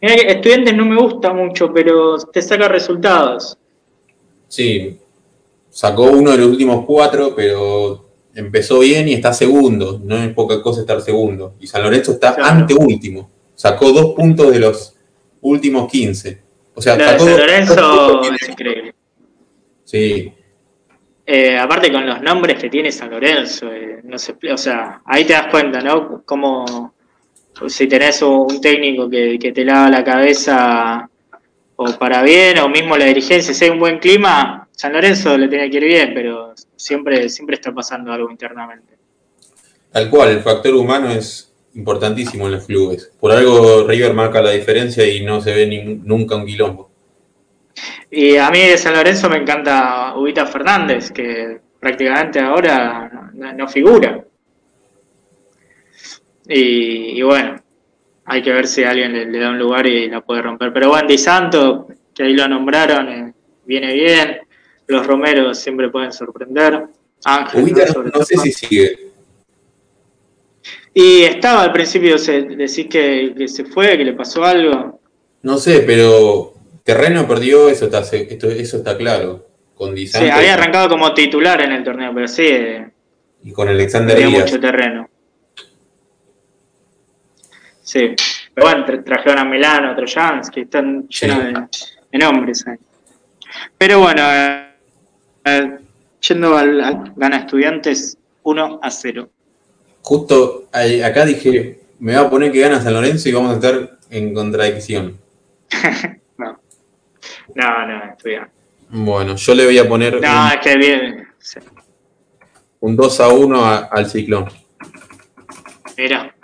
Mira 0.00 0.14
que 0.14 0.32
estudiantes 0.32 0.74
no 0.74 0.86
me 0.86 0.96
gusta 0.96 1.32
mucho, 1.32 1.72
pero 1.72 2.16
te 2.18 2.40
saca 2.40 2.68
resultados. 2.68 3.56
Sí, 4.46 4.98
sacó 5.68 6.04
uno 6.04 6.30
de 6.30 6.38
los 6.38 6.48
últimos 6.48 6.84
cuatro, 6.86 7.34
pero 7.34 8.08
empezó 8.34 8.80
bien 8.80 9.08
y 9.08 9.14
está 9.14 9.32
segundo. 9.32 10.00
No 10.02 10.16
es 10.16 10.32
poca 10.32 10.62
cosa 10.62 10.80
estar 10.80 11.00
segundo. 11.00 11.54
Y 11.60 11.66
San 11.66 11.82
Lorenzo 11.82 12.12
está 12.12 12.36
ante 12.40 12.74
último. 12.74 13.28
Sacó 13.54 13.92
dos 13.92 14.14
puntos 14.14 14.52
de 14.52 14.60
los 14.60 14.96
últimos 15.40 15.90
15. 15.90 16.42
O 16.74 16.80
sea, 16.80 16.96
San 17.18 17.36
Lorenzo 17.36 18.22
es 18.32 18.48
increíble. 18.48 18.94
Sí. 19.84 20.32
Eh, 21.26 21.58
aparte 21.58 21.92
con 21.92 22.06
los 22.06 22.22
nombres 22.22 22.58
que 22.58 22.70
tiene 22.70 22.92
San 22.92 23.10
Lorenzo, 23.10 23.70
eh, 23.70 24.00
no 24.04 24.18
sé, 24.18 24.34
o 24.50 24.56
sea, 24.56 25.02
ahí 25.04 25.24
te 25.24 25.34
das 25.34 25.48
cuenta, 25.50 25.80
¿no? 25.80 26.22
Cómo 26.24 26.94
si 27.66 27.86
tenés 27.86 28.22
un 28.22 28.60
técnico 28.60 29.08
que, 29.08 29.38
te 29.38 29.64
lava 29.64 29.90
la 29.90 30.04
cabeza 30.04 31.08
o 31.76 31.98
para 31.98 32.22
bien, 32.22 32.58
o 32.58 32.68
mismo 32.68 32.96
la 32.96 33.06
dirigencia, 33.06 33.54
si 33.54 33.64
hay 33.64 33.70
un 33.70 33.78
buen 33.78 33.98
clima, 33.98 34.68
San 34.72 34.92
Lorenzo 34.92 35.36
le 35.36 35.48
tiene 35.48 35.70
que 35.70 35.76
ir 35.78 35.84
bien, 35.84 36.12
pero 36.14 36.54
siempre, 36.76 37.28
siempre 37.28 37.56
está 37.56 37.72
pasando 37.72 38.12
algo 38.12 38.30
internamente. 38.30 38.94
Tal 39.90 40.10
cual, 40.10 40.30
el 40.30 40.40
factor 40.40 40.74
humano 40.74 41.10
es 41.10 41.52
importantísimo 41.74 42.46
en 42.46 42.52
los 42.52 42.66
clubes. 42.66 43.10
Por 43.18 43.32
algo 43.32 43.86
River 43.86 44.14
marca 44.14 44.42
la 44.42 44.50
diferencia 44.50 45.06
y 45.06 45.24
no 45.24 45.40
se 45.40 45.54
ve 45.54 46.00
nunca 46.04 46.36
un 46.36 46.46
quilombo. 46.46 46.90
Y 48.10 48.36
a 48.36 48.50
mí 48.50 48.60
de 48.60 48.78
San 48.78 48.94
Lorenzo 48.94 49.28
me 49.28 49.36
encanta 49.36 50.14
Ubita 50.16 50.46
Fernández, 50.46 51.10
que 51.10 51.60
prácticamente 51.78 52.40
ahora 52.40 53.30
no 53.34 53.68
figura. 53.68 54.24
Y, 56.48 57.20
bueno, 57.22 57.62
hay 58.24 58.42
que 58.42 58.52
ver 58.52 58.66
si 58.66 58.82
alguien 58.82 59.12
le, 59.30 59.38
da 59.38 59.50
un 59.50 59.58
lugar 59.58 59.86
y 59.86 60.08
la 60.08 60.22
puede 60.22 60.42
romper. 60.42 60.72
Pero 60.72 60.88
bueno, 60.88 61.06
Di 61.06 61.18
Santo, 61.18 61.88
que 62.14 62.22
ahí 62.22 62.32
lo 62.32 62.48
nombraron, 62.48 63.08
eh, 63.08 63.32
viene 63.66 63.92
bien. 63.92 64.38
Los 64.86 65.06
Romeros 65.06 65.58
siempre 65.58 65.90
pueden 65.90 66.12
sorprender. 66.12 66.86
Ángel, 67.24 67.74
no, 68.14 68.24
sé 68.24 68.36
si 68.38 68.52
sigue. 68.52 68.98
Y 70.94 71.22
estaba 71.22 71.62
al 71.64 71.72
principio, 71.72 72.16
decís 72.16 72.86
que, 72.88 73.34
que, 73.36 73.48
se 73.48 73.64
fue, 73.64 73.98
que 73.98 74.04
le 74.04 74.14
pasó 74.14 74.44
algo. 74.44 75.00
No 75.42 75.58
sé, 75.58 75.80
pero 75.80 76.54
terreno 76.82 77.28
perdió, 77.28 77.68
eso 77.68 77.84
está, 77.84 78.00
eso 78.00 78.76
está 78.78 78.96
claro. 78.96 79.46
Con 79.74 79.94
Di 79.94 80.06
Santo, 80.06 80.26
sí, 80.26 80.32
había 80.32 80.54
arrancado 80.54 80.88
como 80.88 81.12
titular 81.12 81.60
en 81.60 81.72
el 81.72 81.84
torneo, 81.84 82.12
pero 82.14 82.26
sí. 82.26 82.46
Eh, 82.46 82.90
y 83.44 83.52
con 83.52 83.68
Alexander 83.68 84.16
Díaz. 84.16 84.46
mucho 84.46 84.58
terreno. 84.58 85.08
Sí, 87.88 88.14
pero 88.52 88.66
bueno, 88.66 89.02
trajeron 89.02 89.38
a 89.38 89.44
Milano, 89.46 89.92
a 89.92 89.96
Trojans, 89.96 90.50
que 90.50 90.60
están 90.60 91.08
llenos 91.08 91.70
de, 92.12 92.18
nombres 92.18 92.66
ahí. 92.66 92.76
Pero 93.78 94.00
bueno, 94.00 94.22
eh, 95.42 95.78
yendo 96.20 96.54
al, 96.54 97.14
gana 97.16 97.38
estudiantes 97.38 98.18
1 98.42 98.80
a 98.82 98.90
0. 98.90 99.30
Justo 100.02 100.68
acá 101.02 101.24
dije, 101.24 101.80
me 101.98 102.14
va 102.14 102.26
a 102.26 102.30
poner 102.30 102.52
que 102.52 102.60
gana 102.60 102.78
San 102.82 102.92
Lorenzo 102.92 103.30
y 103.30 103.32
vamos 103.32 103.52
a 103.52 103.54
estar 103.54 103.98
en 104.10 104.34
contradicción. 104.34 105.16
no, 106.36 106.60
no, 107.54 107.86
no, 107.86 108.04
estudiantes. 108.12 108.52
Bueno, 108.90 109.36
yo 109.36 109.54
le 109.54 109.64
voy 109.64 109.78
a 109.78 109.88
poner. 109.88 110.20
No, 110.20 110.48
es 110.48 110.58
que 110.58 110.76
bien. 110.76 111.26
Un 112.80 112.96
2 112.96 113.20
a 113.20 113.28
1 113.28 113.88
al 113.90 114.10
ciclón. 114.10 114.46
Mira. 115.96 116.34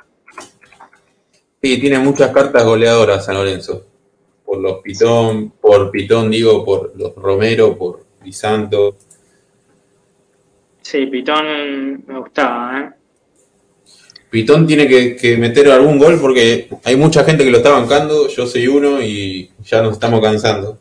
Sí, 1.65 1.81
tiene 1.81 1.99
muchas 1.99 2.31
cartas 2.31 2.62
goleadoras 2.62 3.25
San 3.25 3.37
Lorenzo. 3.37 3.87
Por 4.45 4.61
los 4.61 4.83
Pitón, 4.83 5.55
por 5.59 5.91
Pitón 5.91 6.31
digo, 6.31 6.62
por 6.62 6.93
los 6.95 7.15
Romero, 7.15 7.75
por 7.79 8.05
Lisanto. 8.23 8.97
Sí, 10.83 11.07
Pitón 11.07 12.05
me 12.07 12.19
gustaba, 12.19 12.81
¿eh? 12.81 12.91
Pitón 14.29 14.67
tiene 14.67 14.87
que, 14.87 15.39
meter 15.39 15.71
algún 15.71 15.99
gol 15.99 16.19
porque 16.21 16.69
hay 16.85 16.97
mucha 16.97 17.25
gente 17.25 17.45
que 17.45 17.51
lo 17.51 17.57
está 17.57 17.71
bancando, 17.71 18.29
yo 18.29 18.47
soy 18.47 18.69
uno 18.69 19.01
y 19.01 19.51
ya 19.62 19.81
nos 19.81 19.95
estamos 19.95 20.21
cansando. 20.21 20.79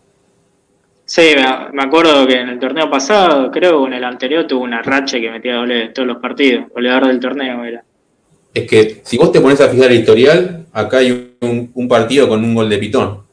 Sí, 1.06 1.34
me 1.72 1.82
acuerdo 1.82 2.28
que 2.28 2.42
en 2.42 2.50
el 2.50 2.60
torneo 2.60 2.90
pasado, 2.90 3.50
creo, 3.52 3.88
en 3.88 3.94
el 3.94 4.04
anterior 4.04 4.46
tuvo 4.48 4.66
una 4.66 4.82
racha 4.82 5.18
que 5.18 5.32
metía 5.32 5.60
goles 5.60 5.86
en 5.86 5.94
todos 5.94 6.10
los 6.10 6.18
partidos, 6.18 6.66
goleador 6.74 7.08
del 7.08 7.22
torneo 7.22 7.64
era 7.64 7.86
es 8.54 8.70
que 8.70 9.01
si 9.04 9.18
vos 9.18 9.32
te 9.32 9.41
pones 9.41 9.60
a 9.62 9.70
fijar 9.70 9.91
el 9.91 9.99
historial, 9.99 10.68
acá 10.72 10.97
hay 10.97 11.36
un, 11.41 11.88
partido 11.88 12.28
con 12.28 12.43
un 12.43 12.54
gol 12.54 12.70
de 12.70 12.78
Pitón. 12.78 13.24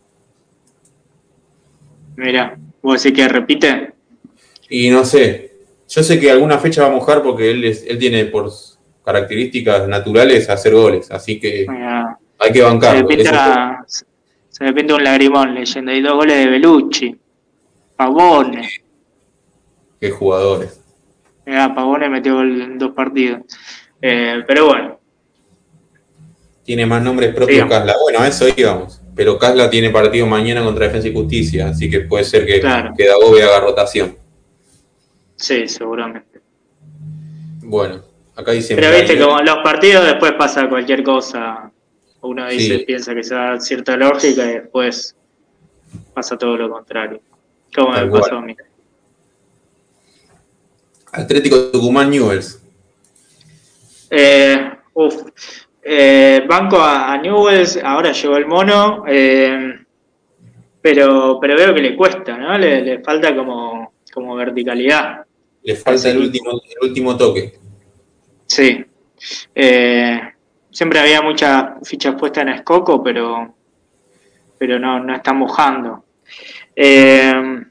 Mira, 2.16 2.58
¿vos 2.82 3.02
decís 3.02 3.16
que 3.16 3.28
repite? 3.28 3.92
Y 4.68 4.90
no 4.90 5.04
sé. 5.04 5.50
Yo 5.88 6.02
sé 6.02 6.20
que 6.20 6.30
alguna 6.30 6.58
fecha 6.58 6.82
va 6.82 6.88
a 6.88 6.92
mojar 6.92 7.22
porque 7.22 7.50
él, 7.50 7.64
él 7.64 7.98
tiene 7.98 8.26
por 8.26 8.50
características 9.04 9.88
naturales 9.88 10.48
hacer 10.48 10.74
goles, 10.74 11.10
así 11.10 11.40
que 11.40 11.66
hay 12.38 12.52
que 12.52 12.62
bancarlo. 12.62 13.00
Se 14.48 14.64
me, 14.64 14.72
pinta, 14.74 14.94
un 14.94 15.04
lagrimón 15.04 15.54
leyendo. 15.54 15.90
Hay 15.90 16.02
dos 16.02 16.14
goles 16.14 16.36
de 16.36 16.46
Belucci. 16.50 17.16
Pavone. 17.96 18.68
Qué 20.00 20.10
jugadores. 20.10 20.82
Mira, 21.46 21.74
Pavone 21.74 22.08
metió 22.08 22.40
en 22.42 22.78
dos 22.78 22.92
partidos. 22.92 23.42
Eh, 24.02 24.42
pero 24.46 24.66
bueno, 24.66 24.99
tiene 26.70 26.86
más 26.86 27.02
nombres 27.02 27.34
propios 27.34 27.68
Casla. 27.68 27.96
Bueno, 28.00 28.20
a 28.20 28.28
eso 28.28 28.46
íbamos. 28.56 29.02
Pero 29.16 29.36
Casla 29.40 29.68
tiene 29.68 29.90
partido 29.90 30.24
mañana 30.28 30.62
contra 30.62 30.86
Defensa 30.86 31.08
y 31.08 31.12
Justicia, 31.12 31.66
así 31.66 31.90
que 31.90 32.02
puede 32.02 32.22
ser 32.22 32.46
que, 32.46 32.60
claro. 32.60 32.94
que 32.96 33.10
haga 33.10 33.58
rotación. 33.58 34.16
Sí, 35.34 35.66
seguramente. 35.66 36.40
Bueno, 37.62 38.04
acá 38.36 38.52
dice. 38.52 38.76
Pero 38.76 38.88
viste, 38.96 39.18
como 39.18 39.40
los 39.40 39.56
partidos 39.64 40.06
después 40.06 40.34
pasa 40.38 40.68
cualquier 40.68 41.02
cosa. 41.02 41.72
Uno 42.20 42.48
dice, 42.48 42.84
piensa 42.86 43.16
que 43.16 43.24
se 43.24 43.34
da 43.34 43.58
cierta 43.58 43.96
lógica 43.96 44.44
y 44.48 44.54
después 44.54 45.16
pasa 46.14 46.38
todo 46.38 46.56
lo 46.56 46.70
contrario. 46.70 47.20
Como 47.74 47.90
me 47.90 48.06
pasó 48.06 48.36
a 48.36 48.42
mí. 48.42 48.54
Atlético 51.10 51.72
Tucumán 51.72 52.10
Newells. 52.10 52.62
Eh, 54.08 54.70
uf, 54.94 55.16
eh, 55.82 56.44
banco 56.48 56.78
a, 56.80 57.16
Newells, 57.18 57.78
ahora 57.82 58.12
llegó 58.12 58.36
el 58.36 58.46
mono, 58.46 59.04
eh, 59.06 59.78
pero, 60.80 61.38
pero 61.40 61.56
veo 61.56 61.74
que 61.74 61.82
le 61.82 61.96
cuesta, 61.96 62.36
¿no? 62.36 62.56
Le, 62.58 63.00
falta 63.00 63.34
como 63.34 63.92
como 64.12 64.34
verticalidad. 64.34 65.24
Le 65.62 65.76
falta 65.76 66.10
el 66.10 66.18
último, 66.18 66.50
el 66.50 66.88
último 66.88 67.16
toque. 67.16 67.58
Sí. 68.46 68.84
Eh, 69.54 70.20
siempre 70.70 71.00
había 71.00 71.22
muchas 71.22 71.88
fichas 71.88 72.14
puestas 72.16 72.42
en 72.42 72.48
Escoco, 72.50 73.02
pero, 73.02 73.54
pero 74.58 74.78
no, 74.78 75.00
no 75.00 75.14
está 75.14 75.32
mojando. 75.32 76.04
Eh, 76.74 77.62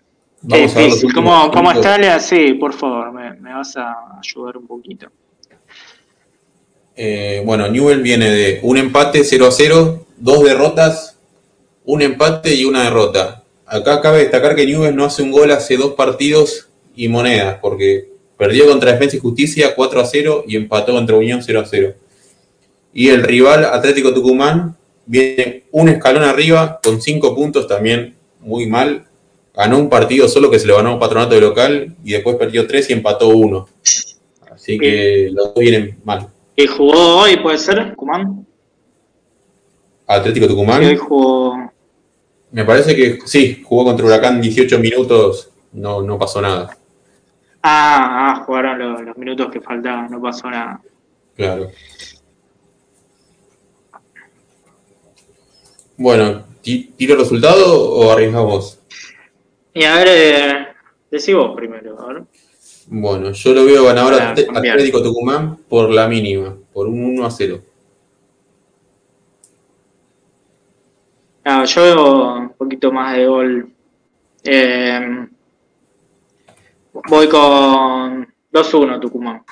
difícil. 0.42 1.14
¿Cómo, 1.14 1.50
¿Cómo, 1.52 1.72
está 1.72 1.98
Lea? 1.98 2.20
Sí, 2.20 2.54
por 2.54 2.74
favor, 2.74 3.12
me, 3.12 3.34
me, 3.34 3.54
vas 3.54 3.76
a 3.78 4.20
ayudar 4.20 4.58
un 4.58 4.68
poquito. 4.68 5.12
Eh, 7.02 7.42
bueno, 7.46 7.70
Newell 7.70 8.02
viene 8.02 8.30
de 8.30 8.60
un 8.62 8.78
empate 8.78 9.24
0 9.24 9.46
a 9.46 9.52
0, 9.52 10.06
dos 10.18 10.44
derrotas, 10.44 11.18
un 11.86 12.02
empate 12.02 12.54
y 12.54 12.66
una 12.66 12.84
derrota. 12.84 13.46
Acá 13.66 14.02
cabe 14.02 14.20
destacar 14.20 14.54
que 14.54 14.66
Newell 14.66 14.94
no 14.94 15.06
hace 15.06 15.22
un 15.22 15.32
gol 15.32 15.50
hace 15.52 15.78
dos 15.78 15.94
partidos 15.94 16.68
y 16.98 17.08
monedas, 17.08 17.60
porque 17.62 18.10
perdió 18.38 18.68
contra 18.68 18.92
Defensa 18.92 19.16
y 19.16 19.20
Justicia 19.20 19.76
4 19.76 20.02
a 20.02 20.06
0 20.06 20.44
y 20.46 20.58
empató 20.58 20.92
contra 20.92 21.16
Unión 21.16 21.42
0 21.42 21.62
a 21.62 21.66
0. 21.66 21.94
Y 22.94 23.08
el 23.08 23.24
rival 23.24 23.64
Atlético 23.64 24.14
Tucumán 24.14 24.76
viene 25.06 25.64
un 25.72 25.88
escalón 25.88 26.24
arriba 26.24 26.82
con 26.84 27.02
5 27.02 27.34
puntos 27.34 27.66
también 27.66 28.16
muy 28.42 28.66
mal. 28.66 29.06
Ganó 29.56 29.80
un 29.80 29.88
partido 29.88 30.28
solo 30.28 30.52
que 30.52 30.60
se 30.60 30.68
le 30.68 30.74
ganó 30.74 30.96
a 30.96 31.00
Patronato 31.00 31.36
de 31.36 31.40
local 31.40 31.96
y 32.04 32.12
después 32.12 32.36
perdió 32.36 32.68
3 32.68 32.90
y 32.90 32.94
empató 32.94 33.30
1. 33.30 33.70
Así 34.52 34.78
que 34.78 35.30
los 35.32 35.54
dos 35.54 35.64
vienen 35.64 35.98
mal. 36.04 36.28
¿Y 36.60 36.68
jugó 36.68 37.22
hoy, 37.22 37.38
puede 37.38 37.58
ser, 37.58 37.92
Tucumán? 37.92 38.46
Atlético 40.06 40.46
Tucumán. 40.46 40.84
hoy 40.84 40.98
jugó. 40.98 41.72
Me 42.52 42.66
parece 42.66 42.94
que 42.98 43.20
sí, 43.24 43.64
jugó 43.64 43.86
contra 43.86 44.06
Huracán 44.06 44.42
18 44.42 44.78
minutos, 44.78 45.54
no, 45.72 46.02
no 46.02 46.20
pasó 46.20 46.42
nada. 46.42 46.78
Ah, 47.64 48.34
ah 48.34 48.44
jugaron 48.46 48.78
los, 48.78 49.02
los 49.04 49.18
minutos 49.18 49.50
que 49.50 49.62
faltaban, 49.62 50.12
no 50.12 50.22
pasó 50.22 50.50
nada. 50.50 50.82
Claro. 51.38 51.72
Bueno, 55.96 56.44
¿tiro 56.62 57.14
el 57.14 57.20
resultado 57.20 57.90
o 57.90 58.12
arriesgamos? 58.12 58.82
Y 59.74 59.86
a 59.86 59.96
ver, 59.96 60.08
eh, 60.10 60.68
decí 61.10 61.34
vos 61.34 61.56
primero. 61.56 61.98
A 62.02 62.08
ver. 62.08 62.24
Bueno, 62.92 63.32
yo 63.34 63.54
lo 63.54 63.66
veo 63.66 63.86
ganador 63.86 64.16
a 64.16 64.32
Atlético 64.32 65.04
Tucumán 65.04 65.58
por 65.70 65.92
la 65.92 66.08
mínima, 66.08 66.58
por 66.74 66.88
un 66.88 67.18
1 67.18 67.26
a 67.26 67.30
0. 67.30 67.62
No, 71.46 71.66
yo 71.66 71.82
veo 71.84 72.34
un 72.34 72.50
poquito 72.50 72.92
más 72.92 73.16
de 73.16 73.28
gol. 73.28 73.70
Eh, 74.44 75.28
voy 77.08 77.30
con 77.30 78.28
2-1 78.52 79.00
Tucumán. 79.00 79.44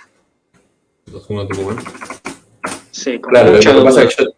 2-1 1.11 1.47
Tucumán. 1.47 1.77
Sí, 2.89 3.19
con 3.19 3.29
claro, 3.29 3.51
lo 3.51 3.59
que 3.59 3.83
pasa 3.83 4.03
es 4.03 4.15
que 4.15 4.23
yo, 4.23 4.29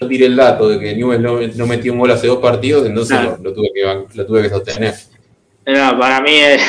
yo 0.00 0.06
tiré 0.06 0.26
el 0.26 0.36
dato 0.36 0.68
de 0.68 0.78
que 0.78 0.94
Newell 0.94 1.22
no, 1.22 1.40
no, 1.40 1.66
metió 1.66 1.94
un 1.94 1.98
gol 1.98 2.10
hace 2.10 2.26
dos 2.26 2.40
partidos, 2.40 2.86
entonces 2.86 3.18
claro. 3.18 3.38
lo, 3.38 3.44
lo, 3.44 3.54
tuve 3.54 3.70
que, 3.72 4.06
lo 4.18 4.26
tuve 4.26 4.42
que 4.42 4.50
sostener. 4.50 4.94
No, 5.64 5.98
para 5.98 6.20
mí 6.20 6.34
es, 6.34 6.62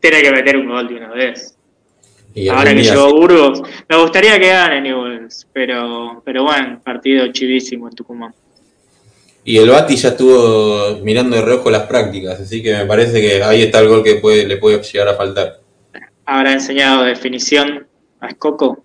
tiene 0.00 0.22
que 0.22 0.32
meter 0.32 0.56
un 0.56 0.68
gol 0.68 0.88
de 0.88 0.94
una 0.96 1.10
vez. 1.10 1.56
Ahora 2.50 2.74
que 2.74 2.82
llegó 2.82 3.12
Burgos, 3.12 3.62
me 3.88 3.96
gustaría 3.96 4.38
que 4.38 4.48
gane 4.48 4.80
Newells, 4.80 5.48
pero, 5.52 6.22
pero 6.24 6.44
bueno, 6.44 6.80
partido 6.82 7.30
chivísimo 7.32 7.88
en 7.88 7.94
Tucumán. 7.94 8.34
Y 9.44 9.56
el 9.56 9.70
Bati 9.70 9.96
ya 9.96 10.10
estuvo 10.10 10.98
mirando 11.02 11.36
de 11.36 11.42
reojo 11.42 11.70
las 11.70 11.84
prácticas, 11.84 12.38
así 12.40 12.62
que 12.62 12.76
me 12.76 12.86
parece 12.86 13.20
que 13.20 13.42
ahí 13.42 13.62
está 13.62 13.80
el 13.80 13.88
gol 13.88 14.04
que 14.04 14.16
puede, 14.16 14.46
le 14.46 14.58
puede 14.58 14.80
llegar 14.82 15.08
a 15.08 15.14
faltar. 15.14 15.60
¿Habrá 16.24 16.52
enseñado 16.52 17.04
definición 17.04 17.86
a 18.20 18.28
Escoco? 18.28 18.84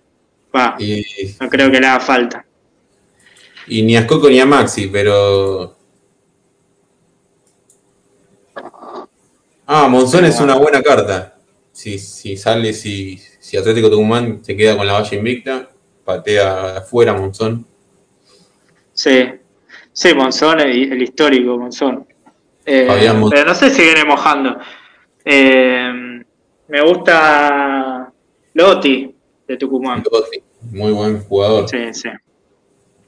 Va, 0.54 0.76
y, 0.78 1.04
no 1.40 1.48
creo 1.48 1.70
que 1.70 1.78
le 1.78 1.86
haga 1.86 2.00
falta. 2.00 2.44
Y 3.68 3.82
ni 3.82 3.96
a 3.96 4.00
Escoco 4.00 4.28
ni 4.28 4.40
a 4.40 4.46
Maxi, 4.46 4.88
pero. 4.88 5.75
Ah, 9.66 9.88
Monzón 9.88 10.24
es 10.24 10.40
una 10.40 10.54
buena 10.54 10.82
carta. 10.82 11.36
Si, 11.72 11.98
si 11.98 12.36
sale, 12.36 12.72
si, 12.72 13.18
si 13.18 13.56
Atlético 13.56 13.90
Tucumán 13.90 14.42
se 14.42 14.56
queda 14.56 14.76
con 14.76 14.86
la 14.86 14.94
valla 14.94 15.16
invicta, 15.16 15.68
patea 16.04 16.78
afuera 16.78 17.12
Monzón. 17.12 17.66
Sí, 18.92 19.28
sí, 19.92 20.14
Monzón, 20.14 20.60
el, 20.60 20.92
el 20.92 21.02
histórico 21.02 21.58
Monzón. 21.58 22.06
Eh, 22.64 22.88
pero 23.30 23.44
no 23.44 23.54
sé 23.54 23.70
si 23.70 23.82
viene 23.82 24.04
mojando. 24.04 24.58
Eh, 25.24 26.22
me 26.68 26.80
gusta 26.82 28.10
Lotti 28.54 29.14
de 29.46 29.56
Tucumán. 29.56 30.02
Lotti, 30.10 30.42
muy 30.70 30.92
buen 30.92 31.20
jugador. 31.24 31.68
Sí, 31.68 31.92
sí 31.92 32.08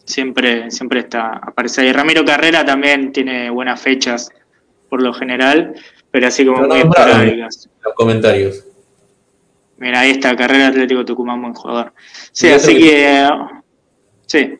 siempre, 0.08 0.70
siempre 0.70 1.00
está, 1.00 1.32
aparece 1.32 1.82
ahí. 1.82 1.92
Ramiro 1.92 2.24
Carrera 2.24 2.64
también 2.64 3.12
tiene 3.12 3.50
buenas 3.50 3.80
fechas 3.80 4.30
por 4.88 5.02
lo 5.02 5.12
general, 5.12 5.74
pero 6.10 6.26
así 6.26 6.44
como 6.44 6.66
muy 6.66 6.78
esporádicas. 6.78 7.68
Los 7.82 7.94
comentarios. 7.94 8.64
Mira, 9.78 10.00
ahí 10.00 10.10
está, 10.10 10.34
Carrera 10.34 10.68
Atlético 10.68 11.04
Tucumán, 11.04 11.40
buen 11.40 11.54
jugador. 11.54 11.92
Sí, 12.32 12.48
así 12.48 12.76
que, 12.76 12.90
que, 12.90 13.28
sí. 14.26 14.58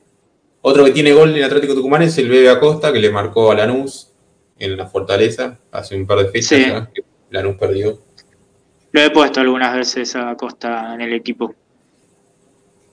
Otro 0.61 0.85
que 0.85 0.93
tiene 0.93 1.13
gol 1.13 1.37
en 1.37 1.43
Atlético 1.43 1.75
Tucumán 1.75 2.03
es 2.03 2.17
el 2.19 2.29
Bebe 2.29 2.51
Acosta, 2.51 2.93
que 2.93 3.01
le 3.01 3.11
marcó 3.11 3.51
a 3.51 3.55
Lanús 3.55 4.13
en 4.59 4.77
la 4.77 4.87
Fortaleza 4.87 5.59
hace 5.71 5.97
un 5.97 6.07
par 6.07 6.19
de 6.19 6.29
fechas 6.29 6.49
sí. 6.49 6.67
ya, 6.67 6.89
que 6.93 7.03
Lanús 7.31 7.57
perdió. 7.57 8.01
Lo 8.93 9.01
he 9.01 9.11
puesto 9.11 9.41
algunas 9.41 9.75
veces 9.75 10.15
a 10.17 10.31
Acosta 10.31 10.95
en 10.95 11.01
el 11.01 11.13
equipo. 11.13 11.55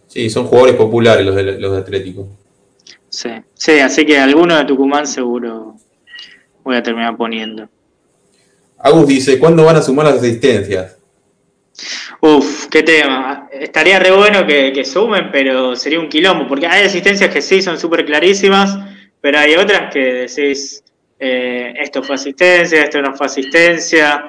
Sí, 0.08 0.30
son 0.30 0.46
jugadores 0.46 0.76
populares 0.76 1.26
los 1.26 1.36
de, 1.36 1.60
los 1.60 1.72
de 1.74 1.78
Atlético. 1.78 2.28
Sí, 3.10 3.30
sí, 3.54 3.80
así 3.80 4.06
que 4.06 4.18
alguno 4.18 4.58
de 4.58 4.66
Tucumán 4.66 5.08
seguro 5.08 5.76
voy 6.64 6.76
a 6.76 6.84
terminar 6.84 7.16
poniendo. 7.16 7.70
Agus 8.78 9.08
dice, 9.08 9.40
¿cuándo 9.40 9.64
van 9.64 9.78
a 9.78 9.82
sumar 9.82 10.06
las 10.06 10.16
asistencias? 10.16 10.98
Uf, 12.22 12.68
qué 12.68 12.84
tema. 12.84 13.50
Estaría 13.52 14.00
re 14.00 14.12
bueno 14.12 14.46
que, 14.46 14.72
que, 14.74 14.86
sumen, 14.86 15.30
pero 15.32 15.76
sería 15.76 16.00
un 16.00 16.10
quilombo, 16.10 16.48
porque 16.48 16.68
hay 16.68 16.86
asistencias 16.86 17.34
que 17.34 17.42
sí 17.42 17.62
son 17.62 17.80
súper 17.80 18.06
clarísimas, 18.06 18.78
pero 19.22 19.40
hay 19.40 19.56
otras 19.56 19.92
que 19.94 20.00
decís, 20.00 20.84
eh, 21.20 21.74
esto 21.80 22.04
fue 22.04 22.16
asistencia, 22.16 22.84
esto 22.84 23.02
no 23.02 23.16
fue 23.16 23.26
asistencia. 23.26 24.28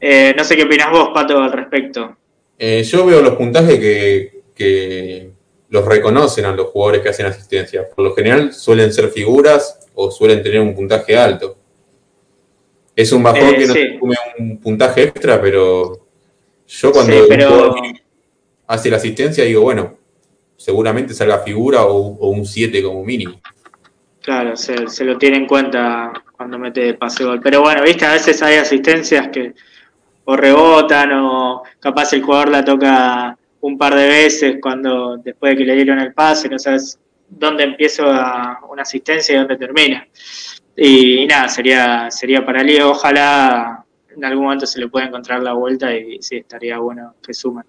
Eh, 0.00 0.34
no 0.36 0.44
sé 0.44 0.56
qué 0.56 0.64
opinas 0.64 0.90
vos, 0.90 1.10
Pato, 1.12 1.38
al 1.38 1.52
respecto. 1.52 2.16
Eh, 2.58 2.82
yo 2.82 3.06
veo 3.06 3.20
los 3.20 3.34
puntajes 3.34 3.78
que, 3.78 4.42
que 4.54 5.30
los 5.68 5.84
reconocen 5.84 6.44
a 6.44 6.52
los 6.52 6.68
jugadores 6.68 7.02
que 7.02 7.08
hacen 7.10 7.26
asistencia. 7.26 7.88
Por 7.88 8.04
lo 8.04 8.14
general 8.14 8.52
suelen 8.52 8.92
ser 8.92 9.08
figuras 9.10 9.86
o 9.94 10.10
suelen 10.10 10.42
tener 10.42 10.60
un 10.60 10.74
puntaje 10.74 11.16
alto. 11.16 11.57
Es 12.98 13.12
un 13.12 13.22
bajón 13.22 13.50
eh, 13.50 13.56
que 13.56 13.66
no 13.68 13.74
sí. 13.74 13.80
te 13.80 13.98
come 14.00 14.16
un 14.40 14.58
puntaje 14.58 15.04
extra, 15.04 15.40
pero 15.40 16.08
yo 16.66 16.90
cuando 16.90 17.12
sí, 17.12 17.20
pero... 17.28 17.76
hace 18.66 18.90
la 18.90 18.96
asistencia 18.96 19.44
digo, 19.44 19.62
bueno, 19.62 19.96
seguramente 20.56 21.14
salga 21.14 21.38
figura 21.38 21.84
o, 21.84 21.94
o 21.94 22.30
un 22.30 22.44
7 22.44 22.82
como 22.82 23.04
mínimo. 23.04 23.40
Claro, 24.20 24.56
se, 24.56 24.88
se, 24.88 25.04
lo 25.04 25.16
tiene 25.16 25.36
en 25.36 25.46
cuenta 25.46 26.12
cuando 26.36 26.58
mete 26.58 26.94
pase 26.94 27.22
gol. 27.22 27.40
Pero 27.40 27.60
bueno, 27.62 27.84
viste, 27.84 28.04
a 28.04 28.14
veces 28.14 28.42
hay 28.42 28.56
asistencias 28.56 29.28
que 29.28 29.54
o 30.24 30.36
rebotan 30.36 31.12
o 31.12 31.62
capaz 31.78 32.12
el 32.14 32.22
jugador 32.24 32.48
la 32.48 32.64
toca 32.64 33.38
un 33.60 33.78
par 33.78 33.94
de 33.94 34.08
veces 34.08 34.56
cuando 34.60 35.18
después 35.18 35.52
de 35.52 35.58
que 35.58 35.64
le 35.66 35.76
dieron 35.76 36.00
el 36.00 36.12
pase, 36.14 36.48
no 36.48 36.58
sabes 36.58 36.98
dónde 37.28 37.62
empiezo 37.62 38.10
a 38.10 38.58
una 38.68 38.82
asistencia 38.82 39.36
y 39.36 39.38
dónde 39.38 39.56
termina. 39.56 40.04
Y, 40.80 41.22
y 41.22 41.26
nada, 41.26 41.48
sería, 41.48 42.08
sería 42.10 42.46
para 42.46 42.62
Lío, 42.62 42.92
ojalá 42.92 43.84
en 44.18 44.24
algún 44.24 44.44
momento 44.44 44.66
se 44.66 44.80
le 44.80 44.88
pueda 44.88 45.06
encontrar 45.06 45.42
la 45.42 45.52
vuelta 45.52 45.94
y 45.94 46.20
sí, 46.20 46.36
estaría 46.36 46.78
bueno 46.78 47.14
que 47.24 47.34
sumen. 47.34 47.64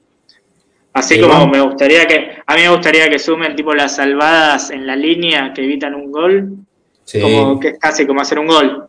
Así 0.93 1.15
sí, 1.15 1.21
como 1.21 1.33
bueno. 1.33 1.51
me 1.51 1.61
gustaría 1.61 2.07
que, 2.07 2.37
a 2.45 2.55
mí 2.55 2.61
me 2.61 2.69
gustaría 2.69 3.09
que 3.09 3.19
sumen 3.19 3.55
tipo 3.55 3.73
las 3.73 3.95
salvadas 3.95 4.71
en 4.71 4.85
la 4.85 4.95
línea 4.95 5.53
que 5.53 5.63
evitan 5.63 5.95
un 5.95 6.11
gol, 6.11 6.57
sí. 7.03 7.21
como 7.21 7.59
que 7.59 7.69
es 7.69 7.79
casi 7.79 8.05
como 8.05 8.21
hacer 8.21 8.39
un 8.39 8.47
gol. 8.47 8.87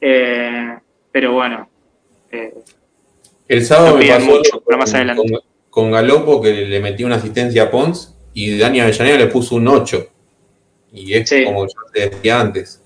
Eh, 0.00 0.76
pero 1.10 1.32
bueno. 1.32 1.68
Eh, 2.30 2.54
el 3.48 3.64
sábado 3.64 3.98
me 3.98 4.06
pasó 4.06 4.26
mucho, 4.26 4.62
pero 4.66 4.78
más 4.78 4.94
adelante. 4.94 5.22
Con, 5.22 5.40
con 5.68 5.90
Galopo 5.90 6.40
que 6.40 6.52
le 6.52 6.80
metió 6.80 7.06
una 7.06 7.16
asistencia 7.16 7.64
a 7.64 7.70
Pons 7.70 8.16
y 8.34 8.58
Dani 8.58 8.80
Avellaneda 8.80 9.18
le 9.18 9.26
puso 9.26 9.56
un 9.56 9.68
8. 9.68 10.08
Y 10.92 11.14
es 11.14 11.28
sí. 11.28 11.44
como 11.44 11.66
yo 11.66 11.74
te 11.92 12.08
decía 12.08 12.40
antes, 12.40 12.81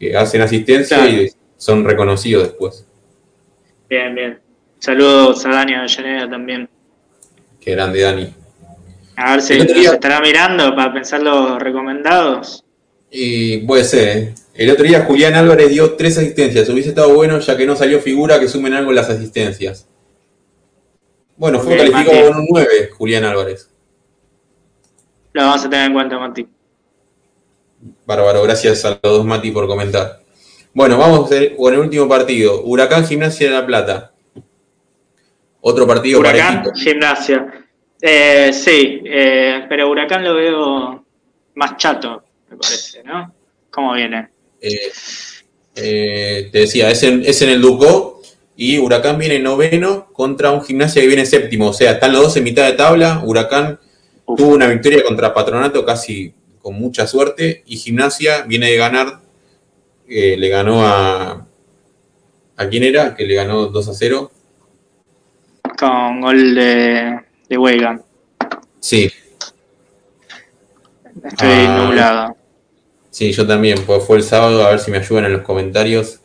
que 0.00 0.16
hacen 0.16 0.40
asistencia 0.40 0.96
claro. 0.96 1.12
y 1.12 1.30
son 1.58 1.84
reconocidos 1.84 2.44
después. 2.44 2.86
Bien, 3.88 4.14
bien. 4.14 4.40
Saludos 4.78 5.44
a 5.44 5.50
Dani 5.50 5.74
Avellaneda 5.74 6.30
también. 6.30 6.68
Qué 7.60 7.72
grande 7.72 8.00
Dani. 8.00 8.34
A 9.16 9.32
ver 9.32 9.42
si 9.42 9.58
nos 9.58 9.70
estará 9.70 10.22
mirando 10.22 10.74
para 10.74 10.94
pensar 10.94 11.22
los 11.22 11.60
recomendados. 11.60 12.64
Y 13.10 13.58
puede 13.58 13.84
ser, 13.84 14.16
¿eh? 14.18 14.34
El 14.54 14.70
otro 14.70 14.84
día 14.84 15.04
Julián 15.04 15.34
Álvarez 15.34 15.68
dio 15.68 15.94
tres 15.94 16.16
asistencias. 16.16 16.68
Hubiese 16.70 16.90
estado 16.90 17.12
bueno 17.14 17.38
ya 17.38 17.56
que 17.56 17.66
no 17.66 17.76
salió 17.76 18.00
figura 18.00 18.40
que 18.40 18.48
sumen 18.48 18.72
algo 18.72 18.90
en 18.90 18.96
las 18.96 19.10
asistencias. 19.10 19.86
Bueno, 21.36 21.60
fue 21.60 21.74
Ok, 21.74 21.78
calificado 21.78 22.16
Mati. 22.16 22.28
con 22.32 22.40
un 22.40 22.46
9, 22.50 22.90
Julián 22.96 23.24
Álvarez. 23.24 23.70
Lo 25.32 25.42
vamos 25.42 25.64
a 25.64 25.70
tener 25.70 25.86
en 25.86 25.92
cuenta, 25.92 26.18
Mati. 26.18 26.46
Bárbaro, 28.06 28.42
gracias 28.42 28.84
a 28.84 28.90
los 28.90 29.00
dos 29.02 29.24
Mati 29.24 29.50
por 29.50 29.66
comentar. 29.66 30.20
Bueno, 30.72 30.98
vamos 30.98 31.28
con 31.56 31.74
el 31.74 31.80
último 31.80 32.08
partido. 32.08 32.62
Huracán 32.64 33.06
Gimnasia 33.06 33.48
de 33.48 33.54
la 33.54 33.66
Plata. 33.66 34.12
Otro 35.62 35.86
partido 35.86 36.20
Huracán, 36.20 36.62
parejito. 36.62 36.74
gimnasia. 36.74 37.66
Eh, 38.00 38.50
sí, 38.52 39.02
eh, 39.04 39.66
pero 39.68 39.90
Huracán 39.90 40.24
lo 40.24 40.34
veo 40.34 41.04
más 41.54 41.76
chato, 41.76 42.22
me 42.48 42.56
parece, 42.56 43.02
¿no? 43.04 43.34
¿Cómo 43.70 43.92
viene? 43.92 44.28
Eh, 44.60 46.48
te 46.50 46.58
decía, 46.58 46.90
es 46.90 47.02
en, 47.02 47.22
es 47.24 47.42
en 47.42 47.50
el 47.50 47.60
Ducó 47.60 48.22
y 48.56 48.78
Huracán 48.78 49.18
viene 49.18 49.38
noveno 49.38 50.08
contra 50.12 50.50
un 50.50 50.62
Gimnasia 50.62 51.02
que 51.02 51.08
viene 51.08 51.26
séptimo. 51.26 51.68
O 51.68 51.72
sea, 51.72 51.92
están 51.92 52.12
los 52.12 52.22
dos 52.22 52.36
en 52.36 52.44
mitad 52.44 52.66
de 52.66 52.72
tabla. 52.72 53.22
Huracán 53.24 53.78
Uf. 54.24 54.38
tuvo 54.38 54.54
una 54.54 54.66
victoria 54.66 55.02
contra 55.02 55.34
Patronato 55.34 55.84
casi 55.84 56.34
con 56.60 56.74
mucha 56.74 57.06
suerte 57.06 57.62
y 57.66 57.76
Gimnasia 57.76 58.42
viene 58.42 58.70
de 58.70 58.76
ganar, 58.76 59.20
eh, 60.08 60.36
le 60.36 60.48
ganó 60.48 60.84
a... 60.86 61.46
¿A 62.56 62.68
quién 62.68 62.82
era? 62.82 63.14
Que 63.14 63.24
le 63.24 63.34
ganó 63.34 63.66
2 63.66 63.88
a 63.88 63.94
0. 63.94 64.30
Con 65.78 66.20
gol 66.20 66.54
de, 66.54 67.20
de 67.48 67.58
Weigand. 67.58 68.02
Sí, 68.80 69.10
Estoy 71.24 71.48
Ah. 71.66 71.84
nublado. 71.84 72.36
sí, 73.10 73.32
yo 73.32 73.46
también. 73.46 73.82
Pues 73.84 74.04
fue 74.04 74.16
el 74.18 74.22
sábado, 74.22 74.64
a 74.64 74.70
ver 74.70 74.78
si 74.78 74.90
me 74.90 74.98
ayudan 74.98 75.26
en 75.26 75.32
los 75.32 75.42
comentarios 75.42 76.20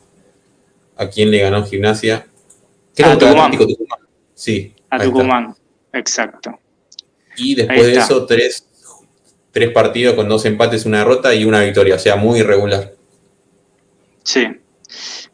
a 0.96 1.08
quién 1.08 1.30
le 1.30 1.38
ganó 1.40 1.64
Gimnasia. 1.66 2.26
Creo 2.94 3.10
A 3.12 3.18
que 3.18 3.26
Tucumán. 3.26 3.52
Sí. 4.34 4.74
A 4.90 4.96
está. 4.96 5.06
Tucumán. 5.08 5.54
Exacto. 5.92 6.58
Y 7.36 7.54
después 7.54 7.86
de 7.86 7.94
eso, 7.96 8.24
tres, 8.26 8.65
tres 9.56 9.70
partidos 9.70 10.12
con 10.16 10.28
dos 10.28 10.44
empates, 10.44 10.84
una 10.84 10.98
derrota 10.98 11.34
y 11.34 11.46
una 11.46 11.62
victoria. 11.62 11.94
O 11.94 11.98
sea, 11.98 12.16
muy 12.16 12.40
irregular. 12.40 12.92
Sí. 14.22 14.46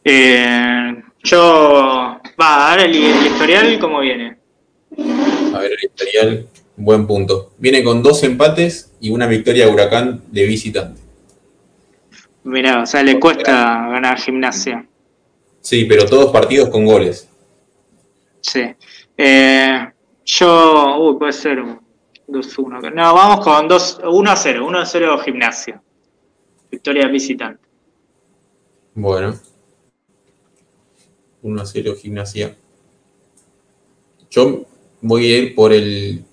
Eh, 0.04 0.94
yo. 1.24 2.20
Va, 2.40 2.72
a 2.72 2.76
ver 2.76 2.86
el, 2.86 3.02
el 3.02 3.26
historial, 3.26 3.78
¿cómo 3.80 3.98
viene? 3.98 4.36
A 5.52 5.58
ver, 5.58 5.72
el 5.72 5.84
historial, 5.90 6.46
buen 6.76 7.04
punto. 7.08 7.50
Viene 7.58 7.82
con 7.82 8.00
dos 8.00 8.22
empates 8.22 8.92
y 9.00 9.10
una 9.10 9.26
victoria 9.26 9.66
de 9.66 9.72
Huracán 9.72 10.22
de 10.30 10.46
visitante. 10.46 11.00
Mirá, 12.44 12.82
o 12.82 12.86
sea, 12.86 13.02
le 13.02 13.18
cuesta 13.18 13.88
ganar 13.88 14.20
gimnasia. 14.20 14.86
Sí, 15.60 15.84
pero 15.86 16.06
todos 16.06 16.30
partidos 16.30 16.68
con 16.68 16.84
goles. 16.84 17.28
Sí. 18.40 18.72
Eh, 19.16 19.88
yo. 20.24 20.96
Uy, 21.00 21.18
puede 21.18 21.32
ser 21.32 21.58
un 21.58 21.81
2-1. 22.28 22.92
No, 22.94 23.14
vamos 23.14 23.44
con 23.44 23.68
2, 23.68 24.00
1-0. 24.02 24.60
1-0 24.60 25.20
gimnasia. 25.24 25.82
Victoria 26.70 27.06
visitante. 27.08 27.62
Bueno. 28.94 29.34
1 31.42 31.60
a 31.62 31.66
0 31.66 31.94
gimnasia. 32.00 32.56
Yo 34.30 34.64
voy 35.00 35.32
a 35.32 35.38
ir 35.38 35.54
por 35.54 35.72
el. 35.72 36.24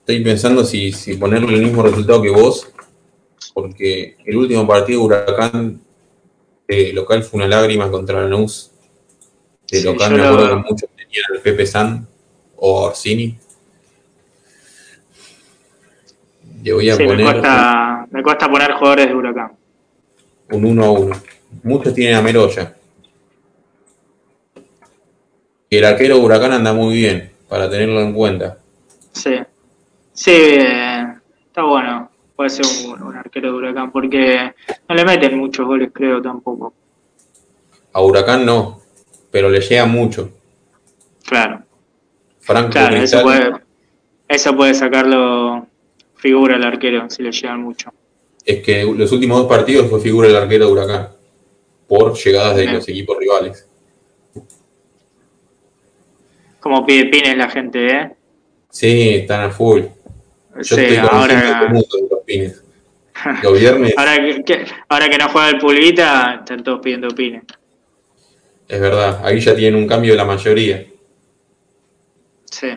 Estoy 0.00 0.22
pensando 0.22 0.64
si, 0.64 0.92
si 0.92 1.14
ponerle 1.16 1.54
el 1.54 1.62
mismo 1.62 1.82
resultado 1.82 2.20
que 2.20 2.30
vos, 2.30 2.68
porque 3.54 4.16
el 4.26 4.36
último 4.36 4.66
partido 4.66 5.00
de 5.00 5.06
Huracán 5.06 5.80
de 6.68 6.92
local 6.92 7.22
fue 7.22 7.38
una 7.38 7.48
lágrima 7.48 7.90
contra 7.90 8.20
Lanús. 8.22 8.70
De 9.70 9.78
Sí, 9.78 9.84
local 9.84 10.12
me 10.12 10.18
lo- 10.18 10.24
acuerdo 10.28 10.48
que 10.48 10.70
muchos 10.70 10.90
tenían 10.96 11.24
al 11.34 11.40
Pepe 11.40 11.64
San 11.66 12.06
o 12.56 12.82
Orsini. 12.82 13.38
Le 16.64 16.72
voy 16.72 16.88
a 16.88 16.96
Sí, 16.96 17.06
me 17.06 17.22
cuesta, 17.22 18.06
me 18.10 18.22
cuesta 18.22 18.50
poner 18.50 18.72
jugadores 18.72 19.06
de 19.08 19.14
Huracán. 19.14 19.52
un 20.50 20.64
1 20.64 20.84
a 20.84 20.90
1. 20.90 21.16
Muchos 21.62 21.92
tienen 21.92 22.16
a 22.16 22.22
Meroya. 22.22 22.74
Y 25.68 25.76
el 25.76 25.84
arquero 25.84 26.16
de 26.16 26.22
Huracán 26.22 26.52
anda 26.52 26.72
muy 26.72 26.94
bien, 26.94 27.30
para 27.50 27.68
tenerlo 27.68 28.00
en 28.00 28.14
cuenta. 28.14 28.56
Sí. 29.12 29.34
Sí, 30.14 30.30
eh, 30.32 31.06
está 31.46 31.64
bueno. 31.64 32.10
Puede 32.34 32.48
ser 32.48 32.64
un, 32.88 33.02
un 33.02 33.14
arquero 33.14 33.52
de 33.52 33.58
Huracán, 33.58 33.92
porque 33.92 34.54
no 34.88 34.94
le 34.94 35.04
meten 35.04 35.36
muchos 35.38 35.66
goles, 35.66 35.90
creo, 35.92 36.22
tampoco. 36.22 36.72
A 37.92 38.00
Huracán 38.00 38.46
no, 38.46 38.80
pero 39.30 39.50
le 39.50 39.60
llega 39.60 39.84
mucho. 39.84 40.30
Claro, 41.26 41.62
Franco 42.40 42.70
claro, 42.70 42.96
eso 42.96 43.22
puede, 43.22 43.52
eso 44.28 44.56
puede 44.56 44.74
sacarlo 44.74 45.66
figura 46.24 46.56
al 46.56 46.64
arquero, 46.64 47.10
si 47.10 47.22
le 47.22 47.30
llegan 47.32 47.60
mucho. 47.60 47.92
es 48.46 48.62
que 48.62 48.82
los 48.82 49.12
últimos 49.12 49.40
dos 49.40 49.46
partidos 49.46 49.90
fue 49.90 50.00
figura 50.00 50.26
el 50.26 50.34
arquero 50.36 50.64
de 50.66 50.72
Huracán, 50.72 51.08
por 51.86 52.14
llegadas 52.14 52.56
de 52.56 52.64
los 52.72 52.88
equipos 52.88 53.18
rivales. 53.18 53.68
Como 56.60 56.86
pide 56.86 57.06
pines 57.10 57.36
la 57.36 57.50
gente, 57.50 57.86
¿eh? 57.86 58.10
Sí, 58.70 59.10
están 59.16 59.42
a 59.42 59.50
full. 59.50 59.82
Yo 59.82 60.62
Sí, 60.62 60.80
estoy 60.80 60.96
ahora, 60.96 61.66
el 61.68 61.72
de 61.74 61.80
los 62.10 62.20
pines. 62.24 62.60
Los 63.42 63.58
viernes, 63.60 63.94
ahora, 63.96 64.16
que, 64.44 64.64
ahora 64.88 65.08
que 65.08 65.18
no 65.18 65.28
juega 65.28 65.50
el 65.50 65.58
pulguita, 65.58 66.36
están 66.40 66.64
todos 66.64 66.80
pidiendo 66.80 67.08
pines. 67.08 67.42
es 68.66 68.80
verdad, 68.80 69.20
ahí 69.24 69.38
ya 69.40 69.54
tienen 69.54 69.78
un 69.80 69.86
cambio 69.86 70.14
la 70.16 70.24
mayoría. 70.24 70.84
Sí. 72.50 72.68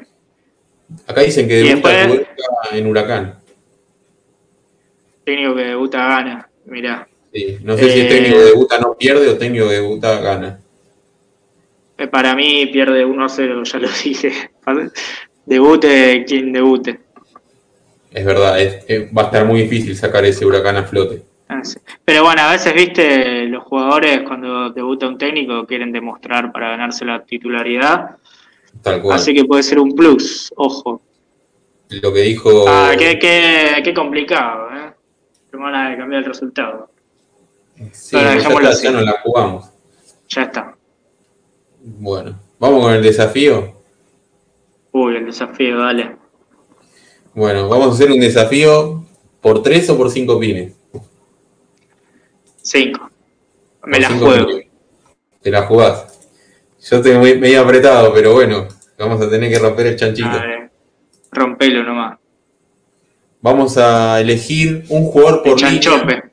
Acá 1.08 1.22
dicen 1.22 1.48
que 1.48 1.56
debuta 1.56 1.90
después- 1.90 2.28
en 2.72 2.88
Huracán. 2.88 3.37
Técnico 5.28 5.56
que 5.56 5.64
debuta 5.66 6.08
gana, 6.08 6.50
mirá. 6.68 7.06
Sí, 7.34 7.58
No 7.62 7.76
sé 7.76 7.90
si 7.92 8.00
Eh, 8.00 8.02
el 8.04 8.08
técnico 8.08 8.38
que 8.38 8.44
debuta 8.46 8.80
no 8.80 8.94
pierde 8.94 9.28
o 9.28 9.38
técnico 9.38 9.68
que 9.68 9.74
debuta 9.74 10.22
gana. 10.22 10.58
Eh, 11.98 12.08
Para 12.08 12.34
mí 12.34 12.68
pierde 12.68 13.06
1-0, 13.06 13.64
ya 13.66 13.80
lo 13.80 13.90
dije. 14.06 14.32
Debute 15.46 16.24
quien 16.26 16.54
debute. 16.54 17.02
Es 18.14 18.24
verdad, 18.26 18.58
es- 18.62 18.86
es- 18.88 19.10
va 19.12 19.24
a 19.24 19.26
estar 19.26 19.46
muy 19.46 19.64
difícil 19.64 19.98
sacar 19.98 20.24
ese 20.24 20.46
huracán 20.46 20.78
a 20.78 20.84
flote. 20.84 21.24
Ah. 21.50 21.62
Pero 22.06 22.24
bueno, 22.24 22.44
a 22.44 22.52
veces, 22.54 22.74
viste, 22.74 23.48
los 23.48 23.66
jugadores 23.66 24.22
cuando 24.22 24.70
debuta 24.70 25.10
un 25.10 25.18
técnico 25.18 25.68
quieren 25.68 25.92
demostrar 25.92 26.54
para 26.54 26.70
ganarse 26.70 27.04
la 27.04 27.22
titularidad. 27.26 28.12
Tal 28.82 29.02
cual. 29.02 29.18
Así 29.18 29.34
que 29.34 29.44
puede 29.44 29.64
ser 29.64 29.78
un 29.80 29.94
plus, 29.94 30.54
ojo. 30.56 31.02
Lo 31.90 32.14
que 32.14 32.22
dijo. 32.22 32.66
Ah, 32.68 32.94
qué, 32.98 33.18
qué, 33.18 33.82
qué 33.82 33.94
complicado, 33.94 34.67
mala 35.58 35.90
de 35.90 35.98
cambiar 35.98 36.24
el 36.24 36.30
resultado. 36.30 36.90
sí, 37.92 38.16
pero 38.18 38.62
ya 38.62 38.70
está, 38.70 38.92
no 38.92 39.02
la 39.02 39.22
jugamos. 39.24 39.70
Ya 40.30 40.44
está. 40.44 40.76
Bueno, 41.82 42.40
vamos 42.60 42.82
con 42.84 42.94
el 42.94 43.04
desafío. 43.04 43.74
Uy, 44.92 45.16
el 45.18 45.26
desafío, 45.26 45.78
dale. 45.80 46.16
Bueno, 47.34 47.70
vamos 47.70 47.90
a 47.90 47.92
hacer 47.94 48.12
un 48.12 48.20
desafío 48.20 49.06
por 49.42 49.62
tres 49.62 49.90
o 49.90 49.98
por 49.98 50.10
cinco 50.10 50.40
pines. 50.40 50.74
Cinco. 52.62 53.10
Me 53.86 53.94
Por 53.94 54.02
la 54.02 54.08
cinco 54.10 54.26
juego. 54.26 54.48
pines. 54.48 54.68
Te 55.42 55.52
la 55.52 55.62
jugás. 55.64 56.20
Yo 56.90 56.98
estoy 56.98 57.18
medio 57.38 57.62
apretado, 57.62 58.14
pero 58.14 58.34
bueno, 58.34 58.68
vamos 58.98 59.22
a 59.22 59.30
tener 59.30 59.52
que 59.52 59.60
romper 59.60 59.88
el 59.88 59.96
chanchito. 59.96 60.42
Rompelo 61.32 61.84
nomás. 61.84 62.18
Vamos 63.48 63.78
a 63.78 64.20
elegir 64.20 64.84
un 64.90 65.06
jugador 65.06 65.42
El 65.46 65.52
por 65.52 65.62
línea. 65.62 65.80
chanchope. 65.80 66.24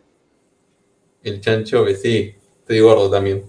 El 1.23 1.41
chanchope, 1.41 1.95
sí. 1.95 2.35
Estoy 2.59 2.81
gordo 2.81 3.09
también. 3.09 3.45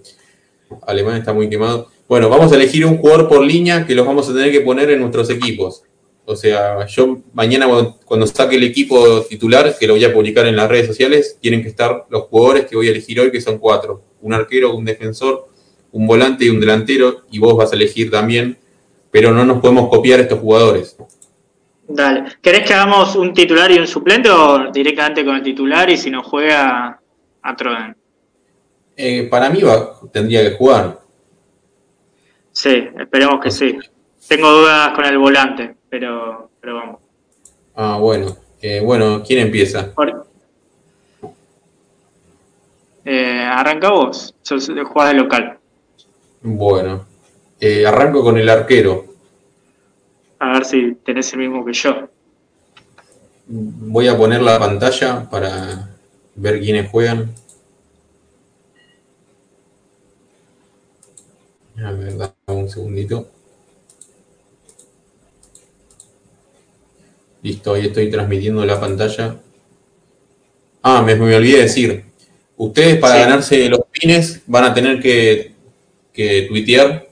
Alemán 0.86 1.18
está 1.18 1.34
muy 1.34 1.50
quemado. 1.50 1.88
Bueno, 2.08 2.30
vamos 2.30 2.52
a 2.52 2.58
elegir 2.58 2.86
un 2.86 2.98
jugador 2.98 3.28
por 3.28 3.44
línea 3.44 3.88
que 3.88 3.96
los 3.96 4.06
vamos 4.06 4.30
a 4.30 4.34
tener 4.34 4.52
que 4.52 4.62
poner 4.62 4.92
en 4.92 5.00
nuestros 5.00 5.32
equipos. 5.32 5.82
O 6.26 6.36
sea, 6.36 6.86
yo 6.86 7.24
mañana 7.34 7.68
cuando 8.06 8.28
saque 8.28 8.58
el 8.58 8.64
equipo 8.66 9.22
titular, 9.22 9.76
que 9.80 9.88
lo 9.88 9.94
voy 9.94 10.06
a 10.06 10.14
publicar 10.14 10.46
en 10.46 10.58
las 10.58 10.70
redes 10.70 10.86
sociales, 10.86 11.40
tienen 11.42 11.64
que 11.64 11.70
estar 11.70 12.06
los 12.12 12.26
jugadores 12.26 12.68
que 12.68 12.76
voy 12.76 12.90
a 12.90 12.92
elegir 12.92 13.20
hoy, 13.20 13.32
que 13.32 13.42
son 13.42 13.58
cuatro. 13.58 14.04
Un 14.22 14.36
arquero, 14.36 14.76
un 14.76 14.86
defensor, 14.86 15.48
un 15.92 16.06
volante 16.06 16.46
y 16.46 16.50
un 16.50 16.60
delantero, 16.60 17.24
y 17.32 17.40
vos 17.40 17.58
vas 17.58 17.72
a 17.72 17.76
elegir 17.76 18.12
también, 18.12 18.60
pero 19.10 19.32
no 19.32 19.44
nos 19.44 19.60
podemos 19.60 19.90
copiar 19.90 20.20
estos 20.20 20.38
jugadores. 20.38 20.96
Dale. 21.88 22.24
¿Querés 22.42 22.68
que 22.68 22.74
hagamos 22.74 23.16
un 23.16 23.34
titular 23.34 23.72
y 23.72 23.78
un 23.80 23.88
suplente 23.88 24.30
o 24.30 24.72
directamente 24.72 25.24
con 25.24 25.36
el 25.36 25.44
titular 25.44 25.90
y 25.90 25.98
si 25.98 26.10
no 26.10 26.24
juega 26.24 27.00
a 27.42 27.56
Troden? 27.56 27.96
Eh, 28.98 29.28
para 29.30 29.50
mí 29.50 29.62
va, 29.62 29.92
tendría 30.12 30.42
que 30.42 30.56
jugar. 30.56 31.00
Sí, 32.52 32.88
esperemos 32.98 33.40
que 33.42 33.52
sí. 33.52 33.78
Tengo 34.28 34.50
dudas 34.52 34.90
con 34.96 35.06
el 35.06 35.18
volante, 35.18 35.76
pero, 35.90 36.50
pero 36.60 36.76
vamos. 36.76 37.02
Ah, 37.76 37.98
bueno. 38.00 38.36
Eh, 38.62 38.82
bueno, 38.84 39.22
¿quién 39.26 39.40
empieza? 39.40 39.94
Por- 39.94 40.26
Eh, 43.08 43.44
arranca 43.48 43.92
vos, 43.92 44.34
sos, 44.42 44.72
jugás 44.92 45.10
de 45.10 45.16
local. 45.20 45.60
Bueno, 46.42 47.06
eh, 47.60 47.86
arranco 47.86 48.24
con 48.24 48.38
el 48.40 48.50
arquero. 48.50 49.06
A 50.46 50.52
ver 50.54 50.64
si 50.66 50.94
tenés 51.04 51.34
el 51.34 51.40
mismo 51.40 51.66
que 51.66 51.74
yo. 51.74 52.08
Voy 53.48 54.08
a 54.08 54.16
poner 54.16 54.44
la 54.44 54.60
pantalla 54.60 55.28
para 55.28 55.90
ver 56.36 56.60
quiénes 56.60 56.88
juegan. 56.92 57.34
A 61.84 61.92
ver, 61.94 62.16
dame 62.16 62.34
un 62.62 62.70
segundito. 62.70 63.28
Listo, 67.42 67.74
ahí 67.74 67.88
estoy 67.88 68.12
transmitiendo 68.12 68.64
la 68.66 68.80
pantalla. 68.80 69.38
Ah, 70.84 71.02
me, 71.02 71.16
me 71.16 71.36
olvidé 71.36 71.62
decir. 71.64 72.06
Ustedes 72.56 73.00
para 73.00 73.16
Sí. 73.16 73.20
ganarse 73.22 73.70
los 73.70 73.80
pines 73.92 74.42
van 74.46 74.64
a 74.66 74.74
tener 74.76 75.02
que, 75.02 75.54
que 76.14 76.44
tuitear 76.48 77.08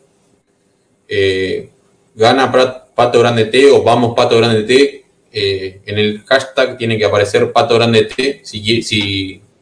eh, 1.07 1.71
gana 2.13 2.51
Pra- 2.51 2.82
Pato 2.95 3.19
Grande 3.19 3.45
T 3.45 3.71
o 3.71 3.83
vamos 3.83 4.13
Pato 4.15 4.37
Grande 4.37 4.63
T. 4.63 5.05
eh, 5.31 5.81
en 5.85 5.97
el 5.97 6.23
hashtag 6.25 6.77
tiene 6.77 6.97
que 6.97 7.05
aparecer 7.05 7.51
Pato 7.51 7.75
Grande 7.75 8.05
T 8.05 8.41
si, 8.43 8.83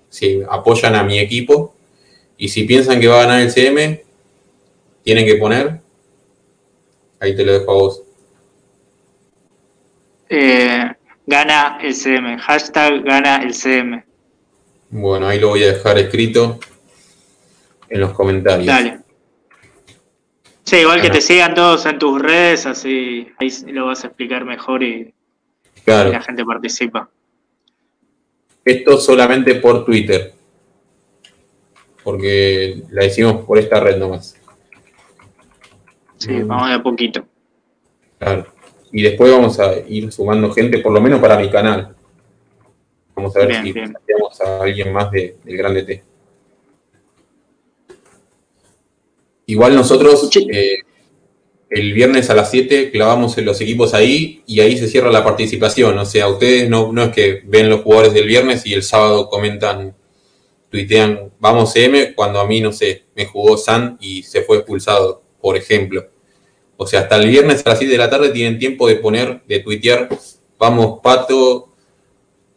si 0.10 0.42
apoyan 0.50 0.96
a 0.96 1.04
mi 1.04 1.20
equipo. 1.20 1.74
Y 2.38 2.50
si 2.50 2.64
piensan 2.64 3.00
que 3.00 3.08
va 3.08 3.20
a 3.20 3.26
ganar 3.26 3.42
el 3.42 3.52
CM, 3.52 4.04
tienen 5.04 5.26
que 5.26 5.36
poner. 5.36 5.80
Ahí 7.20 7.36
te 7.36 7.46
lo 7.46 7.54
dejo 7.54 7.72
a 7.72 7.76
vos. 7.76 8.04
Eh, 10.28 10.92
gana 11.28 11.78
el 11.84 11.94
CM, 11.94 12.40
hashtag 12.40 13.04
gana 13.04 13.44
el 13.44 13.54
CM. 13.54 14.04
Bueno, 14.90 15.28
ahí 15.28 15.40
lo 15.40 15.50
voy 15.50 15.64
a 15.64 15.74
dejar 15.74 16.00
escrito 16.00 16.60
en 17.90 18.02
los 18.02 18.12
comentarios. 18.14 18.66
Dale. 18.66 19.01
Sí, 20.72 20.78
igual 20.78 21.02
que 21.02 21.10
te 21.10 21.20
sigan 21.20 21.54
todos 21.54 21.86
en 21.86 22.00
tus 22.00 22.22
redes, 22.22 22.66
así 22.66 23.28
ahí 23.40 23.50
lo 23.74 23.88
vas 23.88 24.06
a 24.06 24.08
explicar 24.08 24.46
mejor 24.46 24.82
y, 24.82 25.14
la 25.86 26.22
gente 26.22 26.46
participa. 26.46 27.10
esto 28.64 28.98
solamente 28.98 29.56
por 29.56 29.84
Twitter. 29.84 30.32
Porque 32.06 32.84
la 32.90 33.04
hicimos 33.04 33.44
por 33.44 33.58
esta 33.58 33.82
red 33.82 33.98
nomás. 33.98 34.38
Sí, 36.16 36.32
Mm. 36.32 36.48
vamos 36.48 36.70
de 36.70 36.76
a 36.76 36.82
poquito. 36.82 37.26
Claro. 38.18 38.46
Y 38.94 39.02
después 39.04 39.30
vamos 39.30 39.60
a 39.60 39.74
ir 39.90 40.10
sumando 40.10 40.54
gente, 40.54 40.78
por 40.78 40.94
lo 40.94 41.02
menos 41.02 41.20
para 41.20 41.38
mi 41.38 41.50
canal. 41.50 41.94
Vamos 43.14 43.36
a 43.36 43.40
ver 43.40 43.48
Bien, 43.50 43.64
si 43.66 43.74
bien. 43.74 43.94
a 44.40 44.64
alguien 44.64 44.94
más 44.94 45.12
de- 45.12 45.36
del 45.44 45.58
Grande 45.58 45.84
T. 45.84 46.04
Igual 49.46 49.76
nosotros 49.76 50.30
eh, 50.36 50.78
el 51.70 51.94
viernes 51.94 52.30
a 52.30 52.36
las 52.36 52.52
7 52.52 52.92
clavamos 52.92 53.38
en 53.38 53.46
los 53.46 53.60
equipos 53.62 53.94
ahí 53.94 54.44
y 54.46 54.60
ahí 54.60 54.78
se 54.78 54.88
cierra 54.88 55.10
la 55.10 55.24
participación. 55.24 55.98
O 55.98 56.06
sea, 56.06 56.28
ustedes 56.28 56.70
no, 56.70 56.92
no 56.92 57.04
es 57.04 57.10
que 57.12 57.42
ven 57.46 57.70
los 57.70 57.82
jugadores 57.82 58.14
del 58.14 58.28
viernes 58.28 58.66
y 58.66 58.74
el 58.74 58.84
sábado 58.84 59.30
comentan, 59.30 59.96
tuitean, 60.70 61.32
vamos 61.40 61.76
M, 61.76 62.14
cuando 62.14 62.40
a 62.40 62.48
mí, 62.48 62.60
no 62.60 62.74
sé, 62.74 63.06
me 63.16 63.26
jugó 63.26 63.58
San 63.58 63.98
y 64.02 64.24
se 64.24 64.42
fue 64.42 64.58
expulsado, 64.58 65.24
por 65.40 65.56
ejemplo. 65.56 66.10
O 66.76 66.86
sea, 66.86 67.02
hasta 67.02 67.16
el 67.16 67.30
viernes 67.30 67.66
a 67.66 67.70
las 67.70 67.80
7 67.80 67.92
de 67.92 67.98
la 67.98 68.10
tarde 68.10 68.30
tienen 68.30 68.60
tiempo 68.60 68.88
de 68.88 68.96
poner, 68.96 69.42
de 69.48 69.60
tuitear, 69.60 70.10
vamos 70.58 71.00
Pato 71.02 71.70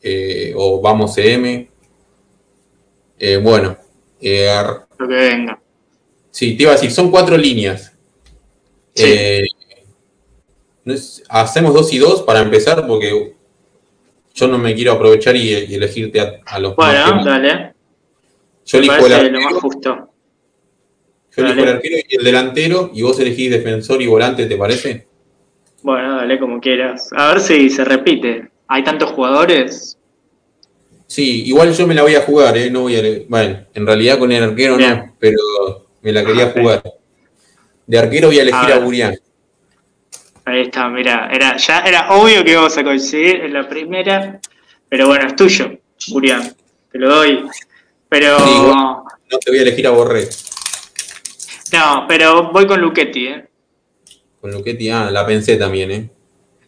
eh, 0.03 0.53
o 0.57 0.80
vamos 0.80 1.16
EM. 1.18 1.68
Eh, 3.18 3.37
bueno, 3.37 3.76
eh, 4.20 4.49
Lo 4.99 5.09
que 5.09 5.14
venga. 5.14 5.64
Sí, 6.35 6.57
te 6.57 6.64
iba 6.64 6.72
a 6.72 6.74
decir, 6.74 6.91
son 6.91 7.11
cuatro 7.12 7.37
líneas. 7.37 7.93
Sí. 8.95 9.05
Eh, 9.07 9.45
hacemos 11.28 11.72
dos 11.72 11.93
y 11.93 11.99
dos 11.99 12.22
para 12.22 12.41
empezar 12.41 12.87
porque 12.87 13.35
yo 14.35 14.49
no 14.49 14.59
me 14.59 14.74
quiero 14.74 14.93
aprovechar 14.93 15.37
y, 15.37 15.49
y 15.49 15.74
elegirte 15.74 16.20
a, 16.20 16.41
a 16.45 16.59
los 16.59 16.74
Bueno, 16.76 17.24
dale. 17.24 17.72
Yo 18.66 18.78
Me 18.80 18.87
elijo 18.87 19.07
el 19.07 19.12
parece 19.12 19.30
lo 19.30 19.39
más 19.39 19.45
arquero, 19.47 19.61
justo. 19.61 20.11
yo 21.37 21.45
elijo 21.45 21.61
el 21.61 21.68
arquero 21.68 21.97
y 22.09 22.16
el 22.16 22.24
delantero 22.24 22.91
y 22.93 23.03
vos 23.03 23.18
elegís 23.20 23.51
defensor 23.51 24.03
y 24.03 24.07
volante, 24.07 24.47
¿te 24.47 24.57
parece? 24.57 25.07
Bueno, 25.82 26.16
dale 26.16 26.39
como 26.39 26.61
quieras. 26.61 27.11
A 27.16 27.28
ver 27.28 27.41
si 27.41 27.70
se 27.70 27.85
repite. 27.85 28.51
Hay 28.68 28.82
tantos 28.82 29.12
jugadores. 29.12 29.99
Sí, 31.07 31.45
igual 31.47 31.72
yo 31.74 31.87
me 31.87 31.95
la 31.95 32.03
voy 32.03 32.14
a 32.14 32.22
jugar, 32.22 32.57
¿eh? 32.57 32.70
No 32.70 32.82
voy 32.82 32.97
a... 32.97 33.03
Bueno, 33.28 33.66
en 33.72 33.87
realidad 33.87 34.18
con 34.18 34.32
el 34.32 34.43
arquero 34.43 34.76
Bien. 34.76 34.91
no, 34.91 35.14
pero 35.18 35.84
me 36.05 36.12
la 36.12 36.24
quería 36.24 36.44
Ah, 36.46 36.52
jugar. 36.61 36.82
De 37.86 37.98
arquero 37.98 38.28
voy 38.28 38.38
a 38.38 38.42
elegir 38.42 38.72
A 38.72 38.76
a. 38.76 38.78
Burián. 38.78 39.14
Ahí 40.46 40.61
está, 40.61 40.88
mira, 40.88 41.30
era, 41.32 41.57
ya 41.57 41.80
era 41.80 42.11
obvio 42.11 42.44
que 42.44 42.52
íbamos 42.52 42.76
a 42.76 42.84
coincidir 42.84 43.36
en 43.36 43.52
la 43.55 43.66
primera, 43.68 44.40
pero 44.88 45.07
bueno, 45.09 45.26
es 45.26 45.34
tuyo, 45.36 45.78
Burián, 46.09 46.55
te 46.92 46.98
lo 46.98 47.09
doy. 47.14 47.44
Pero. 48.09 48.38
No 48.38 49.38
te 49.42 49.50
voy 49.50 49.59
a 49.59 49.62
elegir 49.62 49.86
a 49.86 49.90
Borré. 49.90 50.28
no, 51.72 52.05
pero 52.07 52.52
voy 52.52 52.66
con 52.66 52.80
Luchetti, 52.80 53.26
¿eh? 53.26 53.44
Con 54.40 54.52
Luchetti, 54.52 54.90
ah, 54.90 55.11
la 55.11 55.26
pensé 55.26 55.57
también, 55.57 55.90
¿eh? 55.90 56.11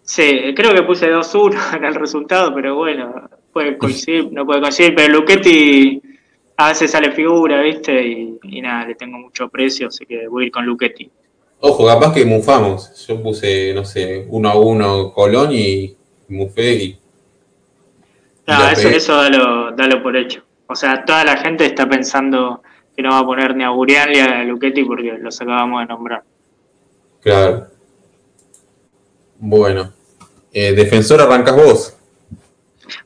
Sí, 0.02 0.54
creo 0.56 0.72
que 0.74 0.82
puse 0.82 1.10
2-1 1.10 1.76
en 1.76 1.84
el 1.84 1.94
resultado, 1.94 2.54
pero 2.54 2.76
bueno, 2.76 3.28
puede 3.52 3.76
coincidir, 3.76 4.32
no 4.32 4.46
puede 4.46 4.60
coincidir, 4.62 4.94
pero 4.94 5.12
Luchetti 5.18 6.00
a 6.56 6.68
veces 6.68 6.90
sale 6.90 7.12
figura, 7.12 7.60
¿viste? 7.60 8.06
Y, 8.06 8.38
y 8.42 8.60
nada, 8.62 8.86
le 8.86 8.94
tengo 8.94 9.18
mucho 9.18 9.44
aprecio, 9.44 9.88
así 9.88 10.06
que 10.06 10.26
voy 10.28 10.44
a 10.44 10.46
ir 10.46 10.52
con 10.52 10.64
Luchetti. 10.64 11.10
Ojo, 11.60 11.86
capaz 11.86 12.12
que 12.12 12.24
mufamos. 12.24 13.06
Yo 13.06 13.22
puse, 13.22 13.72
no 13.74 13.84
sé, 13.84 14.26
uno 14.28 14.48
a 14.48 14.58
uno 14.58 15.12
Colón 15.12 15.52
y 15.52 15.96
mufé 16.28 16.74
y... 16.74 16.98
No, 18.46 18.68
eso, 18.68 18.82
pegué. 18.82 18.96
eso 18.96 19.16
dalo, 19.16 19.72
dalo 19.72 20.02
por 20.02 20.16
hecho. 20.16 20.42
O 20.68 20.74
sea, 20.74 21.04
toda 21.04 21.24
la 21.24 21.36
gente 21.36 21.64
está 21.64 21.88
pensando 21.88 22.62
que 22.94 23.02
no 23.02 23.10
va 23.10 23.18
a 23.18 23.26
poner 23.26 23.54
ni 23.56 23.64
a 23.64 23.70
Burián 23.70 24.10
ni 24.10 24.18
a 24.20 24.44
Luchetti 24.44 24.84
porque 24.84 25.18
los 25.18 25.40
acabamos 25.40 25.80
de 25.80 25.86
nombrar. 25.86 26.22
Claro. 27.20 27.66
Bueno. 29.38 29.92
Eh, 30.52 30.72
defensor 30.72 31.20
arrancas 31.20 31.56
vos. 31.56 31.96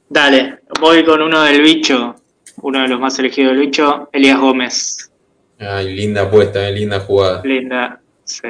Dale, 0.09 0.61
voy 0.80 1.05
con 1.05 1.22
uno 1.22 1.42
del 1.42 1.62
bicho, 1.62 2.16
uno 2.62 2.82
de 2.82 2.88
los 2.88 3.00
más 3.00 3.18
elegidos 3.18 3.52
del 3.52 3.66
bicho, 3.66 4.08
Elías 4.12 4.38
Gómez. 4.38 5.11
Ay, 5.58 5.94
linda 5.94 6.22
apuesta, 6.22 6.68
eh, 6.68 6.72
linda 6.72 7.00
jugada. 7.00 7.42
Linda, 7.44 8.00
sí, 8.24 8.48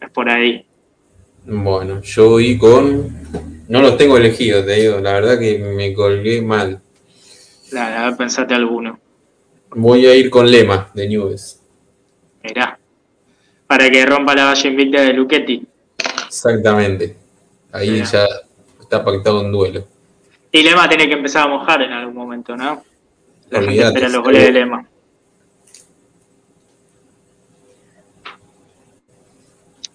es 0.00 0.10
por 0.12 0.28
ahí. 0.28 0.64
Bueno, 1.44 2.00
yo 2.02 2.30
voy 2.30 2.56
con... 2.56 3.22
No 3.68 3.80
los 3.80 3.96
tengo 3.96 4.16
elegidos, 4.16 4.66
te 4.66 4.74
digo. 4.74 5.00
La 5.00 5.14
verdad 5.14 5.38
que 5.38 5.58
me 5.58 5.92
colgué 5.94 6.42
mal. 6.42 6.80
Dale, 7.70 7.96
a 7.96 8.04
ver, 8.06 8.16
pensate 8.16 8.54
alguno. 8.54 9.00
Voy 9.70 10.06
a 10.06 10.14
ir 10.14 10.30
con 10.30 10.50
Lema, 10.50 10.90
de 10.94 11.08
Nubes. 11.08 11.60
Mirá. 12.44 12.78
Para 13.66 13.90
que 13.90 14.04
rompa 14.04 14.34
la 14.34 14.44
valla 14.46 14.68
invicta 14.68 15.00
de 15.00 15.12
Luchetti. 15.14 15.66
Exactamente. 16.26 17.16
Ahí 17.72 17.90
Mirá. 17.90 18.04
ya 18.04 18.26
está 18.80 19.04
pactado 19.04 19.40
un 19.40 19.50
duelo. 19.50 19.86
Y 20.52 20.62
Lema 20.62 20.88
tiene 20.88 21.08
que 21.08 21.14
empezar 21.14 21.46
a 21.46 21.48
mojar 21.48 21.82
en 21.82 21.92
algún 21.92 22.14
momento, 22.14 22.56
¿no? 22.56 22.84
La 23.52 23.62
gente 23.62 23.82
espera 23.82 24.08
los 24.08 24.22
goles 24.22 24.42
de 24.44 24.52
Lema. 24.52 24.88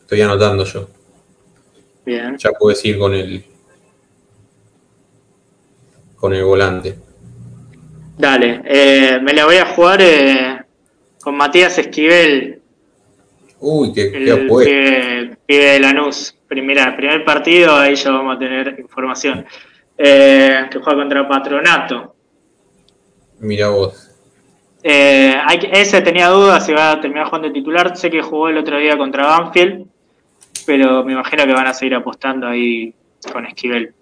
Estoy 0.01 0.21
anotando 0.21 0.63
yo. 0.63 0.87
Bien. 2.05 2.37
Ya 2.37 2.51
puedes 2.51 2.85
ir 2.85 2.97
con 2.97 3.13
el... 3.13 3.43
Con 6.15 6.33
el 6.33 6.43
volante. 6.43 6.97
Dale, 8.17 8.61
eh, 8.65 9.19
me 9.21 9.33
la 9.33 9.45
voy 9.45 9.57
a 9.57 9.65
jugar 9.65 10.01
eh, 10.01 10.61
con 11.19 11.35
Matías 11.35 11.77
Esquivel, 11.77 12.61
Uy, 13.59 13.91
qué, 13.91 14.11
qué 14.11 14.17
el 14.17 14.47
pibe, 14.47 15.37
pibe 15.45 15.65
de 15.65 15.79
Lanús. 15.79 16.35
Primera, 16.47 16.95
primer 16.95 17.25
partido, 17.25 17.75
ahí 17.75 17.95
ya 17.95 18.11
vamos 18.11 18.35
a 18.35 18.39
tener 18.39 18.75
información. 18.79 19.45
Eh, 19.97 20.67
que 20.69 20.79
juega 20.79 20.99
contra 20.99 21.27
Patronato. 21.27 22.16
Mira 23.39 23.69
vos. 23.69 24.11
Eh, 24.83 25.35
ese 25.71 26.01
tenía 26.01 26.29
dudas 26.29 26.65
si 26.65 26.73
va 26.73 26.91
a 26.91 27.01
terminar 27.01 27.25
jugando 27.25 27.47
de 27.49 27.53
titular. 27.53 27.95
Sé 27.97 28.09
que 28.09 28.21
jugó 28.21 28.49
el 28.49 28.57
otro 28.57 28.77
día 28.77 28.97
contra 28.97 29.25
Banfield, 29.25 29.85
pero 30.65 31.03
me 31.03 31.13
imagino 31.13 31.45
que 31.45 31.53
van 31.53 31.67
a 31.67 31.73
seguir 31.73 31.95
apostando 31.95 32.47
ahí 32.47 32.93
con 33.31 33.45
Esquivel. 33.45 33.93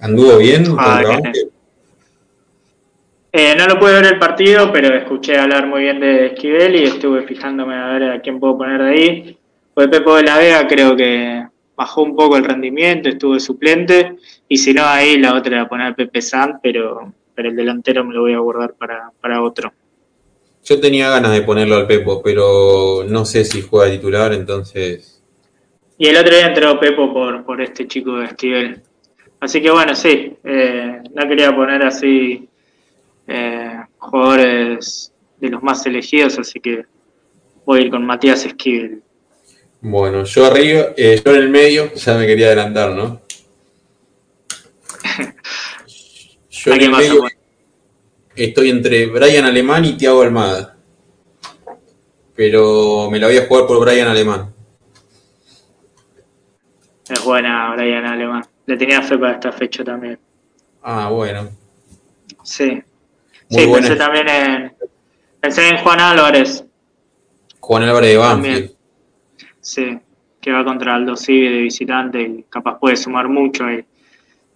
¿Anduvo 0.00 0.38
bien? 0.38 0.64
Ah, 0.78 1.02
contra? 1.04 1.32
Eh, 3.32 3.54
no 3.58 3.66
lo 3.66 3.80
pude 3.80 3.94
ver 3.94 4.06
el 4.06 4.18
partido, 4.18 4.70
pero 4.72 4.96
escuché 4.96 5.36
hablar 5.36 5.66
muy 5.66 5.82
bien 5.82 5.98
de 5.98 6.26
Esquivel 6.26 6.76
y 6.76 6.84
estuve 6.84 7.22
fijándome 7.22 7.74
a 7.74 7.86
ver 7.86 8.04
a 8.04 8.20
quién 8.20 8.38
puedo 8.38 8.56
poner 8.56 8.80
de 8.80 8.88
ahí. 8.88 9.38
Pues 9.74 9.88
Pepo 9.88 10.14
de 10.14 10.22
la 10.22 10.38
Vega 10.38 10.68
creo 10.68 10.94
que 10.94 11.44
bajó 11.76 12.02
un 12.02 12.14
poco 12.14 12.36
el 12.36 12.44
rendimiento, 12.44 13.08
estuvo 13.08 13.38
suplente, 13.40 14.16
y 14.48 14.56
si 14.56 14.72
no 14.72 14.84
ahí 14.84 15.18
la 15.18 15.34
otra 15.34 15.56
era 15.56 15.68
poner 15.68 15.96
Pepe 15.96 16.22
San, 16.22 16.60
pero, 16.62 17.12
pero 17.34 17.48
el 17.48 17.56
delantero 17.56 18.04
me 18.04 18.14
lo 18.14 18.22
voy 18.22 18.34
a 18.34 18.38
guardar 18.38 18.74
para, 18.74 19.10
para 19.20 19.42
otro. 19.42 19.72
Yo 20.64 20.80
tenía 20.80 21.10
ganas 21.10 21.32
de 21.32 21.42
ponerlo 21.42 21.76
al 21.76 21.86
Pepo, 21.86 22.22
pero 22.22 23.04
no 23.06 23.24
sé 23.24 23.44
si 23.44 23.60
juega 23.60 23.92
titular, 23.92 24.32
entonces. 24.32 25.22
Y 25.98 26.06
el 26.08 26.16
otro 26.16 26.34
día 26.34 26.46
entró 26.46 26.80
Pepo 26.80 27.12
por, 27.12 27.44
por 27.44 27.60
este 27.60 27.86
chico 27.86 28.16
de 28.16 28.26
Esquivel. 28.26 28.82
Así 29.40 29.60
que 29.60 29.70
bueno, 29.70 29.94
sí, 29.94 30.36
eh, 30.42 31.02
no 31.12 31.28
quería 31.28 31.54
poner 31.54 31.84
así 31.84 32.48
eh, 33.26 33.78
jugadores 33.98 35.12
de 35.38 35.50
los 35.50 35.62
más 35.62 35.84
elegidos, 35.84 36.38
así 36.38 36.60
que 36.60 36.86
voy 37.66 37.80
a 37.80 37.82
ir 37.82 37.90
con 37.90 38.06
Matías 38.06 38.46
Esquivel. 38.46 39.02
Bueno, 39.82 40.24
yo 40.24 40.46
arriba, 40.46 40.86
eh, 40.96 41.20
yo 41.22 41.34
en 41.34 41.42
el 41.42 41.50
medio, 41.50 41.92
ya 41.92 42.16
me 42.16 42.26
quería 42.26 42.46
adelantar, 42.46 42.92
¿no? 42.92 43.20
yo 46.64 46.72
en 46.72 46.80
el 46.80 46.90
medio 46.90 47.24
estoy 48.36 48.70
entre 48.70 49.06
Brian 49.06 49.44
Alemán 49.44 49.84
y 49.84 49.96
Thiago 49.96 50.22
Almada. 50.22 50.76
Pero 52.34 53.08
me 53.10 53.18
la 53.18 53.28
voy 53.28 53.36
a 53.36 53.46
jugar 53.46 53.66
por 53.66 53.80
Brian 53.80 54.08
Alemán. 54.08 54.52
Es 57.08 57.24
buena 57.24 57.74
Brian 57.74 58.04
Alemán. 58.06 58.44
Le 58.66 58.76
tenía 58.76 59.02
fe 59.02 59.18
para 59.18 59.34
esta 59.34 59.52
fecha 59.52 59.84
también. 59.84 60.18
Ah, 60.82 61.10
bueno. 61.10 61.50
Sí. 62.42 62.82
sí, 63.48 63.66
pensé 63.72 63.96
también 63.96 64.28
en. 64.28 64.72
Pensé 65.40 65.68
en 65.68 65.78
Juan 65.78 66.00
Álvarez. 66.00 66.64
Juan 67.60 67.82
Álvarez 67.82 68.10
de 68.10 68.16
Banfield. 68.16 68.70
Sí, 69.60 69.98
que 70.40 70.50
va 70.50 70.64
contra 70.64 70.94
Aldo 70.94 71.16
Civi 71.16 71.48
de 71.48 71.60
visitante 71.60 72.20
y 72.20 72.42
capaz 72.44 72.78
puede 72.78 72.96
sumar 72.96 73.28
mucho 73.28 73.64
ahí. 73.64 73.84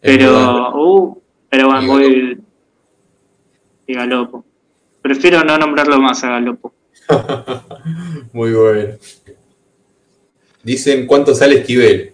Pero, 0.00 0.74
uh, 0.74 1.22
pero 1.48 1.68
bueno, 1.68 1.86
voy 1.86 2.38
y 3.86 3.94
Galopo. 3.94 4.44
Prefiero 5.02 5.42
no 5.42 5.58
nombrarlo 5.58 5.98
más 5.98 6.22
a 6.22 6.30
Galopo. 6.30 6.74
Muy 8.32 8.52
bueno. 8.52 8.94
Dicen 10.62 11.06
cuánto 11.06 11.34
sale 11.34 11.60
Esquivel. 11.60 12.12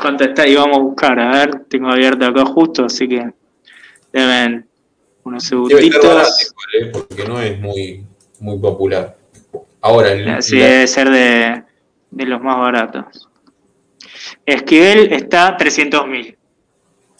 ¿Cuánto 0.00 0.24
está? 0.24 0.46
Y 0.48 0.56
vamos 0.56 0.78
a 0.78 0.80
buscar, 0.80 1.20
a 1.20 1.30
ver, 1.30 1.64
tengo 1.68 1.88
abierto 1.88 2.26
acá 2.26 2.44
justo, 2.44 2.86
así 2.86 3.06
que 3.08 3.30
deben 4.12 4.66
unos 5.22 5.44
segunditos. 5.44 6.28
¿eh? 6.74 6.90
porque 6.92 7.24
no 7.24 7.40
es 7.40 7.60
muy, 7.60 8.04
muy 8.40 8.58
popular. 8.58 9.16
Ahora, 9.80 10.12
el, 10.12 10.42
sí, 10.42 10.58
debe 10.58 10.86
ser 10.88 11.10
de, 11.10 11.62
de, 12.10 12.26
los 12.26 12.40
más 12.40 12.56
baratos. 12.56 13.28
Esquivel 14.44 15.12
está 15.12 15.56
300 15.56 16.06
mil. 16.06 16.36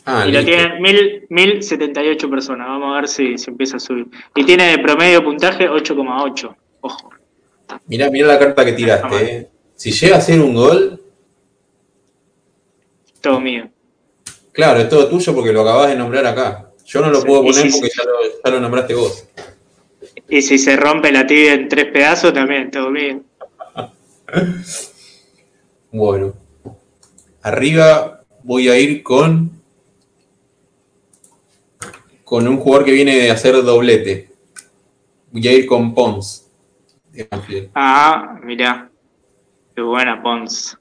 Ah, 0.04 0.24
y 0.26 0.32
lo 0.32 0.44
tienen 0.44 0.82
1078 1.28 2.28
personas. 2.28 2.66
Vamos 2.66 2.92
a 2.92 3.00
ver 3.00 3.08
si, 3.08 3.38
se 3.38 3.50
empieza 3.50 3.76
a 3.76 3.80
subir. 3.80 4.06
Y 4.34 4.44
tiene 4.44 4.70
de 4.72 4.78
promedio 4.78 5.22
puntaje 5.22 5.68
8,8. 5.68 6.56
Ojo. 6.80 7.10
Mirá, 7.86 8.10
mirá 8.10 8.28
la 8.28 8.38
carta 8.38 8.64
que 8.64 8.72
tiraste. 8.72 9.24
Eh. 9.24 9.48
Si 9.76 9.92
llega 9.92 10.16
a 10.16 10.20
ser 10.20 10.40
un 10.40 10.54
gol. 10.54 11.00
Todo 13.20 13.40
mío. 13.40 13.70
Claro, 14.52 14.80
es 14.80 14.88
todo 14.88 15.08
tuyo 15.08 15.34
porque 15.34 15.52
lo 15.52 15.62
acabas 15.62 15.90
de 15.90 15.96
nombrar 15.96 16.26
acá. 16.26 16.70
Yo 16.84 17.00
no 17.00 17.10
lo 17.10 17.22
puedo 17.22 17.42
poner 17.42 17.70
porque 17.70 17.88
ya, 17.96 18.04
lo, 18.04 18.40
ya, 18.44 18.50
lo, 18.50 18.60
nombraste 18.60 18.94
vos. 18.94 19.28
Y 20.28 20.42
si 20.42 20.58
se 20.58 20.76
rompe 20.76 21.12
la 21.12 21.26
tibia 21.26 21.54
en 21.54 21.68
tres 21.68 21.86
pedazos, 21.86 22.34
también, 22.34 22.70
todo 22.70 22.90
mío. 22.90 23.22
bueno. 25.92 26.34
Arriba 27.42 28.24
voy 28.42 28.68
a 28.68 28.78
ir 28.78 29.02
con 29.02 29.61
con 32.32 32.48
un 32.48 32.56
jugador 32.56 32.86
que 32.86 32.92
viene 32.92 33.14
de 33.14 33.30
hacer 33.30 33.62
doblete. 33.62 34.30
Voy 35.32 35.46
a 35.46 35.52
ir 35.52 35.66
con 35.66 35.94
Pons. 35.94 36.50
Ah, 37.74 38.40
mira. 38.42 38.90
Qué 39.76 39.82
buena 39.82 40.22
Pons. 40.22 40.78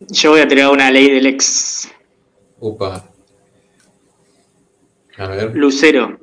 Yo 0.00 0.32
voy 0.32 0.40
a 0.42 0.48
tirar 0.48 0.70
una 0.70 0.90
ley 0.90 1.12
del 1.12 1.28
ex. 1.28 1.90
Opa. 2.60 3.10
A 5.16 5.28
ver. 5.28 5.56
Lucero. 5.56 6.20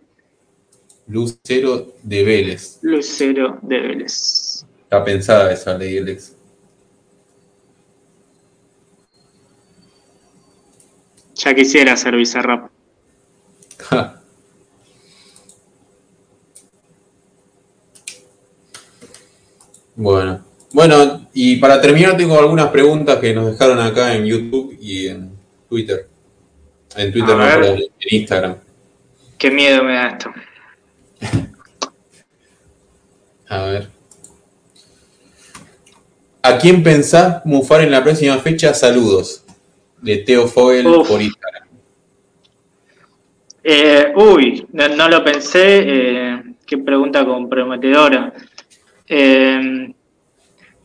Lucero 1.08 1.96
de 2.04 2.24
Vélez. 2.24 2.78
Lucero 2.84 3.58
de 3.64 3.80
Vélez. 3.80 4.68
Está 4.84 5.04
pensada 5.04 5.52
esa 5.52 5.76
ley 5.76 5.96
del 5.96 6.10
ex. 6.10 6.36
Ya 11.40 11.56
quisiera 11.56 11.96
ser 11.96 12.16
Bizarrap. 12.18 12.70
bueno. 19.96 20.44
Bueno, 20.72 21.28
y 21.34 21.56
para 21.56 21.82
terminar 21.82 22.16
tengo 22.18 22.38
algunas 22.38 22.68
preguntas 22.68 23.18
que 23.20 23.34
nos 23.34 23.52
dejaron 23.52 23.80
acá 23.80 24.14
en 24.14 24.26
YouTube 24.26 24.78
y 24.80 25.08
en 25.08 25.32
Twitter. 25.70 26.10
En 26.96 27.12
Twitter, 27.14 27.36
no, 27.36 27.66
en 27.66 27.90
Instagram. 28.12 28.58
Qué 29.38 29.50
miedo 29.50 29.84
me 29.84 29.94
da 29.94 30.10
esto. 30.10 30.32
A 33.48 33.64
ver. 33.64 33.88
¿A 36.42 36.58
quién 36.58 36.84
pensás 36.84 37.46
mufar 37.46 37.82
en 37.82 37.92
la 37.92 38.04
próxima 38.04 38.38
fecha? 38.40 38.74
Saludos 38.74 39.39
de 40.02 40.18
Teo 40.18 40.48
Fogel 40.48 40.86
por 41.08 41.22
Instagram? 41.22 41.70
Eh, 43.64 44.14
uy, 44.16 44.66
no, 44.72 45.10
lo 45.10 45.24
pensé. 45.24 45.84
Eh, 45.86 46.44
qué 46.66 46.78
pregunta 46.78 47.26
comprometedora. 47.26 48.34
Eh, 49.08 49.94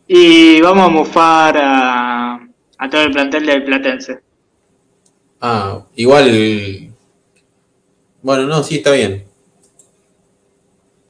y 0.07 0.61
vamos 0.61 0.87
a 0.87 0.89
mufar 0.91 1.57
a, 1.59 2.49
a, 2.79 2.91
todo 2.91 3.03
el 3.03 3.11
plantel 3.13 3.47
del 3.47 3.65
Platense. 3.65 4.21
Ah, 5.41 5.85
igual. 5.95 6.91
Bueno, 8.23 8.47
no, 8.47 8.63
sí, 8.63 8.77
está 8.77 8.93
bien. 8.93 9.25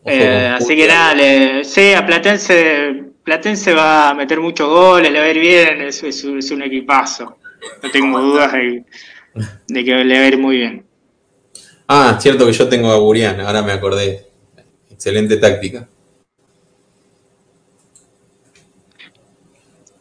así 0.05 0.77
que 0.77 0.87
nada, 0.87 1.15
le, 1.15 1.65
sí, 1.65 1.93
a 1.93 2.05
Platense, 2.05 3.05
Platense 3.23 3.73
va 3.75 4.11
a 4.11 4.15
meter 4.15 4.41
muchos 4.41 4.69
goles, 4.69 5.11
le 5.11 5.19
va 5.19 5.25
a 5.25 5.31
ir 5.31 5.41
bien, 5.41 5.81
es, 5.83 6.03
es 6.03 6.25
un 6.25 6.63
equipazo. 6.63 7.39
No 7.83 7.91
tengo 7.91 8.21
dudas 8.21 8.53
de, 8.53 8.85
que 9.85 10.05
le 10.05 10.19
va 10.19 10.25
a 10.25 10.29
ir 10.29 10.39
muy 10.39 10.57
bien. 10.59 10.87
Ah, 11.87 12.19
cierto 12.21 12.47
que 12.47 12.53
yo 12.53 12.69
tengo 12.69 12.91
a 12.91 12.99
Burian, 12.99 13.41
ahora 13.41 13.63
me 13.63 13.73
acordé. 13.73 14.27
Excelente 14.91 15.37
táctica. 15.37 15.89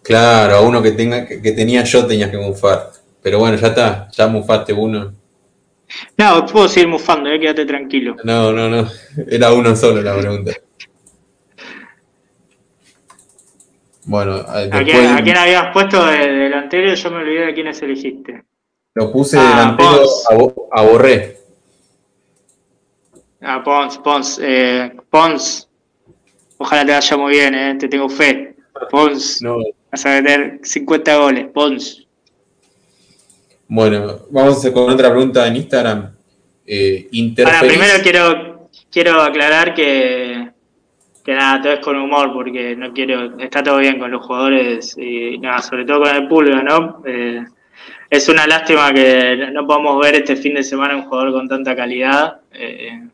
Claro, 0.01 0.55
a 0.55 0.61
uno 0.61 0.81
que 0.81 0.91
tenga 0.91 1.25
que 1.25 1.51
tenía 1.53 1.83
yo 1.83 2.05
tenías 2.05 2.29
que 2.29 2.37
mufar. 2.37 2.91
Pero 3.21 3.39
bueno, 3.39 3.57
ya 3.57 3.67
está, 3.67 4.09
ya 4.11 4.27
mufaste 4.27 4.73
uno. 4.73 5.13
No, 6.17 6.45
puedo 6.45 6.67
seguir 6.67 6.89
mufando, 6.89 7.29
eh, 7.29 7.39
quédate 7.39 7.65
tranquilo. 7.65 8.17
No, 8.23 8.51
no, 8.51 8.69
no. 8.69 8.89
Era 9.27 9.53
uno 9.53 9.75
solo 9.75 10.01
la 10.01 10.17
pregunta. 10.17 10.51
Bueno, 14.05 14.35
¿A, 14.47 14.83
quién, 14.83 15.37
habías 15.37 15.71
puesto 15.71 16.05
de 16.05 16.27
delantero? 16.27 16.93
Yo 16.93 17.11
me 17.11 17.17
olvidé 17.17 17.45
de 17.47 17.53
quiénes 17.53 17.81
elegiste. 17.81 18.43
Lo 18.95 19.11
puse 19.11 19.37
ah, 19.39 19.49
delantero 19.49 20.05
a, 20.71 20.81
Borré. 20.81 21.37
Ah, 23.41 23.63
Pons, 23.63 23.97
Pons. 23.99 24.39
Eh, 24.41 24.91
Pons. 25.09 25.69
Ojalá 26.57 26.85
te 26.85 26.91
vaya 26.91 27.17
muy 27.17 27.31
bien, 27.31 27.55
eh, 27.55 27.75
te 27.79 27.87
tengo 27.87 28.09
fe. 28.09 28.55
Pons. 28.91 29.41
No. 29.41 29.57
Vas 29.91 30.05
a 30.05 30.21
meter 30.21 30.59
50 30.63 31.17
goles, 31.17 31.47
Pons. 31.53 32.07
Bueno, 33.67 34.19
vamos 34.29 34.61
con 34.73 34.89
otra 34.89 35.09
pregunta 35.09 35.47
en 35.47 35.55
Instagram. 35.55 36.13
Eh, 36.65 37.09
Ahora, 37.45 37.61
primero 37.61 37.93
quiero, 38.01 38.69
quiero 38.91 39.21
aclarar 39.21 39.73
que 39.73 40.52
que 41.23 41.33
nada, 41.33 41.61
todo 41.61 41.73
es 41.73 41.79
con 41.79 41.95
humor 41.95 42.33
porque 42.33 42.75
no 42.75 42.93
quiero, 42.93 43.37
está 43.39 43.63
todo 43.63 43.77
bien 43.77 43.97
con 43.97 44.11
los 44.11 44.25
jugadores 44.25 44.97
y 44.97 45.37
nada, 45.39 45.59
sobre 45.59 45.85
todo 45.85 46.01
con 46.01 46.15
el 46.15 46.27
público, 46.27 46.61
¿no? 46.61 47.01
Eh, 47.05 47.45
es 48.09 48.29
una 48.29 48.45
lástima 48.45 48.93
que 48.93 49.49
no 49.51 49.65
podamos 49.65 49.99
ver 50.01 50.15
este 50.15 50.35
fin 50.35 50.53
de 50.53 50.63
semana 50.63 50.95
un 50.95 51.03
jugador 51.03 51.31
con 51.31 51.47
tanta 51.47 51.75
calidad. 51.75 52.41
Eh, 52.51 53.07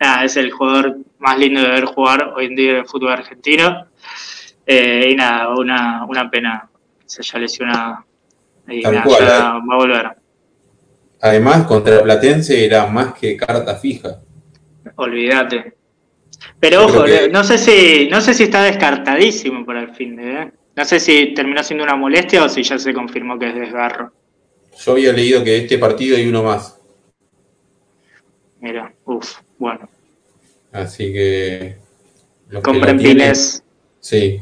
nada, 0.00 0.24
es 0.24 0.36
el 0.36 0.50
jugador 0.50 0.98
más 1.18 1.38
lindo 1.38 1.60
de 1.60 1.68
ver 1.68 1.84
jugar 1.84 2.32
hoy 2.34 2.46
en 2.46 2.56
día 2.56 2.70
en 2.70 2.76
el 2.78 2.86
fútbol 2.86 3.12
argentino. 3.12 3.88
Eh, 4.64 5.08
y 5.10 5.16
nada, 5.16 5.50
una, 5.50 6.06
una 6.06 6.30
pena 6.30 6.68
se 7.04 7.20
haya 7.20 7.40
lesionado. 7.40 8.04
Y 8.68 8.80
nada, 8.80 9.04
ya 9.04 9.28
va 9.28 9.74
a 9.74 9.76
volver. 9.76 10.10
Además, 11.20 11.66
contra 11.66 11.96
el 11.96 12.02
Platense 12.02 12.64
era 12.64 12.86
más 12.86 13.14
que 13.14 13.36
carta 13.36 13.74
fija. 13.74 14.20
Olvídate. 14.96 15.81
Pero 16.62 16.84
ojo, 16.84 17.04
no 17.32 17.42
sé 17.42 17.58
si 17.58 18.06
no 18.08 18.20
sé 18.20 18.34
si 18.34 18.44
está 18.44 18.62
descartadísimo 18.62 19.66
para 19.66 19.82
el 19.82 19.96
fin 19.96 20.14
de, 20.14 20.42
¿eh? 20.42 20.52
No 20.76 20.84
sé 20.84 21.00
si 21.00 21.34
terminó 21.34 21.60
siendo 21.64 21.82
una 21.82 21.96
molestia 21.96 22.44
o 22.44 22.48
si 22.48 22.62
ya 22.62 22.78
se 22.78 22.94
confirmó 22.94 23.36
que 23.36 23.48
es 23.48 23.54
desgarro. 23.56 24.12
Yo 24.78 24.92
había 24.92 25.12
leído 25.12 25.42
que 25.42 25.56
este 25.56 25.76
partido 25.76 26.16
hay 26.16 26.28
uno 26.28 26.44
más. 26.44 26.78
Mira, 28.60 28.94
uff, 29.04 29.40
Bueno. 29.58 29.88
Así 30.70 31.12
que. 31.12 31.78
Compren 32.62 32.96
pines. 32.96 33.64
Sí. 33.98 34.40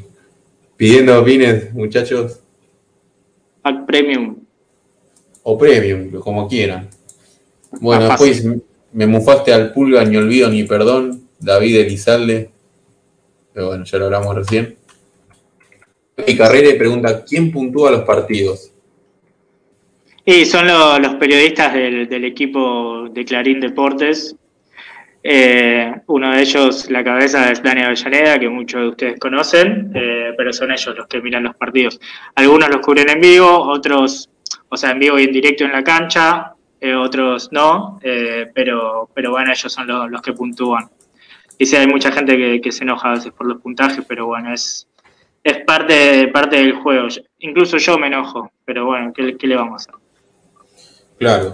Pidiendo 0.76 1.24
pines, 1.24 1.72
muchachos. 1.72 2.40
Pack 3.62 3.86
Premium. 3.86 4.36
O 5.42 5.56
Premium, 5.56 6.20
como 6.20 6.46
quieran. 6.46 6.86
Bueno, 7.80 8.08
después 8.08 8.44
me 8.92 9.06
mufaste 9.06 9.54
al 9.54 9.72
pulga, 9.72 10.04
ni 10.04 10.18
olvido 10.18 10.50
ni 10.50 10.64
perdón. 10.64 11.19
David 11.40 11.76
Elizalde. 11.80 12.50
Pero 13.52 13.68
bueno, 13.68 13.84
ya 13.84 13.98
lo 13.98 14.04
hablamos 14.06 14.36
recién. 14.36 14.76
Y 16.26 16.36
Carrera 16.36 16.76
pregunta: 16.78 17.24
¿quién 17.24 17.50
puntúa 17.50 17.90
los 17.90 18.02
partidos? 18.02 18.70
Y 20.24 20.44
son 20.44 20.66
los 20.66 21.14
periodistas 21.16 21.72
del, 21.72 22.24
equipo 22.24 23.08
de 23.10 23.24
Clarín 23.24 23.58
Deportes. 23.60 24.36
Eh, 25.22 25.92
uno 26.06 26.32
de 26.32 26.42
ellos, 26.42 26.90
la 26.90 27.02
cabeza 27.02 27.50
es 27.50 27.62
Daniel 27.62 27.86
Avellaneda, 27.86 28.38
que 28.38 28.48
muchos 28.48 28.80
de 28.80 28.88
ustedes 28.88 29.18
conocen, 29.18 29.90
eh, 29.94 30.32
pero 30.36 30.52
son 30.52 30.70
ellos 30.70 30.94
los 30.96 31.06
que 31.08 31.20
miran 31.20 31.44
los 31.44 31.56
partidos. 31.56 32.00
Algunos 32.34 32.68
los 32.70 32.80
cubren 32.80 33.10
en 33.10 33.20
vivo, 33.20 33.48
otros, 33.48 34.30
o 34.68 34.76
sea, 34.76 34.92
en 34.92 34.98
vivo 34.98 35.18
y 35.18 35.24
en 35.24 35.32
directo 35.32 35.64
en 35.64 35.72
la 35.72 35.82
cancha, 35.82 36.54
eh, 36.80 36.94
otros 36.94 37.50
no, 37.52 37.98
pero, 38.54 39.10
pero 39.12 39.30
bueno, 39.32 39.50
ellos 39.50 39.72
son 39.72 39.86
los, 39.86 40.22
que 40.22 40.32
puntúan. 40.32 40.88
Y 41.60 41.66
sí, 41.66 41.76
hay 41.76 41.86
mucha 41.86 42.10
gente 42.10 42.60
que, 42.62 42.72
se 42.72 42.84
enoja 42.84 43.10
a 43.10 43.14
veces 43.16 43.32
por 43.32 43.46
los 43.46 43.60
puntajes, 43.60 44.02
pero 44.08 44.24
bueno, 44.24 44.54
es, 44.54 44.88
es 45.44 45.58
parte, 45.66 46.26
parte 46.28 46.56
del 46.56 46.72
juego. 46.72 47.08
Incluso 47.40 47.76
yo 47.76 47.98
me 47.98 48.06
enojo, 48.06 48.50
pero 48.64 48.86
bueno, 48.86 49.12
¿qué, 49.14 49.36
qué 49.36 49.46
le 49.46 49.56
vamos 49.56 49.72
a 49.72 49.90
hacer? 49.90 49.94
Claro. 51.18 51.52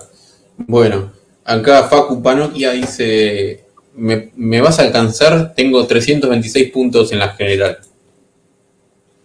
Bueno, 0.59 1.11
acá 1.44 1.88
Facu 1.88 2.22
Panokia 2.22 2.70
dice, 2.70 3.64
¿me, 3.96 4.61
vas 4.61 4.78
a 4.78 4.82
alcanzar? 4.82 5.52
Tengo 5.57 5.84
326 5.84 6.70
puntos 6.70 7.11
en 7.11 7.18
la 7.18 7.30
general. 7.30 7.78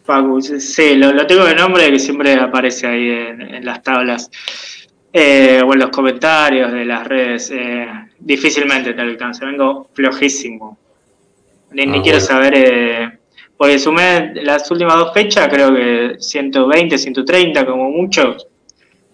Facu, 0.03 0.41
sí, 0.41 0.95
lo, 0.95 1.27
tengo 1.27 1.45
de 1.45 1.53
nombre 1.53 1.91
que 1.91 1.99
siempre 1.99 2.33
aparece 2.33 2.87
ahí 2.87 3.07
en, 3.07 3.63
las 3.63 3.83
tablas 3.83 4.31
eh, 5.13 5.61
o 5.65 5.73
en 5.73 5.79
los 5.79 5.89
comentarios 5.89 6.71
de 6.71 6.85
las 6.85 7.07
redes. 7.07 7.51
Eh, 7.51 7.87
difícilmente 8.19 8.93
te 8.93 9.01
alcance, 9.01 9.45
vengo 9.45 9.89
flojísimo. 9.93 10.77
Ni, 11.71 11.83
ah, 11.83 12.01
quiero 12.03 12.19
saber, 12.19 12.53
eh, 12.55 13.19
porque 13.55 13.79
sumé 13.79 14.33
las 14.35 14.69
últimas 14.71 14.95
dos 14.97 15.13
fechas, 15.13 15.47
creo 15.47 15.73
que 15.73 16.15
120, 16.19 16.97
130 16.97 17.65
como 17.65 17.89
mucho 17.89 18.35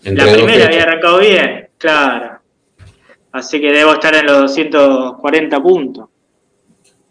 la 0.03 0.31
primera 0.31 0.65
había 0.65 0.83
arrancado 0.83 1.19
bien, 1.19 1.69
claro. 1.77 2.39
Así 3.31 3.59
que 3.59 3.71
debo 3.71 3.93
estar 3.93 4.15
en 4.15 4.25
los 4.25 4.41
240 4.41 5.61
puntos. 5.61 6.09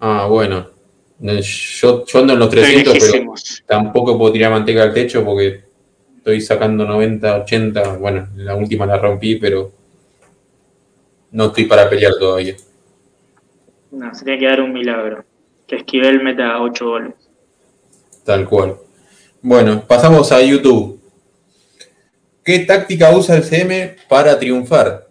Ah, 0.00 0.26
bueno. 0.28 0.70
Yo, 1.18 2.04
ando 2.14 2.32
en 2.34 2.38
los 2.38 2.50
300, 2.50 2.98
pero 2.98 3.34
tampoco 3.66 4.18
puedo 4.18 4.32
tirar 4.32 4.50
manteca 4.50 4.82
al 4.82 4.92
techo 4.92 5.24
porque 5.24 5.65
estoy 6.26 6.40
sacando 6.40 6.84
90, 6.84 7.42
80. 7.42 7.98
Bueno, 7.98 8.26
la 8.34 8.56
última 8.56 8.84
la 8.84 8.98
rompí, 8.98 9.36
pero 9.36 9.70
no 11.30 11.46
estoy 11.46 11.66
para 11.66 11.88
pelear 11.88 12.14
todavía. 12.18 12.56
No, 13.92 14.12
se 14.12 14.24
tiene 14.24 14.40
que 14.40 14.46
dar 14.46 14.60
un 14.60 14.72
milagro. 14.72 15.24
Que 15.68 15.76
Esquivel 15.76 16.24
meta 16.24 16.60
8 16.60 16.84
goles. 16.84 17.14
Tal 18.24 18.44
cual. 18.48 18.74
Bueno, 19.40 19.84
pasamos 19.86 20.32
a 20.32 20.42
YouTube. 20.42 21.00
¿Qué 22.44 22.58
táctica 22.60 23.16
usa 23.16 23.36
el 23.36 23.44
CM 23.44 23.94
para 24.08 24.36
triunfar? 24.36 25.06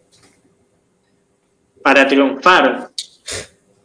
Para 1.81 2.05
triunfar. 2.05 2.89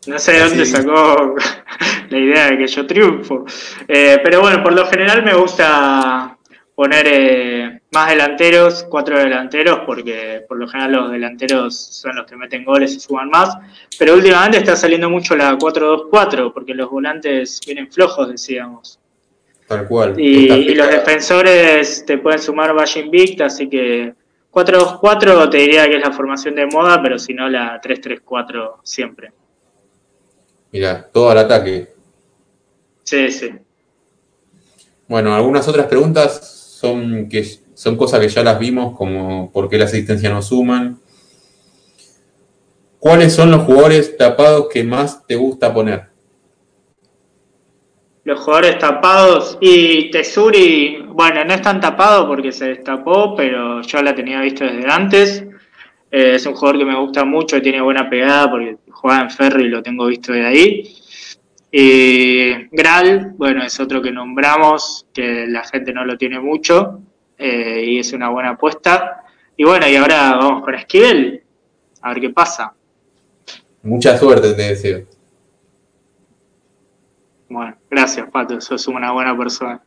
No 0.09 0.19
sé 0.19 0.33
de 0.33 0.41
dónde 0.41 0.67
sacó 0.67 1.37
la 2.11 2.19
idea 2.19 2.51
de 2.51 2.59
que 2.59 2.67
yo 2.67 2.85
triunfo. 2.89 3.45
Eh, 3.87 4.19
pero 4.25 4.41
bueno, 4.41 4.65
por 4.65 4.73
lo 4.73 4.85
general 4.87 5.23
me 5.23 5.35
gusta 5.35 6.37
poner 6.81 7.07
eh, 7.11 7.81
más 7.93 8.09
delanteros, 8.09 8.87
cuatro 8.89 9.19
delanteros, 9.19 9.81
porque 9.85 10.43
por 10.49 10.57
lo 10.57 10.67
general 10.67 10.93
los 10.93 11.13
delanteros 11.13 11.77
son 11.77 12.17
los 12.17 12.25
que 12.25 12.37
meten 12.37 12.65
goles 12.65 12.95
y 12.95 13.01
suban 13.01 13.29
más. 13.29 13.55
Pero 13.99 14.15
últimamente 14.15 14.57
está 14.57 14.75
saliendo 14.75 15.11
mucho 15.11 15.37
la 15.37 15.59
4-2-4, 15.59 16.55
porque 16.55 16.73
los 16.73 16.89
volantes 16.89 17.61
vienen 17.67 17.93
flojos, 17.93 18.31
decíamos. 18.31 18.99
Tal 19.69 19.87
cual. 19.87 20.19
Y, 20.19 20.75
los 20.75 20.89
defensores 20.89 22.07
te 22.07 22.17
pueden 22.17 22.39
sumar 22.41 22.75
Valle 22.75 23.01
Invicta, 23.01 23.45
así 23.45 23.69
que 23.69 24.15
4-2-4 24.51 25.51
te 25.51 25.59
diría 25.59 25.87
que 25.87 25.97
es 25.97 26.03
la 26.03 26.13
formación 26.13 26.55
de 26.55 26.65
moda, 26.65 27.03
pero 27.03 27.19
si 27.19 27.35
no 27.35 27.47
la 27.51 27.79
3-3-4 27.79 28.77
siempre. 28.85 29.33
Mira, 30.73 31.07
todo 31.13 31.29
al 31.29 31.37
ataque. 31.37 31.93
Sí, 33.03 33.31
sí. 33.31 33.51
Bueno, 35.07 35.35
algunas 35.35 35.69
otras 35.69 35.85
preguntas 35.85 36.57
son 36.81 37.29
que 37.29 37.45
son 37.75 37.97
cosas 37.97 38.21
que 38.21 38.29
ya 38.29 38.43
las 38.43 38.59
vimos, 38.59 38.97
como 38.97 39.51
por 39.53 39.69
qué 39.69 39.79
la 39.79 39.85
asistencia 39.85 40.31
no 40.31 40.43
suman. 40.43 40.99
¿Cuáles 42.99 43.33
son 43.33 43.51
los 43.51 43.63
jugadores 43.63 44.17
tapados 44.17 44.69
que 44.73 44.85
más 44.85 45.27
te 45.27 45.37
gusta 45.37 45.73
poner? 45.73 46.11
los 48.31 48.41
jugadores 48.41 48.79
tapados 48.79 49.59
y 49.61 50.11
Tesuri, 50.11 51.05
bueno, 51.09 51.45
no 51.45 51.55
es 51.55 51.63
tan 51.63 51.81
tapado 51.81 52.29
porque 52.29 52.53
se 52.53 52.69
destapó, 52.69 53.35
pero 53.35 53.83
yo 53.83 54.03
la 54.03 54.15
tenía 54.15 54.41
visto 54.41 54.65
desde 54.65 54.89
antes. 54.89 55.45
Eh, 56.13 56.35
es 56.35 56.47
un 56.47 56.55
jugador 56.55 56.79
que 56.79 56.85
me 56.85 56.97
gusta 56.97 57.25
mucho, 57.25 57.63
tiene 57.63 57.81
buena 57.81 58.09
pegada 58.09 58.51
porque 58.51 58.77
juega 58.91 59.23
en 59.23 59.31
Ferro 59.31 59.61
y 59.61 59.69
lo 59.69 59.83
tengo 59.83 60.07
visto 60.07 60.33
de 60.33 60.47
ahí. 60.47 60.97
Y 61.73 62.69
Gral, 62.73 63.35
bueno, 63.37 63.63
es 63.63 63.79
otro 63.79 64.03
que 64.03 64.11
nombramos, 64.11 65.07
que 65.13 65.47
la 65.47 65.63
gente 65.65 65.93
no 65.93 66.05
lo 66.05 66.19
tiene 66.19 66.41
mucho 66.41 67.01
eh, 67.39 67.85
y 67.87 67.99
es 67.99 68.13
una 68.13 68.29
buena 68.29 68.51
apuesta. 68.51 69.25
Y 69.57 69.65
bueno, 69.65 69.87
y 69.89 69.95
ahora 69.97 70.37
vamos 70.37 70.65
con 70.65 70.75
Esquivel, 70.75 71.43
a 72.03 72.09
ver 72.11 72.21
qué 72.21 72.31
pasa. 72.31 72.75
Mucha 73.83 74.19
suerte, 74.19 74.53
te 74.55 74.63
deseo. 74.63 75.07
Bueno, 77.49 77.77
gracias, 77.91 78.29
Pato, 78.31 78.61
sos 78.61 78.87
una 78.89 79.13
buena 79.13 79.37
persona. 79.37 79.83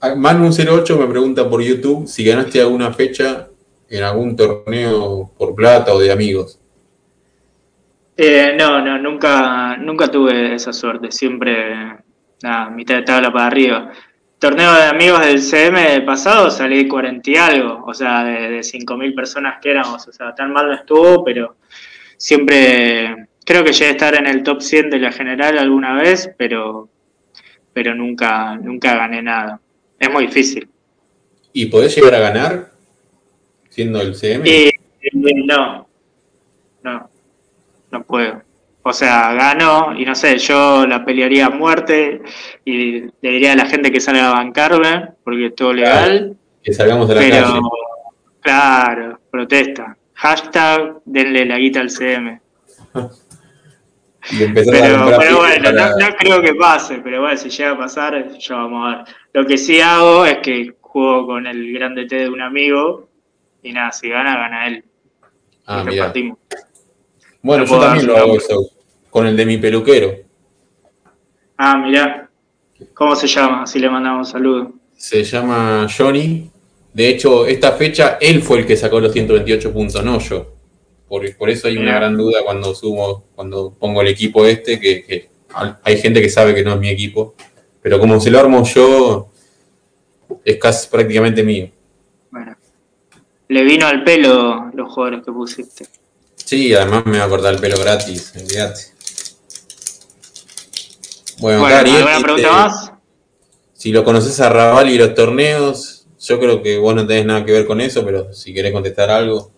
Ah, 0.00 0.14
Manu08 0.14 0.98
me 0.98 1.06
pregunta 1.06 1.48
por 1.48 1.62
YouTube 1.62 2.08
si 2.08 2.24
ganaste 2.24 2.60
alguna 2.60 2.92
fecha 2.92 3.48
en 3.88 4.02
algún 4.02 4.34
torneo 4.34 5.30
por 5.36 5.54
plata 5.54 5.92
o 5.94 6.00
de 6.00 6.10
amigos. 6.10 6.61
Eh, 8.24 8.54
no, 8.56 8.80
no, 8.80 8.98
nunca, 8.98 9.76
nunca 9.78 10.08
tuve 10.08 10.54
esa 10.54 10.72
suerte. 10.72 11.10
Siempre, 11.10 11.74
nada, 12.42 12.70
mitad 12.70 12.96
de 12.96 13.02
tabla 13.02 13.32
para 13.32 13.46
arriba. 13.46 13.90
Torneo 14.38 14.72
de 14.74 14.84
amigos 14.84 15.24
del 15.24 15.40
CM 15.40 16.00
pasado 16.02 16.50
salí 16.50 16.86
40 16.86 17.30
y 17.30 17.36
algo, 17.36 17.84
o 17.84 17.94
sea, 17.94 18.24
de, 18.24 18.50
de 18.50 18.60
5.000 18.60 19.14
personas 19.14 19.58
que 19.60 19.70
éramos. 19.70 20.06
O 20.06 20.12
sea, 20.12 20.34
tan 20.34 20.52
mal 20.52 20.68
no 20.68 20.74
estuvo, 20.74 21.24
pero 21.24 21.56
siempre 22.16 23.28
Creo 23.44 23.64
que 23.64 23.72
llegué 23.72 23.86
a 23.86 23.90
estar 23.90 24.14
en 24.14 24.26
el 24.26 24.42
top 24.42 24.62
100 24.62 24.90
de 24.90 24.98
la 25.00 25.12
general 25.12 25.58
alguna 25.58 25.94
vez, 25.94 26.30
pero, 26.38 26.88
pero 27.72 27.94
nunca, 27.94 28.56
nunca 28.56 28.96
gané 28.96 29.22
nada. 29.22 29.60
Es 29.98 30.10
muy 30.10 30.26
difícil. 30.26 30.68
¿Y 31.52 31.66
podés 31.66 31.94
llegar 31.96 32.14
a 32.14 32.20
ganar 32.20 32.72
siendo 33.68 34.00
el 34.00 34.14
CM? 34.14 34.44
no, 35.46 35.88
no, 36.82 37.10
no 37.92 38.02
puedo. 38.02 38.42
O 38.84 38.92
sea, 38.92 39.32
gano 39.34 39.94
y 39.96 40.04
no 40.04 40.14
sé, 40.14 40.38
yo 40.38 40.86
la 40.86 41.04
pelearía 41.04 41.46
a 41.46 41.50
muerte 41.50 42.20
y 42.64 43.02
le 43.02 43.12
diría 43.20 43.52
a 43.52 43.56
la 43.56 43.66
gente 43.66 43.92
que 43.92 44.00
salga 44.00 44.30
a 44.30 44.32
bancarme 44.32 45.10
porque 45.22 45.46
es 45.46 45.54
todo 45.54 45.72
legal. 45.72 46.36
que 46.62 46.72
salgamos 46.72 47.08
de 47.08 47.14
la 47.14 47.20
pero, 47.20 47.60
Claro, 48.40 49.20
protesta. 49.30 49.96
Hashtag 50.14 50.96
denle 51.04 51.46
la 51.46 51.58
guita 51.58 51.80
al 51.80 51.90
CM. 51.90 52.40
pero, 54.28 55.36
bueno, 55.36 55.72
no, 55.72 56.16
creo 56.18 56.42
que 56.42 56.54
pase, 56.54 57.00
pero 57.04 57.20
bueno, 57.20 57.36
si 57.36 57.50
llega 57.50 57.70
a 57.70 57.78
pasar, 57.78 58.36
ya 58.36 58.56
vamos 58.56 58.84
a 58.84 58.96
ver. 58.96 59.06
Lo 59.32 59.46
que 59.46 59.58
sí 59.58 59.80
hago 59.80 60.26
es 60.26 60.38
que 60.38 60.74
juego 60.80 61.26
con 61.26 61.46
el 61.46 61.72
grande 61.72 62.06
T 62.06 62.16
de 62.16 62.28
un 62.28 62.42
amigo 62.42 63.08
y 63.62 63.72
nada, 63.72 63.92
si 63.92 64.08
gana, 64.08 64.36
gana 64.36 64.66
él. 64.66 64.84
Ah, 65.66 65.84
mira. 65.84 66.12
Bueno, 67.42 67.64
yo 67.64 67.80
también 67.80 68.06
lo 68.06 68.16
hago 68.16 68.36
eso, 68.36 68.70
con 69.10 69.26
el 69.26 69.36
de 69.36 69.46
mi 69.46 69.58
peluquero. 69.58 70.14
Ah, 71.56 71.76
mirá. 71.76 72.30
¿Cómo 72.94 73.14
se 73.16 73.26
llama? 73.26 73.62
Así 73.62 73.78
le 73.78 73.90
mandamos 73.90 74.28
un 74.28 74.32
saludo. 74.32 74.72
Se 74.96 75.24
llama 75.24 75.86
Johnny. 75.96 76.50
De 76.92 77.08
hecho, 77.08 77.46
esta 77.46 77.72
fecha 77.72 78.18
él 78.20 78.42
fue 78.42 78.60
el 78.60 78.66
que 78.66 78.76
sacó 78.76 79.00
los 79.00 79.12
128 79.12 79.72
puntos, 79.72 80.04
no 80.04 80.18
yo. 80.18 80.54
Por, 81.08 81.50
eso 81.50 81.68
hay 81.68 81.76
una 81.76 81.96
gran 81.96 82.16
duda 82.16 82.38
cuando 82.42 82.74
sumo, 82.74 83.24
cuando 83.34 83.74
pongo 83.78 84.00
el 84.00 84.08
equipo 84.08 84.46
este, 84.46 84.80
que, 84.80 85.28
hay 85.82 85.98
gente 85.98 86.22
que 86.22 86.30
sabe 86.30 86.54
que 86.54 86.62
no 86.64 86.72
es 86.72 86.80
mi 86.80 86.88
equipo, 86.88 87.34
pero 87.82 87.98
como 87.98 88.18
se 88.18 88.30
lo 88.30 88.40
armo 88.40 88.64
yo, 88.64 89.30
es 90.42 90.56
casi 90.56 90.88
prácticamente 90.88 91.42
mío. 91.42 91.68
Bueno, 92.30 92.56
le 93.48 93.62
vino 93.62 93.86
al 93.86 94.04
pelo 94.04 94.70
los 94.72 94.90
jugadores 94.90 95.22
que 95.22 95.32
pusiste. 95.32 95.84
Sí, 96.44 96.74
además 96.74 97.06
me 97.06 97.18
va 97.18 97.24
a 97.24 97.28
cortar 97.28 97.54
el 97.54 97.60
pelo 97.60 97.78
gratis, 97.78 98.32
olvídate. 98.36 98.80
Bueno, 101.38 101.60
bueno 101.60 101.76
¿alguna 101.76 102.20
pregunta 102.20 102.52
más? 102.52 102.92
Si 103.72 103.90
lo 103.90 104.04
conoces 104.04 104.38
a 104.40 104.48
Raval 104.48 104.90
y 104.90 104.98
los 104.98 105.14
torneos, 105.14 106.06
yo 106.20 106.38
creo 106.38 106.62
que 106.62 106.78
vos 106.78 106.94
no 106.94 107.06
tenés 107.06 107.26
nada 107.26 107.44
que 107.44 107.52
ver 107.52 107.66
con 107.66 107.80
eso, 107.80 108.04
pero 108.04 108.32
si 108.32 108.54
querés 108.54 108.72
contestar 108.72 109.10
algo. 109.10 109.50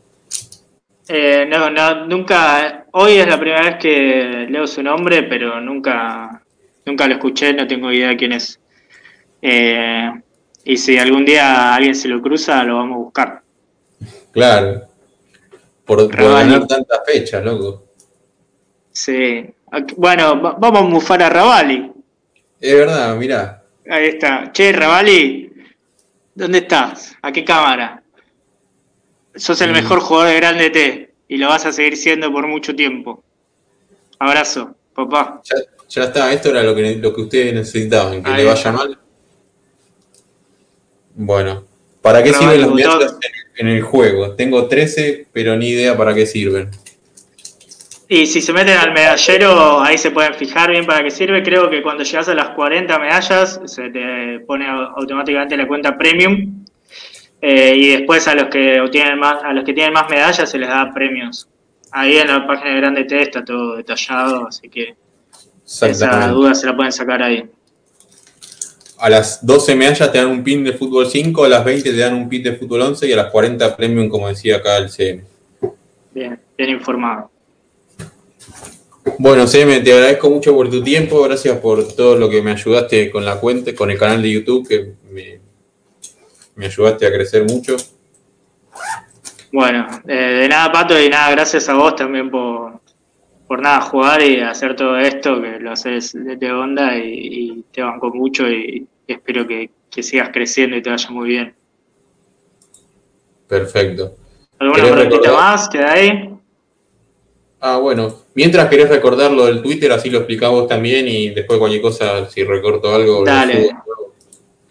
Eh, 1.09 1.45
no, 1.47 1.69
no, 1.69 2.07
nunca. 2.07 2.87
Hoy 2.93 3.19
es 3.19 3.27
la 3.27 3.39
primera 3.39 3.63
vez 3.63 3.77
que 3.79 4.47
leo 4.49 4.67
su 4.67 4.83
nombre, 4.83 5.25
pero 5.25 5.61
nunca, 5.61 6.43
nunca 6.87 7.07
lo 7.07 7.15
escuché, 7.15 7.53
no 7.53 7.67
tengo 7.67 7.93
idea 7.93 8.17
quién 8.17 8.33
es. 8.33 8.59
Eh, 9.43 10.11
y 10.65 10.77
si 10.79 10.97
algún 10.97 11.27
día 11.27 11.75
alguien 11.75 11.95
se 11.95 12.09
lo 12.09 12.23
cruza, 12.23 12.65
lo 12.65 12.77
vamos 12.77 12.95
a 12.95 12.99
buscar. 12.99 13.43
Claro. 14.33 14.94
Por, 15.85 16.09
ganar 16.09 16.67
tantas 16.67 17.01
fechas, 17.07 17.45
loco. 17.45 17.85
Sí. 18.91 19.45
Bueno, 19.97 20.41
vamos 20.59 20.83
a 20.83 20.85
mufar 20.85 21.23
a 21.23 21.29
Ravali. 21.29 21.93
Es 22.61 22.75
verdad, 22.75 23.17
mirá. 23.17 23.63
Ahí 23.91 24.07
está. 24.07 24.51
Che, 24.53 24.73
Ravali, 24.73 25.53
¿dónde 26.35 26.59
estás? 26.59 27.15
¿A 27.21 27.33
qué 27.33 27.45
cámara? 27.45 28.03
Sos 29.35 29.61
el 29.61 29.71
mm. 29.71 29.75
mejor 29.75 30.01
jugador 30.01 30.29
de 30.29 30.37
Grande 30.37 30.71
T 30.71 31.15
y 31.29 31.37
lo 31.37 31.49
vas 31.49 31.67
a 31.67 31.73
seguir 31.73 31.97
siendo 31.97 32.33
por 32.33 32.47
mucho 32.47 32.75
tiempo. 32.75 33.23
Abrazo, 34.19 34.75
papá. 34.95 35.43
Ya, 35.89 36.05
está, 36.05 36.33
esto 36.33 36.51
era 36.51 36.63
lo 36.63 36.75
que, 36.75 36.97
lo 36.97 37.15
que 37.15 37.21
ustedes 37.21 37.53
necesitaban, 37.53 38.23
que 38.23 38.31
le 38.31 38.45
vaya 38.45 38.73
mal. 38.73 38.99
Bueno, 41.17 41.65
¿para 42.01 42.23
qué 42.23 42.33
sirven 42.33 42.61
los 42.63 42.81
en 42.81 43.44
el 43.57 43.83
juego? 43.83 44.33
Tengo 44.35 44.67
13, 44.67 45.27
pero 45.33 45.57
ni 45.57 45.69
idea 45.69 45.97
para 45.97 46.15
qué 46.15 46.27
sirven. 46.27 46.71
Y 48.09 48.27
si 48.27 48.41
se 48.43 48.53
meten 48.53 48.77
al 48.77 48.93
medallero, 48.93 49.81
ahí 49.81 49.97
se 49.97 50.11
pueden 50.11 50.35
fijar 50.35 50.71
bien 50.71 50.85
para 50.85 51.03
qué 51.03 51.11
sirve. 51.11 51.43
Creo 51.43 51.71
que 51.71 51.83
cuando 51.83 52.05
llegas 52.05 52.29
a 52.29 52.35
las 52.35 52.51
40 52.51 52.99
medallas, 52.99 53.61
se 53.65 53.91
te 53.91 54.41
pone 54.41 54.67
automáticamente 54.67 55.57
la 55.57 55.67
cuenta 55.67 55.97
premium. 55.97 56.65
Eh, 57.41 57.75
y 57.77 57.89
después 57.91 58.27
a 58.29 58.35
los 58.35 58.47
que 58.47 58.83
tienen 58.91 59.19
más, 59.19 59.43
a 59.43 59.53
los 59.53 59.65
que 59.65 59.73
tienen 59.73 59.93
más 59.93 60.09
medallas 60.09 60.51
se 60.51 60.59
les 60.59 60.69
da 60.69 60.91
premios. 60.93 61.49
Ahí 61.91 62.17
en 62.17 62.29
la 62.29 62.47
página 62.47 62.71
de 62.71 62.77
Grande 62.81 63.05
T 63.05 63.21
está 63.21 63.45
todo 63.45 63.77
detallado, 63.77 64.49
así 64.49 64.69
que 64.69 64.95
esa 65.65 66.29
duda 66.29 66.55
se 66.55 66.67
la 66.67 66.75
pueden 66.75 66.93
sacar 66.93 67.23
ahí 67.23 67.49
a 69.05 69.11
las 69.11 69.45
12 69.45 69.75
medallas 69.75 70.11
te 70.11 70.17
dan 70.17 70.29
un 70.29 70.43
pin 70.43 70.65
de 70.65 70.73
fútbol 70.73 71.07
5, 71.07 71.45
a 71.45 71.49
las 71.51 71.63
20 71.63 71.91
te 71.91 71.97
dan 71.99 72.15
un 72.15 72.27
pin 72.27 72.43
de 72.43 72.55
fútbol 72.55 72.81
11 72.81 73.07
y 73.07 73.13
a 73.13 73.17
las 73.17 73.31
40 73.31 73.77
premium, 73.77 74.09
como 74.09 74.29
decía 74.29 74.57
acá 74.57 74.79
el 74.79 74.89
CM. 74.89 75.25
Bien, 76.15 76.41
bien 76.57 76.71
informado. 76.71 77.31
Bueno, 79.19 79.47
CM, 79.47 79.81
te 79.81 79.93
agradezco 79.93 80.31
mucho 80.31 80.55
por 80.55 80.71
tu 80.71 80.83
tiempo, 80.83 81.23
gracias 81.23 81.59
por 81.59 81.87
todo 81.95 82.17
lo 82.17 82.31
que 82.31 82.41
me 82.41 82.53
ayudaste 82.53 83.11
con 83.11 83.27
la 83.27 83.39
cuenta, 83.39 83.75
con 83.75 83.91
el 83.91 83.99
canal 83.99 84.23
de 84.23 84.33
YouTube, 84.33 84.67
que 84.67 84.95
me, 85.13 85.39
ayudaste 86.65 87.07
a 87.07 87.13
crecer 87.13 87.45
mucho. 87.45 87.77
Bueno, 89.53 89.87
eh, 90.09 90.15
de 90.15 90.49
nada, 90.49 90.73
Pato, 90.73 90.99
y 90.99 91.11
nada, 91.11 91.31
gracias 91.31 91.69
a 91.69 91.75
vos 91.75 91.95
también 91.95 92.31
por, 92.31 92.81
por 93.47 93.61
nada 93.61 93.83
jugar 93.83 94.23
y 94.23 94.41
hacer 94.41 94.75
todo 94.75 94.99
esto, 94.99 95.43
que 95.43 95.61
lo 95.61 95.73
haces 95.73 96.15
de 96.15 96.53
onda 96.53 96.97
y, 96.97 97.63
te 97.71 97.83
banco 97.83 98.09
mucho 98.09 98.49
y, 98.49 98.89
espero 99.07 99.47
que, 99.47 99.71
sigas 100.03 100.31
creciendo 100.33 100.77
y 100.77 100.83
te 100.83 100.91
vaya 100.91 101.11
muy 101.11 101.29
bien. 101.29 101.55
Perfecto. 103.47 104.17
¿Alguna 104.59 104.91
preguntita 104.91 105.33
más? 105.33 105.69
¿Queda 105.69 105.93
ahí? 105.93 106.31
Ah, 107.61 107.79
bueno. 107.79 108.23
Mientras 108.35 108.69
querés 108.69 108.89
recordar 108.89 109.31
lo 109.31 109.47
del 109.47 109.63
Twitter, 109.63 109.93
así 109.93 110.11
lo 110.11 110.19
explicamos 110.19 110.67
también 110.67 111.07
y 111.07 111.31
después 111.31 111.59
cualquier 111.59 111.81
cosa, 111.81 112.29
si 112.29 112.43
recorto 112.43 112.93
algo. 112.93 113.25
Dale. 113.25 113.71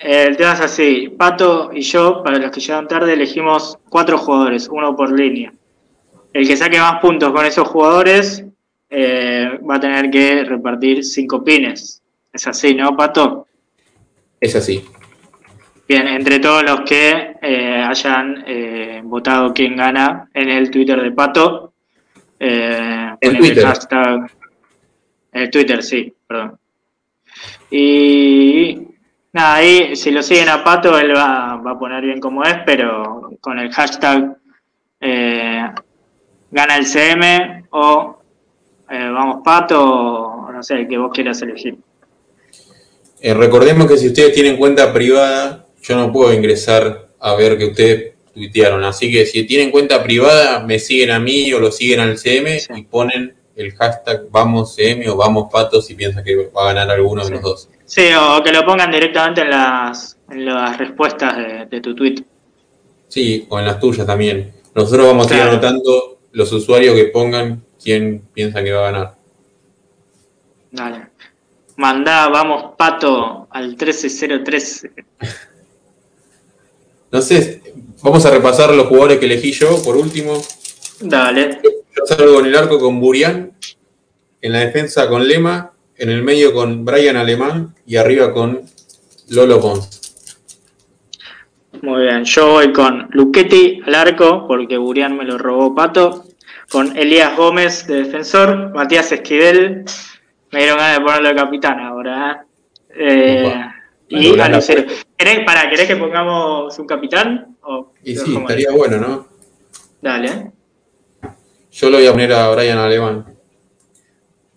El 0.04 0.36
tema 0.36 0.54
es 0.54 0.60
así. 0.60 1.08
Pato 1.18 1.72
y 1.74 1.82
yo, 1.82 2.22
para 2.22 2.38
los 2.38 2.52
que 2.52 2.60
llegan 2.60 2.90
tarde, 2.90 3.14
elegimos 3.14 3.78
cuatro 3.88 4.18
jugadores, 4.18 4.68
uno 4.70 4.96
por 4.98 5.12
línea. 5.12 5.54
El 6.34 6.46
que 6.46 6.58
saque 6.58 6.78
más 6.78 7.00
puntos 7.00 7.32
con 7.32 7.46
esos 7.46 7.68
jugadores 7.68 8.44
eh, 8.90 9.60
va 9.68 9.76
a 9.76 9.80
tener 9.80 10.12
que 10.12 10.44
repartir 10.44 11.06
cinco 11.06 11.44
pines. 11.44 12.02
Es 12.34 12.48
así, 12.48 12.76
¿no, 12.76 12.98
Pato? 12.98 13.48
Es 14.44 14.56
así. 14.56 14.86
Bien, 15.88 16.08
entre 16.08 16.40
todos 16.40 16.64
los 16.64 16.82
que 16.82 17.38
eh, 17.42 17.84
hayan 17.88 18.44
eh, 18.46 19.02
votado 19.04 19.54
quién 19.54 19.76
gana 19.76 20.30
en 20.34 20.50
el 20.50 20.70
Twitter 20.70 21.02
de 21.02 21.12
Pato. 21.12 21.74
el 22.40 23.18
Twitter. 23.20 23.60
El 23.60 23.66
hashtag. 23.66 24.32
El 25.32 25.50
Twitter, 25.50 25.82
sí, 25.82 26.14
perdón. 26.28 26.60
Y 27.72 28.80
nada, 29.32 29.56
ahí 29.56 29.96
si 29.96 30.12
lo 30.12 30.22
siguen 30.22 30.50
a 30.50 30.64
Pato, 30.64 30.98
él 31.00 31.16
va, 31.16 31.56
va 31.56 31.72
a 31.72 31.80
poner 31.80 32.04
bien 32.04 32.20
como 32.20 32.44
es, 32.44 32.58
pero 32.66 33.32
con 33.40 33.60
el 33.60 33.72
hashtag 33.72 34.38
gana 35.00 36.78
el 36.78 36.86
CM 36.86 37.66
o 37.72 38.20
eh, 38.90 39.10
vamos 39.10 39.42
Pato, 39.44 40.50
no 40.52 40.62
sé, 40.62 40.88
que 40.88 40.98
vos 40.98 41.12
quieras 41.14 41.42
elegir. 41.42 41.78
Eh, 43.26 43.34
recordemos 43.34 43.88
que 43.88 43.96
si 43.96 44.08
ustedes 44.08 44.34
tienen 44.34 44.58
cuenta 44.58 44.92
privada, 44.92 45.66
yo 45.82 45.96
no 45.96 46.12
puedo 46.12 46.34
ingresar 46.34 47.08
a 47.22 47.36
ver 47.36 47.58
que 47.58 47.68
ustedes 47.68 48.16
tuitearon. 48.34 48.84
Así 48.84 49.10
que 49.10 49.26
si 49.26 49.46
tienen 49.46 49.72
cuenta 49.72 50.04
privada, 50.04 50.60
me 50.60 50.78
siguen 50.78 51.10
a 51.10 51.20
mí 51.20 51.54
o 51.54 51.60
lo 51.62 51.72
siguen 51.72 52.02
al 52.02 52.18
CM 52.18 52.60
y 52.76 52.84
ponen 52.84 53.34
el 53.56 53.72
hashtag 53.76 54.24
vamos 54.30 54.76
CM 54.76 55.08
o 55.08 55.16
vamos 55.16 55.48
Pato 55.50 55.82
si 55.82 55.94
piensan 55.94 56.22
que 56.26 56.36
va 56.48 56.64
a 56.64 56.74
ganar 56.74 56.92
alguno 56.92 57.24
de 57.24 57.32
los 57.32 57.42
dos. 57.42 57.70
Sí, 57.86 58.10
o 58.14 58.44
que 58.44 58.52
lo 58.52 58.66
pongan 58.66 58.92
directamente 58.92 59.40
en 59.40 59.52
las, 59.52 60.18
las 60.28 60.78
respuestas 60.78 61.70
de, 61.70 61.80
tu 61.80 61.96
tweet. 61.96 62.26
Sí, 63.08 63.46
o 63.48 63.58
en 63.58 63.66
las 63.66 63.80
tuyas 63.80 64.06
también. 64.06 64.52
Nosotros 64.76 65.08
vamos 65.08 65.32
a 65.32 65.36
ir 65.38 65.44
anotando 65.44 66.20
los 66.34 66.52
usuarios 66.52 66.94
que 66.94 67.06
pongan 67.06 67.64
quién 67.82 68.28
piensa 68.34 68.62
que 68.62 68.74
va 68.74 68.90
a 68.90 68.92
ganar. 68.92 69.16
Dale. 70.72 71.14
Mandá, 71.76 72.30
vamos, 72.30 72.76
Pato, 72.78 73.48
al 73.50 73.76
13013. 73.76 74.92
no 77.12 77.22
sé, 77.22 77.62
vamos 78.02 78.26
a 78.26 78.32
repasar 78.32 78.74
los 78.74 78.88
jugadores 78.88 79.20
que 79.20 79.26
elegí 79.26 79.52
yo, 79.52 79.82
por 79.84 79.98
último. 79.98 80.42
Dale. 81.00 81.62
Yo 81.64 82.06
salgo 82.06 82.40
en 82.40 82.48
el 82.48 82.56
arco 82.56 82.80
con 82.80 83.00
Burián, 83.00 83.54
en 84.42 84.52
la 84.52 84.60
defensa 84.60 85.08
con 85.08 85.28
Lema, 85.28 85.74
en 85.98 86.10
el 86.10 86.24
medio 86.24 86.54
con 86.54 86.86
Brian 86.86 87.18
Alemán 87.18 87.76
y 87.86 87.96
arriba 87.96 88.34
con 88.34 88.62
Lolo 89.30 89.60
Pons. 89.60 90.02
Muy 91.82 92.04
bien, 92.04 92.24
yo 92.24 92.52
voy 92.52 92.72
con 92.72 93.10
Luchetti 93.12 93.82
al 93.86 93.96
arco, 93.96 94.46
porque 94.48 94.78
Burián 94.78 95.18
me 95.18 95.26
lo 95.26 95.38
robó 95.38 95.76
Pato 95.76 96.26
con 96.70 96.98
Elías 96.98 97.36
Gómez 97.36 97.86
de 97.88 98.04
defensor, 98.04 98.72
Matías 98.74 99.12
Esquivel, 99.12 99.86
me 100.54 100.60
dieron 100.60 100.78
ganas 100.78 101.00
de 101.00 101.04
ponerlo 101.04 101.30
de 101.30 101.36
capitán 101.36 101.80
ahora. 101.80 102.46
¿eh? 102.90 103.44
eh 103.50 103.64
y 104.08 104.40
a 104.40 104.50
Lucero. 104.50 104.84
¿Querés, 105.18 105.40
para, 105.44 105.70
¿Querés 105.70 105.88
que 105.88 105.96
pongamos 105.96 106.78
un 106.78 106.86
capitán? 106.86 107.58
y 108.04 108.16
sí, 108.16 108.36
estaría 108.38 108.72
bueno, 108.72 108.98
¿no? 108.98 109.28
Dale. 110.02 110.52
Yo 111.72 111.90
lo 111.90 111.98
voy 111.98 112.06
a 112.06 112.12
poner 112.12 112.34
a 112.34 112.50
Brian 112.52 112.78
Alemán. 112.78 113.26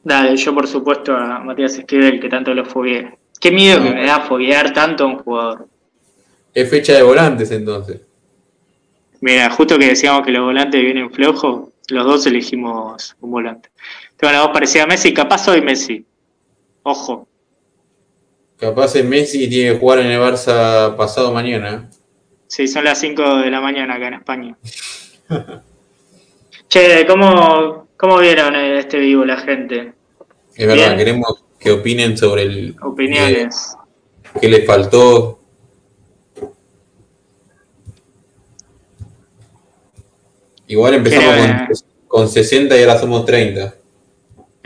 Dale, 0.05 0.37
yo 0.37 0.55
por 0.55 0.67
supuesto 0.67 1.17
a 1.17 1.39
Matías 1.39 1.79
Esquivel, 1.79 2.21
que 2.21 2.29
tanto 2.29 2.53
lo 2.53 2.67
fogueé. 2.67 3.17
Qué 3.41 3.51
miedo 3.51 3.83
que 3.83 3.91
me 3.91 4.07
da 4.07 4.21
foguear 4.21 4.73
tanto 4.73 5.05
a 5.05 5.07
un 5.07 5.19
jugador. 5.19 5.69
Es 6.53 6.69
fecha 6.69 6.95
de 6.95 7.03
volantes 7.03 7.51
entonces. 7.51 8.01
Mira, 9.21 9.49
justo 9.51 9.79
que 9.79 9.87
decíamos 9.87 10.27
que 10.27 10.33
los 10.33 10.43
volantes 10.43 10.81
vienen 10.81 11.11
flojos, 11.11 11.71
los 11.89 12.05
dos 12.05 12.27
elegimos 12.27 13.17
un 13.21 13.31
volante. 13.31 13.71
Tengo 14.17 14.33
una 14.33 14.43
voz 14.43 14.53
parecida 14.53 14.85
a 14.85 14.87
Messi, 14.87 15.13
capaz 15.13 15.45
soy 15.45 15.61
Messi. 15.61 16.05
Ojo. 16.83 17.29
Capaz 18.59 18.97
es 18.97 19.05
Messi 19.05 19.45
y 19.45 19.51
tiene 19.51 19.73
que 19.73 19.79
jugar 19.79 19.99
en 19.99 20.07
el 20.07 20.21
Barça 20.21 20.97
pasado 20.97 21.33
mañana. 21.33 21.91
Sí, 22.47 22.67
son 22.69 22.85
las 22.85 22.99
5 23.01 23.39
de 23.39 23.51
la 23.51 23.61
mañana 23.61 23.97
acá 23.97 24.09
en 24.09 24.15
España. 24.15 24.57
che, 26.69 27.07
¿cómo, 27.07 27.89
¿cómo 27.97 28.19
vieron 28.19 28.55
este 28.55 28.99
vivo 28.99 29.25
la 29.25 29.37
gente? 29.37 29.93
Es 30.55 30.67
verdad, 30.67 30.97
queremos 30.97 31.45
que 31.59 31.73
opinen 31.73 32.17
sobre 32.17 32.43
el... 32.43 32.77
Opiniones. 32.81 33.77
¿Qué 34.41 34.49
les 34.49 34.67
faltó? 34.67 35.41
Igual 40.69 40.95
empezamos 40.95 41.85
con, 42.09 42.29
60 42.29 42.77
y 42.77 42.81
ahora 42.81 42.99
somos 42.99 43.25
30. 43.25 43.75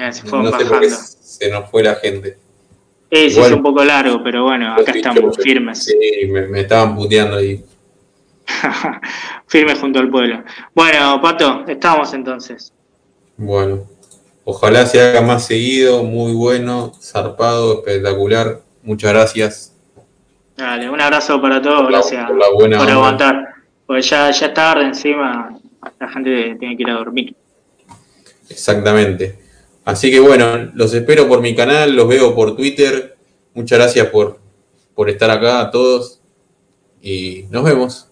No 0.01 0.13
sé 0.59 0.65
por 0.65 0.81
qué 0.81 0.91
se 0.91 1.51
nos 1.51 1.71
fue 1.71 1.83
la 1.83 1.95
gente. 1.97 2.39
Sí, 3.11 3.31
sí, 3.31 3.41
es 3.41 3.51
un 3.51 3.63
poco 3.63 3.85
largo, 3.85 4.23
pero 4.23 4.45
bueno, 4.45 4.73
acá 4.75 4.93
estamos 4.93 5.37
firmes. 5.37 5.85
Sí, 5.85 6.27
me, 6.29 6.61
estaban 6.61 6.95
puteando 6.95 7.39
ahí. 7.39 7.65
firmes 9.47 9.79
junto 9.81 9.99
al 9.99 10.11
pueblo. 10.11 10.45
Bueno, 10.75 11.21
Pato, 11.21 11.65
estamos 11.67 12.13
entonces. 12.15 12.73
Bueno, 13.37 13.85
ojalá 14.45 14.87
se 14.87 15.01
haga 15.01 15.23
más 15.23 15.47
seguido, 15.47 16.05
muy 16.05 16.33
bueno, 16.35 16.93
zarpado, 17.01 17.79
espectacular. 17.79 18.61
Muchas 18.83 19.13
gracias. 19.13 19.77
Dale, 20.57 20.89
un 20.89 21.01
abrazo 21.01 21.41
para 21.41 21.61
todos, 21.61 21.89
gracias 21.89 22.27
por, 22.29 22.39
la 22.39 22.51
buena 22.53 22.79
por 22.79 22.91
aguantar. 22.91 23.55
Porque 23.87 24.03
ya, 24.03 24.31
ya 24.31 24.47
es 24.47 24.55
tarde 24.55 24.85
encima, 24.85 25.59
la 25.99 26.09
gente 26.09 26.57
tiene 26.61 26.77
que 26.77 26.83
ir 26.83 26.91
a 26.91 26.95
dormir. 26.95 27.35
Exactamente. 28.49 29.50
Así 29.85 30.11
que 30.11 30.21
bueno, 30.21 30.71
los 30.75 30.93
espero 30.95 31.27
por 31.29 31.41
mi 31.41 31.55
canal, 31.55 31.95
los 31.95 32.09
veo 32.09 32.35
por 32.35 32.57
Twitter. 32.57 33.17
Muchas 33.55 33.79
gracias 33.79 34.09
por, 34.09 34.39
por 34.95 35.09
estar 35.11 35.31
acá 35.31 35.61
a 35.61 35.71
todos 35.71 36.21
y 37.03 37.45
nos 37.51 37.65
vemos. 37.65 38.09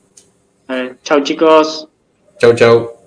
chao 1.03 1.23
chicos. 1.23 1.89
Chau, 2.39 2.55
chau. 2.55 2.98